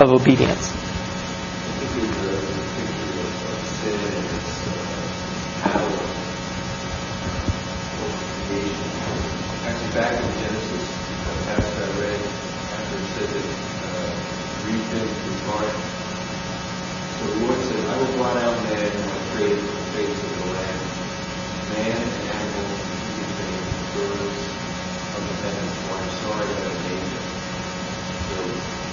of 0.00 0.10
obedience. 0.10 0.72
Back 9.96 10.12
in 10.12 10.28
Genesis, 10.44 10.84
uh, 10.92 11.56
after 11.56 11.80
I 11.80 11.90
read, 11.96 12.20
after 12.20 12.96
it 13.00 13.08
said 13.16 13.32
that 13.32 13.48
uh, 13.48 14.12
breathed 14.60 14.92
into 14.92 15.24
his 15.24 15.40
heart. 15.48 15.72
So 15.72 17.24
the 17.32 17.38
Lord 17.40 17.56
said, 17.64 17.80
I 17.80 17.96
will 17.96 18.12
blot 18.20 18.36
out 18.36 18.60
man 18.68 18.92
who 18.92 19.08
I 19.08 19.20
created 19.32 19.56
from 19.56 19.72
the 19.72 19.88
face 19.96 20.20
of 20.20 20.32
the 20.36 20.44
land, 20.52 20.80
man 21.72 21.96
and 21.96 22.12
animal, 22.28 22.76
human 22.76 23.32
beings, 23.40 23.72
birds 23.96 24.36
of 25.16 25.22
the 25.24 25.34
heavens, 25.48 25.74
for 25.80 25.96
I'm 25.96 26.12
sorry 26.20 26.44
that 26.44 26.60
I 26.60 26.76
made 26.76 27.08
them. 27.16 27.26
So 28.28 28.36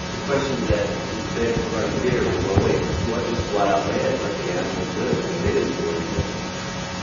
the 0.08 0.22
question 0.24 0.56
that 0.72 0.88
is 0.88 1.28
there 1.36 1.52
right 1.76 1.92
here 2.08 2.24
is, 2.24 2.40
well, 2.48 2.64
wait, 2.64 2.80
what 3.12 3.28
just 3.28 3.44
blot 3.52 3.68
out 3.76 3.84
man 3.92 4.08
like 4.24 4.40
the 4.40 4.56
animals 4.56 4.88
do? 4.96 5.04
And 5.04 5.40
they 5.44 5.52
didn't 5.52 5.76
do 5.76 5.84
anything. 5.84 6.32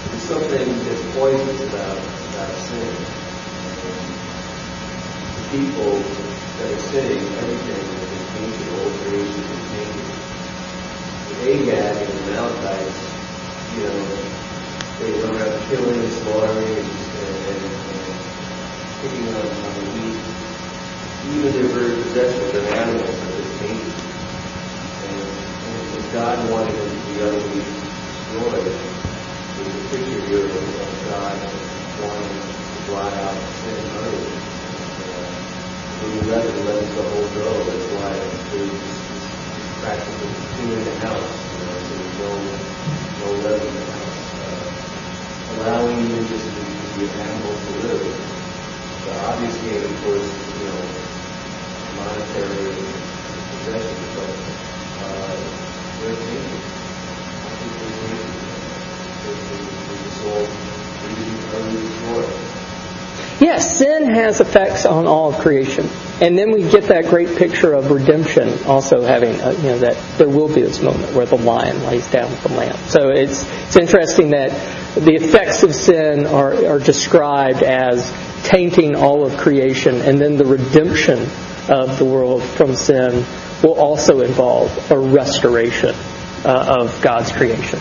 There's 0.08 0.24
something 0.24 0.66
that's 0.88 1.04
poisonous 1.12 1.60
about, 1.68 2.00
about 2.00 2.56
sin. 2.64 3.20
people 5.50 5.98
that 6.62 6.70
are 6.70 6.78
sinning, 6.78 7.18
everything 7.18 7.82
has 7.82 8.06
been 8.06 8.26
tainted, 8.38 8.70
all 8.70 8.90
creation 9.02 9.42
is 9.50 9.62
tainted. 9.74 10.06
The 11.26 11.74
Agag 11.74 11.96
and 12.50 12.86
the 12.86 13.10
you 13.76 13.82
know, 13.86 14.06
they 14.98 15.12
went 15.12 15.36
around 15.36 15.68
killing 15.68 16.00
and 16.00 16.12
slaughtering 16.12 16.66
and, 16.66 16.88
and, 16.88 17.36
and, 17.46 17.64
and 17.64 19.00
picking 19.00 19.28
on, 19.28 19.46
on 19.46 19.74
the 19.74 19.90
wheat. 19.94 20.18
Even 21.30 21.52
their 21.52 21.68
very 21.68 22.02
possessions, 22.02 22.52
their 22.52 22.66
animals 22.74 23.06
have 23.06 23.36
been 23.36 23.58
tainted. 23.58 23.94
And, 25.06 25.20
and 25.22 25.98
if 25.98 26.12
God 26.12 26.50
wanted 26.50 26.74
them 26.74 26.90
to 26.90 27.06
be 27.06 27.20
utterly 27.22 27.60
destroyed, 27.62 28.66
there's 29.56 29.74
a 29.74 29.88
picture 29.94 30.20
here 30.26 30.44
of, 30.44 30.80
of 30.80 31.04
God 31.06 31.38
wanting 32.02 32.34
to 32.34 32.86
blot 32.90 33.12
out 33.14 33.38
sin 33.62 33.78
utterly. 33.94 34.26
Uh, 34.26 35.30
when 36.02 36.14
you 36.14 36.20
let 36.22 36.44
it, 36.44 36.64
let 36.64 36.82
the 36.96 37.02
whole 37.02 37.28
go. 37.28 37.64
That's 37.70 37.86
why 37.94 38.12
there's 38.50 38.70
this 38.70 39.10
practice 39.80 40.20
of 40.20 40.84
the 40.84 40.98
house, 40.98 41.49
there's 41.66 42.18
no, 42.18 42.30
no 43.20 43.28
the 43.74 43.84
house. 43.92 44.20
Uh, 44.40 45.56
allowing 45.56 46.10
animal 47.16 47.54
to 47.54 47.70
live. 47.86 48.04
But 49.06 49.16
obviously, 49.24 49.76
of 49.84 49.92
course, 50.02 50.28
you 50.60 50.66
know, 50.66 50.82
monetary 51.96 52.66
but 54.16 54.32
they're. 56.00 56.48
I 57.44 57.52
think 57.56 57.72
they're 57.80 57.98
all 61.52 61.76
destroyed. 61.80 62.50
Yes, 63.40 63.78
sin 63.78 64.14
has 64.14 64.40
effects 64.40 64.84
on 64.84 65.06
all 65.06 65.32
of 65.32 65.38
creation. 65.38 65.88
And 66.20 66.36
then 66.36 66.52
we 66.52 66.68
get 66.68 66.84
that 66.84 67.06
great 67.06 67.38
picture 67.38 67.72
of 67.72 67.90
redemption 67.90 68.64
also 68.64 69.02
having, 69.02 69.40
uh, 69.40 69.52
you 69.52 69.62
know, 69.62 69.78
that 69.78 70.18
there 70.18 70.28
will 70.28 70.48
be 70.54 70.60
this 70.60 70.82
moment 70.82 71.14
where 71.14 71.24
the 71.24 71.38
lion 71.38 71.82
lays 71.84 72.10
down 72.10 72.30
with 72.30 72.42
the 72.42 72.50
lamb. 72.50 72.76
So 72.88 73.08
it's, 73.08 73.42
it's 73.42 73.76
interesting 73.76 74.30
that 74.30 74.50
the 74.96 75.14
effects 75.14 75.62
of 75.62 75.74
sin 75.74 76.26
are, 76.26 76.66
are 76.66 76.78
described 76.78 77.62
as 77.62 78.12
tainting 78.44 78.96
all 78.96 79.24
of 79.24 79.38
creation, 79.38 80.02
and 80.02 80.20
then 80.20 80.36
the 80.36 80.44
redemption 80.44 81.20
of 81.70 81.98
the 81.98 82.04
world 82.04 82.42
from 82.42 82.74
sin 82.74 83.24
will 83.62 83.80
also 83.80 84.20
involve 84.20 84.90
a 84.90 84.98
restoration 84.98 85.94
uh, 86.44 86.80
of 86.80 87.00
God's 87.00 87.32
creation. 87.32 87.78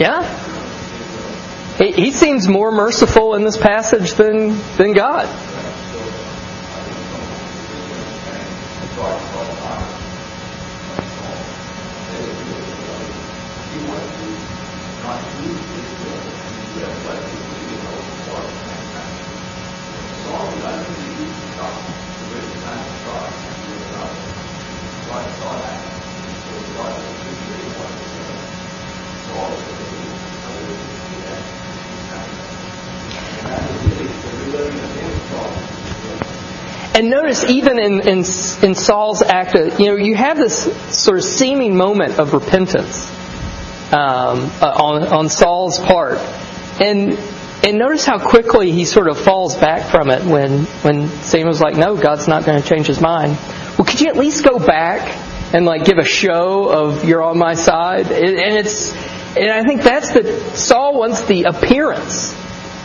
Yeah. 0.00 0.24
He, 1.76 2.10
seems 2.10 2.48
more 2.48 2.72
merciful 2.72 3.34
in 3.34 3.44
this 3.44 3.58
passage 3.58 4.14
than, 4.14 4.58
than 4.76 4.94
God. 4.94 5.26
Notice, 37.10 37.44
even 37.44 37.78
in, 37.78 38.00
in, 38.00 38.18
in 38.18 38.74
Saul's 38.74 39.22
act, 39.22 39.54
of, 39.54 39.78
you 39.78 39.86
know, 39.86 39.96
you 39.96 40.14
have 40.14 40.36
this 40.36 40.62
sort 40.96 41.18
of 41.18 41.24
seeming 41.24 41.76
moment 41.76 42.18
of 42.18 42.32
repentance 42.32 43.10
um, 43.92 44.50
uh, 44.60 44.72
on, 44.82 45.06
on 45.06 45.28
Saul's 45.28 45.78
part, 45.78 46.18
and 46.80 47.18
and 47.62 47.78
notice 47.78 48.06
how 48.06 48.18
quickly 48.18 48.72
he 48.72 48.86
sort 48.86 49.08
of 49.08 49.18
falls 49.18 49.54
back 49.54 49.90
from 49.90 50.10
it 50.10 50.24
when 50.24 50.64
when 50.82 51.08
Samuel's 51.08 51.60
like, 51.60 51.76
"No, 51.76 51.96
God's 51.96 52.26
not 52.26 52.44
going 52.44 52.62
to 52.62 52.66
change 52.66 52.86
his 52.86 53.00
mind." 53.00 53.36
Well, 53.76 53.84
could 53.84 54.00
you 54.00 54.08
at 54.08 54.16
least 54.16 54.44
go 54.44 54.58
back 54.58 55.14
and 55.52 55.66
like 55.66 55.84
give 55.84 55.98
a 55.98 56.04
show 56.04 56.68
of 56.68 57.04
you're 57.04 57.22
on 57.22 57.36
my 57.36 57.54
side? 57.54 58.10
And 58.10 58.56
it's 58.56 58.94
and 59.36 59.50
I 59.50 59.62
think 59.64 59.82
that's 59.82 60.10
the 60.10 60.40
Saul 60.56 60.98
wants 60.98 61.22
the 61.22 61.44
appearance, 61.44 62.34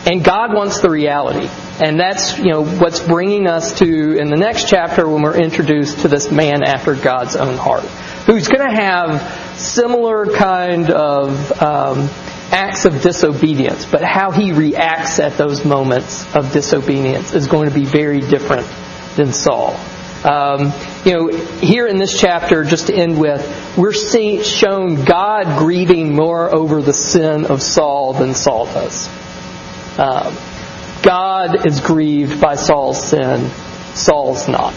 and 0.06 0.22
God 0.24 0.54
wants 0.54 0.80
the 0.80 0.88
reality. 0.88 1.48
And 1.84 1.98
that's 2.00 2.38
you 2.38 2.52
know 2.52 2.64
what's 2.64 3.00
bringing 3.00 3.46
us 3.46 3.78
to 3.80 4.16
in 4.16 4.30
the 4.30 4.36
next 4.36 4.68
chapter 4.68 5.06
when 5.06 5.22
we're 5.22 5.38
introduced 5.38 6.00
to 6.00 6.08
this 6.08 6.30
man 6.30 6.62
after 6.62 6.94
God's 6.94 7.36
own 7.36 7.56
heart, 7.56 7.84
who's 8.24 8.48
going 8.48 8.66
to 8.66 8.74
have 8.74 9.58
similar 9.58 10.26
kind 10.26 10.90
of 10.90 11.60
um, 11.60 12.08
acts 12.50 12.84
of 12.84 13.02
disobedience, 13.02 13.84
but 13.84 14.02
how 14.02 14.30
he 14.30 14.52
reacts 14.52 15.18
at 15.18 15.36
those 15.36 15.64
moments 15.64 16.34
of 16.34 16.52
disobedience 16.52 17.34
is 17.34 17.48
going 17.48 17.68
to 17.68 17.74
be 17.74 17.84
very 17.84 18.20
different 18.20 18.66
than 19.16 19.32
Saul. 19.32 19.78
Um, 20.24 20.72
you 21.04 21.12
know, 21.12 21.28
here 21.58 21.86
in 21.86 21.98
this 21.98 22.18
chapter, 22.18 22.64
just 22.64 22.86
to 22.86 22.94
end 22.94 23.20
with, 23.20 23.76
we're 23.76 23.92
seeing, 23.92 24.42
shown 24.42 25.04
God 25.04 25.58
grieving 25.58 26.14
more 26.14 26.52
over 26.54 26.80
the 26.80 26.92
sin 26.92 27.44
of 27.44 27.62
Saul 27.62 28.12
than 28.14 28.34
Saul 28.34 28.66
does. 28.66 29.08
Um, 29.98 30.36
God 31.02 31.66
is 31.66 31.80
grieved 31.80 32.40
by 32.40 32.56
Saul's 32.56 33.02
sin, 33.02 33.50
Saul's 33.94 34.48
not. 34.48 34.74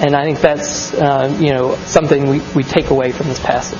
And 0.00 0.16
I 0.16 0.24
think 0.24 0.40
that's, 0.40 0.94
uh, 0.94 1.36
you 1.40 1.52
know, 1.52 1.76
something 1.84 2.28
we, 2.28 2.40
we 2.54 2.62
take 2.62 2.90
away 2.90 3.12
from 3.12 3.28
this 3.28 3.38
passage. 3.38 3.78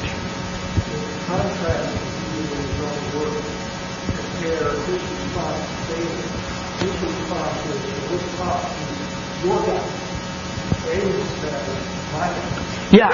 Yeah. 12.92 13.08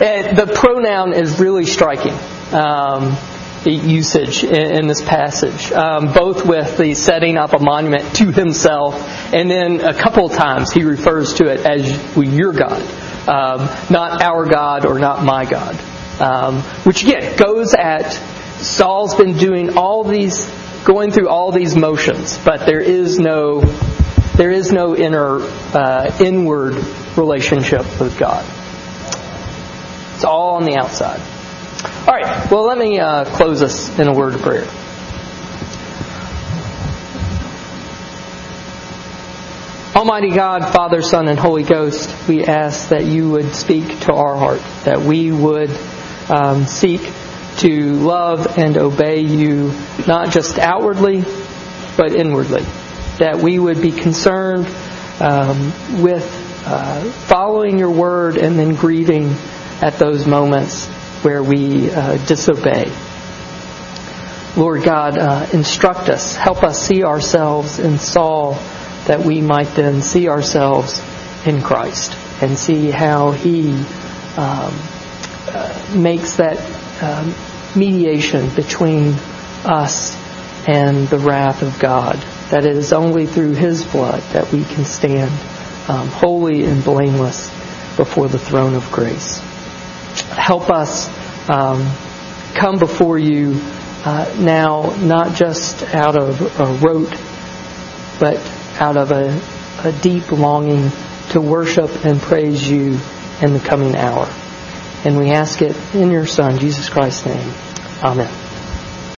Uh, 0.00 0.34
the 0.34 0.52
pronoun 0.54 1.12
is 1.12 1.38
really 1.38 1.66
striking. 1.66 2.14
Um, 2.52 3.16
usage 3.66 4.44
in, 4.44 4.86
this 4.86 5.02
passage, 5.02 5.72
um, 5.72 6.12
both 6.12 6.46
with 6.46 6.78
the 6.78 6.94
setting 6.94 7.36
up 7.36 7.52
a 7.52 7.58
monument 7.58 8.14
to 8.16 8.30
himself, 8.30 8.94
and 9.34 9.50
then 9.50 9.80
a 9.80 9.94
couple 9.94 10.26
of 10.26 10.32
times 10.32 10.72
he 10.72 10.84
refers 10.84 11.34
to 11.34 11.48
it 11.48 11.60
as 11.66 12.16
your 12.16 12.52
God, 12.52 12.82
um, 13.28 13.68
not 13.90 14.22
our 14.22 14.46
God 14.46 14.86
or 14.86 14.98
not 14.98 15.24
my 15.24 15.44
God. 15.44 15.78
Um, 16.20 16.62
which 16.84 17.04
again 17.04 17.36
goes 17.36 17.74
at 17.74 18.10
Saul's 18.60 19.14
been 19.14 19.36
doing 19.36 19.76
all 19.76 20.02
these, 20.02 20.44
going 20.84 21.12
through 21.12 21.28
all 21.28 21.52
these 21.52 21.76
motions, 21.76 22.38
but 22.44 22.66
there 22.66 22.80
is 22.80 23.18
no, 23.18 23.60
there 24.34 24.50
is 24.50 24.72
no 24.72 24.96
inner, 24.96 25.38
uh, 25.40 26.16
inward 26.20 26.74
relationship 27.16 28.00
with 28.00 28.18
God. 28.18 28.44
It's 30.16 30.24
all 30.24 30.56
on 30.56 30.64
the 30.64 30.76
outside. 30.76 31.20
All 32.08 32.14
right, 32.14 32.50
well, 32.50 32.64
let 32.64 32.78
me 32.78 32.98
uh, 32.98 33.26
close 33.26 33.60
us 33.60 33.98
in 33.98 34.08
a 34.08 34.14
word 34.14 34.34
of 34.34 34.40
prayer. 34.40 34.64
Almighty 39.94 40.30
God, 40.30 40.72
Father, 40.72 41.02
Son, 41.02 41.28
and 41.28 41.38
Holy 41.38 41.64
Ghost, 41.64 42.26
we 42.26 42.46
ask 42.46 42.88
that 42.88 43.04
you 43.04 43.28
would 43.28 43.54
speak 43.54 44.00
to 44.00 44.14
our 44.14 44.36
heart, 44.36 44.62
that 44.86 45.02
we 45.02 45.30
would 45.32 45.68
um, 46.30 46.64
seek 46.64 47.02
to 47.58 47.92
love 47.96 48.56
and 48.56 48.78
obey 48.78 49.20
you, 49.20 49.74
not 50.06 50.32
just 50.32 50.58
outwardly, 50.58 51.24
but 51.98 52.14
inwardly. 52.14 52.62
That 53.18 53.40
we 53.42 53.58
would 53.58 53.82
be 53.82 53.92
concerned 53.92 54.66
um, 55.20 55.74
with 56.00 56.24
uh, 56.66 57.02
following 57.26 57.78
your 57.78 57.90
word 57.90 58.38
and 58.38 58.58
then 58.58 58.76
grieving 58.76 59.36
at 59.82 59.98
those 59.98 60.26
moments 60.26 60.88
where 61.22 61.42
we 61.42 61.90
uh, 61.90 62.16
disobey. 62.26 62.92
Lord 64.56 64.82
God, 64.82 65.18
uh, 65.18 65.46
instruct 65.52 66.08
us. 66.08 66.34
Help 66.34 66.62
us 66.62 66.80
see 66.80 67.04
ourselves 67.04 67.78
in 67.78 67.98
Saul 67.98 68.54
that 69.06 69.20
we 69.20 69.40
might 69.40 69.68
then 69.68 70.02
see 70.02 70.28
ourselves 70.28 71.00
in 71.46 71.62
Christ 71.62 72.16
and 72.42 72.58
see 72.58 72.90
how 72.90 73.30
he 73.30 73.70
um, 74.36 74.74
uh, 75.46 75.94
makes 75.96 76.36
that 76.36 76.58
um, 77.02 77.34
mediation 77.78 78.48
between 78.54 79.14
us 79.64 80.16
and 80.66 81.08
the 81.08 81.18
wrath 81.18 81.62
of 81.62 81.78
God. 81.78 82.16
That 82.50 82.64
it 82.64 82.76
is 82.76 82.92
only 82.92 83.26
through 83.26 83.54
his 83.54 83.84
blood 83.84 84.22
that 84.32 84.50
we 84.52 84.64
can 84.64 84.84
stand 84.84 85.30
um, 85.88 86.08
holy 86.08 86.64
and 86.64 86.82
blameless 86.82 87.48
before 87.96 88.28
the 88.28 88.38
throne 88.38 88.74
of 88.74 88.90
grace. 88.90 89.40
Help 90.38 90.70
us 90.70 91.08
um, 91.50 91.86
come 92.54 92.78
before 92.78 93.18
you 93.18 93.60
uh, 94.04 94.34
now, 94.38 94.94
not 95.00 95.34
just 95.34 95.82
out 95.94 96.16
of 96.16 96.40
a 96.60 96.86
rote, 96.86 97.10
but 98.20 98.36
out 98.80 98.96
of 98.96 99.10
a, 99.10 99.40
a 99.86 99.92
deep 100.00 100.30
longing 100.30 100.90
to 101.30 101.40
worship 101.40 102.04
and 102.04 102.20
praise 102.20 102.68
you 102.68 102.98
in 103.42 103.52
the 103.52 103.62
coming 103.62 103.96
hour. 103.96 104.28
And 105.04 105.18
we 105.18 105.30
ask 105.30 105.60
it 105.60 105.76
in 105.94 106.10
your 106.10 106.26
Son, 106.26 106.58
Jesus 106.58 106.88
Christ's 106.88 107.26
name. 107.26 107.52
Amen. 108.02 108.47